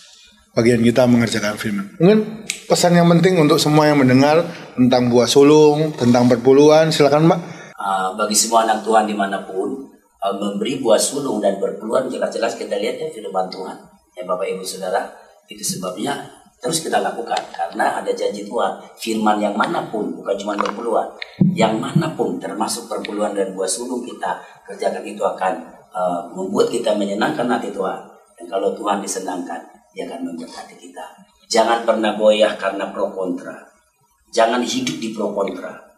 Bagian 0.54 0.78
kita 0.86 1.02
mengerjakan 1.10 1.58
firman. 1.58 1.86
Mungkin 1.98 2.46
pesan 2.70 2.94
yang 2.94 3.10
penting 3.10 3.42
untuk 3.42 3.58
semua 3.58 3.90
yang 3.90 3.98
mendengar 3.98 4.46
tentang 4.78 5.10
buah 5.10 5.26
sulung, 5.26 5.90
tentang 5.98 6.30
perpuluhan, 6.30 6.94
silakan 6.94 7.26
Mbak. 7.26 7.40
Ah, 7.74 8.14
bagi 8.14 8.38
semua 8.38 8.62
anak 8.62 8.86
Tuhan 8.86 9.10
di 9.10 9.18
mana 9.18 9.42
pun 9.42 9.90
ah, 10.22 10.34
memberi 10.38 10.78
buah 10.78 10.98
sulung 10.98 11.42
dan 11.42 11.58
berpeluang 11.58 12.06
jelas-jelas 12.06 12.54
kita 12.54 12.78
lihat 12.78 13.02
ya 13.02 13.10
firman 13.10 13.50
Tuhan 13.50 13.98
ya 14.18 14.26
Bapak 14.26 14.46
Ibu 14.50 14.66
Saudara 14.66 15.06
itu 15.46 15.62
sebabnya 15.62 16.26
terus 16.58 16.82
kita 16.82 16.98
lakukan 16.98 17.38
karena 17.54 18.02
ada 18.02 18.10
janji 18.10 18.42
Tuhan 18.42 18.82
firman 18.98 19.38
yang 19.38 19.54
mana 19.54 19.86
pun 19.86 20.10
bukan 20.10 20.34
cuma 20.34 20.58
berpeluang 20.58 21.10
yang 21.54 21.78
mana 21.78 22.10
pun 22.18 22.38
termasuk 22.42 22.90
perpuluhan 22.90 23.34
dan 23.34 23.54
buah 23.54 23.70
sulung 23.70 24.02
kita 24.02 24.42
kerjakan 24.66 25.06
itu 25.06 25.22
akan 25.22 25.52
ah, 25.94 26.26
membuat 26.34 26.70
kita 26.70 26.98
menyenangkan 26.98 27.46
hati 27.46 27.70
Tuhan 27.70 28.00
dan 28.38 28.46
kalau 28.50 28.74
Tuhan 28.74 28.98
disenangkan 28.98 29.62
dia 29.94 30.10
akan 30.10 30.34
memberkati 30.34 30.74
kita 30.74 31.06
jangan 31.46 31.86
pernah 31.86 32.18
goyah 32.18 32.58
karena 32.58 32.90
pro 32.90 33.10
kontra 33.14 33.54
jangan 34.34 34.60
hidup 34.60 34.98
di 34.98 35.14
pro 35.14 35.30
kontra 35.30 35.88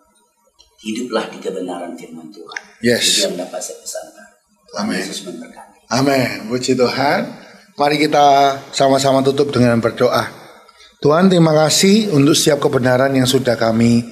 hiduplah 0.81 1.29
di 1.29 1.39
kebenaran 1.39 1.93
firman 1.93 2.29
Tuhan. 2.33 2.61
Yes. 2.81 3.05
Itu 3.05 3.21
yang 3.29 3.45
dapat 3.45 3.61
saya 3.61 3.79
pesankan. 3.85 4.29
Amin. 4.81 5.03
Yesus 5.05 5.29
memberkati. 5.29 5.79
Amin. 5.93 6.49
Puji 6.49 6.73
Tuhan. 6.75 7.21
Mari 7.77 7.97
kita 8.01 8.59
sama-sama 8.73 9.25
tutup 9.25 9.53
dengan 9.53 9.81
berdoa. 9.81 10.40
Tuhan 11.01 11.33
terima 11.33 11.57
kasih 11.57 12.13
untuk 12.13 12.37
setiap 12.37 12.69
kebenaran 12.69 13.17
yang 13.17 13.25
sudah 13.25 13.57
kami 13.57 14.05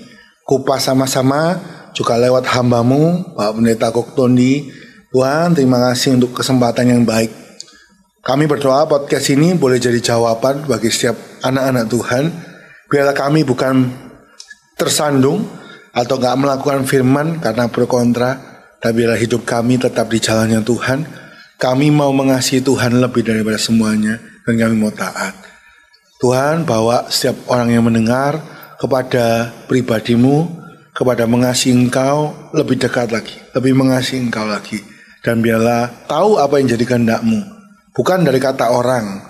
kupas 0.48 0.88
sama-sama 0.88 1.60
juga 1.92 2.16
lewat 2.16 2.48
hambamu 2.48 3.36
Pak 3.36 3.60
Pendeta 3.60 3.92
Koktondi. 3.92 4.72
Tuhan 5.12 5.52
terima 5.52 5.76
kasih 5.84 6.16
untuk 6.16 6.32
kesempatan 6.32 6.88
yang 6.88 7.04
baik. 7.04 7.28
Kami 8.24 8.48
berdoa 8.48 8.88
podcast 8.88 9.28
ini 9.28 9.52
boleh 9.52 9.76
jadi 9.76 10.00
jawaban 10.00 10.64
bagi 10.64 10.88
setiap 10.88 11.16
anak-anak 11.44 11.84
Tuhan. 11.92 12.24
Biarlah 12.88 13.16
kami 13.16 13.44
bukan 13.44 13.92
tersandung 14.80 15.44
atau 15.92 16.16
nggak 16.16 16.36
melakukan 16.40 16.88
firman 16.88 17.36
karena 17.44 17.68
pro 17.68 17.84
kontra, 17.84 18.40
tapi 18.80 19.04
biarlah 19.04 19.20
hidup 19.20 19.44
kami 19.44 19.76
tetap 19.76 20.08
di 20.08 20.24
jalannya 20.24 20.64
Tuhan. 20.64 21.04
Kami 21.60 21.92
mau 21.92 22.16
mengasihi 22.16 22.64
Tuhan 22.64 22.96
lebih 22.96 23.28
daripada 23.28 23.60
semuanya 23.60 24.16
dan 24.48 24.56
kami 24.56 24.76
mau 24.80 24.88
taat. 24.88 25.47
Tuhan 26.18 26.66
bawa 26.66 27.06
setiap 27.06 27.46
orang 27.46 27.70
yang 27.70 27.86
mendengar 27.86 28.42
kepada 28.78 29.54
pribadimu, 29.70 30.50
kepada 30.90 31.30
mengasihi 31.30 31.74
engkau 31.74 32.34
lebih 32.50 32.74
dekat 32.78 33.14
lagi, 33.14 33.38
lebih 33.54 33.78
mengasihi 33.78 34.26
engkau 34.26 34.42
lagi. 34.42 34.82
Dan 35.22 35.42
biarlah 35.42 36.06
tahu 36.10 36.42
apa 36.42 36.58
yang 36.58 36.74
jadi 36.74 36.84
kehendakmu. 36.86 37.38
Bukan 37.94 38.26
dari 38.26 38.42
kata 38.42 38.70
orang, 38.70 39.22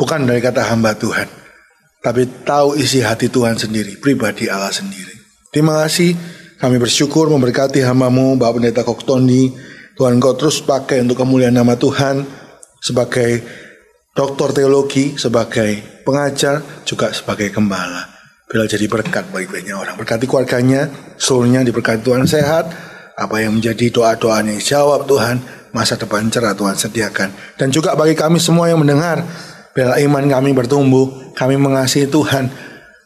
bukan 0.00 0.24
dari 0.24 0.40
kata 0.40 0.64
hamba 0.68 0.96
Tuhan. 0.96 1.28
Tapi 2.00 2.48
tahu 2.48 2.80
isi 2.80 3.04
hati 3.04 3.28
Tuhan 3.28 3.60
sendiri, 3.60 4.00
pribadi 4.00 4.48
Allah 4.48 4.72
sendiri. 4.72 5.12
Terima 5.52 5.84
kasih, 5.84 6.16
kami 6.56 6.80
bersyukur 6.80 7.28
memberkati 7.28 7.84
hambamu, 7.84 8.40
Bapak 8.40 8.60
Pendeta 8.60 8.82
Koktondi. 8.84 9.52
Tuhan 10.00 10.16
kau 10.16 10.32
terus 10.32 10.64
pakai 10.64 11.04
untuk 11.04 11.20
kemuliaan 11.20 11.52
nama 11.52 11.76
Tuhan 11.76 12.24
sebagai 12.80 13.44
doktor 14.14 14.50
teologi, 14.50 15.14
sebagai 15.14 16.02
pengajar, 16.02 16.62
juga 16.82 17.14
sebagai 17.14 17.50
gembala. 17.54 18.20
Bila 18.50 18.66
jadi 18.66 18.90
berkat 18.90 19.30
bagi 19.30 19.46
banyak 19.46 19.76
orang. 19.78 19.94
Berkati 19.94 20.26
keluarganya, 20.26 20.90
seluruhnya 21.14 21.62
diberkati 21.62 22.02
Tuhan 22.02 22.26
sehat. 22.26 22.66
Apa 23.14 23.38
yang 23.38 23.54
menjadi 23.60 23.94
doa-doanya 23.94 24.58
jawab 24.58 25.06
Tuhan. 25.06 25.38
Masa 25.70 25.94
depan 25.94 26.26
cerah 26.26 26.58
Tuhan 26.58 26.74
sediakan. 26.74 27.30
Dan 27.54 27.70
juga 27.70 27.94
bagi 27.94 28.18
kami 28.18 28.42
semua 28.42 28.66
yang 28.66 28.82
mendengar. 28.82 29.22
Bila 29.70 29.94
iman 30.02 30.26
kami 30.26 30.50
bertumbuh, 30.50 31.30
kami 31.38 31.54
mengasihi 31.54 32.10
Tuhan. 32.10 32.50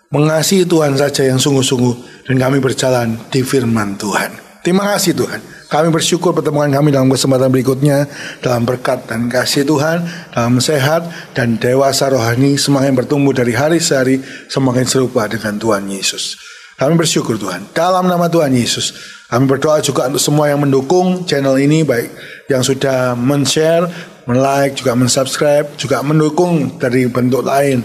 Mengasihi 0.08 0.64
Tuhan 0.64 0.96
saja 0.96 1.28
yang 1.28 1.36
sungguh-sungguh. 1.36 2.24
Dan 2.24 2.40
kami 2.40 2.64
berjalan 2.64 3.20
di 3.28 3.44
firman 3.44 4.00
Tuhan. 4.00 4.32
Terima 4.64 4.96
kasih 4.96 5.12
Tuhan. 5.12 5.53
Kami 5.74 5.90
bersyukur 5.90 6.30
pertemuan 6.30 6.70
kami 6.70 6.94
dalam 6.94 7.10
kesempatan 7.10 7.50
berikutnya 7.50 8.06
dalam 8.38 8.62
berkat 8.62 9.10
dan 9.10 9.26
kasih 9.26 9.66
Tuhan, 9.66 10.06
dalam 10.30 10.62
sehat 10.62 11.02
dan 11.34 11.58
dewasa 11.58 12.14
rohani 12.14 12.54
semakin 12.54 12.94
bertumbuh 12.94 13.34
dari 13.34 13.58
hari 13.58 13.82
ke 13.82 13.90
hari 13.90 14.22
semakin 14.46 14.86
serupa 14.86 15.26
dengan 15.26 15.58
Tuhan 15.58 15.90
Yesus. 15.90 16.38
Kami 16.78 16.94
bersyukur 16.94 17.42
Tuhan 17.42 17.74
dalam 17.74 18.06
nama 18.06 18.30
Tuhan 18.30 18.54
Yesus. 18.54 18.94
Kami 19.26 19.50
berdoa 19.50 19.82
juga 19.82 20.06
untuk 20.06 20.22
semua 20.22 20.46
yang 20.46 20.62
mendukung 20.62 21.26
channel 21.26 21.58
ini 21.58 21.82
baik 21.82 22.06
yang 22.46 22.62
sudah 22.62 23.18
men-share, 23.18 23.90
men-like, 24.30 24.78
juga 24.78 24.94
men-subscribe, 24.94 25.74
juga 25.74 26.06
mendukung 26.06 26.78
dari 26.78 27.10
bentuk 27.10 27.42
lain. 27.42 27.82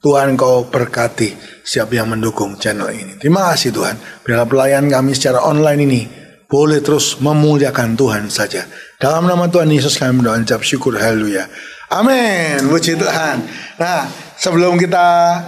Tuhan 0.00 0.32
kau 0.40 0.64
berkati 0.64 1.60
siapa 1.60 1.92
yang 1.92 2.08
mendukung 2.08 2.56
channel 2.56 2.88
ini. 2.88 3.20
Terima 3.20 3.52
kasih 3.52 3.68
Tuhan. 3.68 4.00
Biarlah 4.24 4.48
pelayan 4.48 4.88
kami 4.88 5.12
secara 5.12 5.44
online 5.44 5.80
ini 5.84 6.21
boleh 6.52 6.84
terus 6.84 7.16
memuliakan 7.16 7.96
Tuhan 7.96 8.28
saja. 8.28 8.68
Dalam 9.00 9.24
nama 9.24 9.48
Tuhan 9.48 9.72
Yesus 9.72 9.96
kami 9.96 10.20
berdoa 10.20 10.36
ucap 10.44 10.60
syukur 10.60 11.00
haleluya. 11.00 11.48
Amin. 11.88 12.68
Puji 12.68 13.00
Tuhan. 13.00 13.40
Nah, 13.80 14.04
sebelum 14.36 14.76
kita 14.76 15.04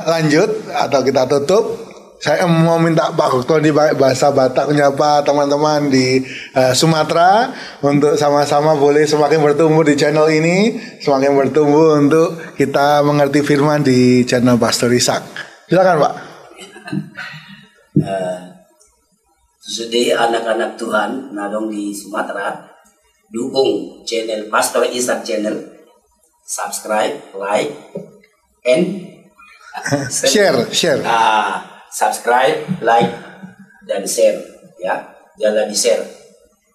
lanjut 0.08 0.64
atau 0.72 1.04
kita 1.04 1.28
tutup, 1.28 1.92
saya 2.24 2.48
mau 2.48 2.80
minta 2.80 3.12
Pak 3.12 3.28
Dokter 3.36 3.60
di 3.60 3.68
bahasa 3.72 4.32
Batak 4.32 4.72
menyapa 4.72 5.20
teman-teman 5.28 5.92
di 5.92 6.24
uh, 6.56 6.72
Sumatera 6.72 7.52
untuk 7.84 8.16
sama-sama 8.16 8.72
boleh 8.72 9.04
semakin 9.04 9.44
bertumbuh 9.44 9.84
di 9.84 10.00
channel 10.00 10.24
ini, 10.32 10.80
semakin 11.04 11.36
bertumbuh 11.36 12.00
untuk 12.00 12.56
kita 12.56 13.04
mengerti 13.04 13.44
firman 13.44 13.84
di 13.84 14.24
channel 14.24 14.56
Pastor 14.56 14.88
Isak. 14.88 15.20
Silakan 15.68 16.00
Pak. 16.00 16.14
Uh, 18.00 18.53
sudah 19.64 20.28
anak-anak 20.28 20.76
Tuhan 20.76 21.32
nadong 21.32 21.72
di 21.72 21.88
Sumatera. 21.96 22.68
Dukung 23.32 24.04
channel 24.04 24.52
Pastor 24.52 24.84
Isak 24.92 25.24
channel. 25.24 25.56
Subscribe 26.44 27.32
like 27.32 27.72
and 28.68 29.08
share 30.12 30.68
share. 30.68 31.00
Ah 31.08 31.88
subscribe 31.88 32.60
like 32.84 33.08
dan 33.88 34.04
share 34.04 34.36
ya. 34.76 35.00
Jangan 35.40 35.72
di 35.72 35.76
share. 35.76 36.04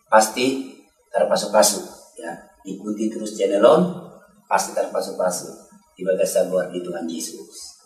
Pasti 0.10 0.74
terpasuk-pasuk 1.14 1.86
ya. 2.18 2.34
Ikuti 2.66 3.14
terus 3.14 3.38
channel 3.38 3.62
on 3.62 3.82
pasti 4.50 4.74
terpasuk-pasuk. 4.74 5.70
Di 5.94 6.02
bagas 6.02 6.42
luar 6.50 6.74
di 6.74 6.82
Tuhan 6.82 7.06
Yesus 7.06 7.79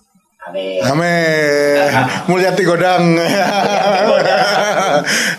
Amin. 0.43 0.79
Amin. 0.83 1.87
Mulyati 2.29 2.63
Godang. 2.67 3.05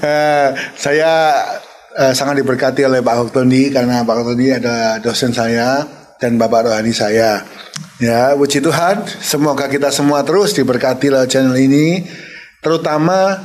Eh, 0.05 0.49
saya 0.77 1.41
uh, 1.97 2.13
sangat 2.13 2.43
diberkati 2.43 2.85
oleh 2.85 3.01
Pak 3.01 3.17
Hoktondi 3.17 3.73
karena 3.73 4.03
Pak 4.03 4.17
Hoktondi 4.21 4.53
ada 4.53 4.99
dosen 5.01 5.33
saya 5.33 5.81
dan 6.19 6.37
Bapak 6.37 6.69
rohani 6.69 6.93
saya. 6.93 7.41
Ya, 8.03 8.35
puji 8.37 8.61
Tuhan. 8.61 9.07
Semoga 9.23 9.71
kita 9.71 9.89
semua 9.95 10.27
terus 10.27 10.53
diberkati 10.53 11.09
lewat 11.09 11.31
channel 11.31 11.57
ini, 11.57 12.05
terutama 12.61 13.41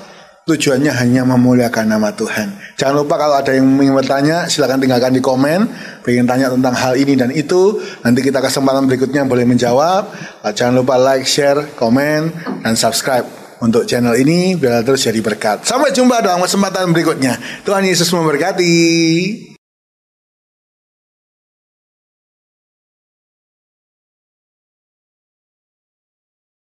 tujuannya 0.50 0.90
hanya 0.90 1.22
memuliakan 1.30 1.86
nama 1.94 2.10
Tuhan. 2.10 2.58
Jangan 2.74 2.96
lupa 3.06 3.22
kalau 3.22 3.38
ada 3.38 3.54
yang 3.54 3.70
ingin 3.78 3.94
bertanya, 3.94 4.50
silahkan 4.50 4.82
tinggalkan 4.82 5.14
di 5.14 5.22
komen. 5.22 5.70
Pengen 6.02 6.26
tanya 6.26 6.50
tentang 6.50 6.74
hal 6.74 6.98
ini 6.98 7.14
dan 7.14 7.30
itu, 7.30 7.78
nanti 8.02 8.26
kita 8.26 8.42
kesempatan 8.42 8.90
berikutnya 8.90 9.30
boleh 9.30 9.46
menjawab. 9.46 10.10
Jangan 10.50 10.74
lupa 10.74 10.98
like, 10.98 11.30
share, 11.30 11.70
komen, 11.78 12.34
dan 12.66 12.74
subscribe 12.74 13.28
untuk 13.60 13.84
channel 13.84 14.16
ini 14.16 14.56
biar 14.56 14.82
terus 14.88 15.04
jadi 15.04 15.20
berkat. 15.20 15.68
Sampai 15.68 15.92
jumpa 15.92 16.24
dalam 16.24 16.40
kesempatan 16.42 16.90
berikutnya. 16.96 17.36
Tuhan 17.68 17.84
Yesus 17.84 18.10
memberkati. 18.10 19.49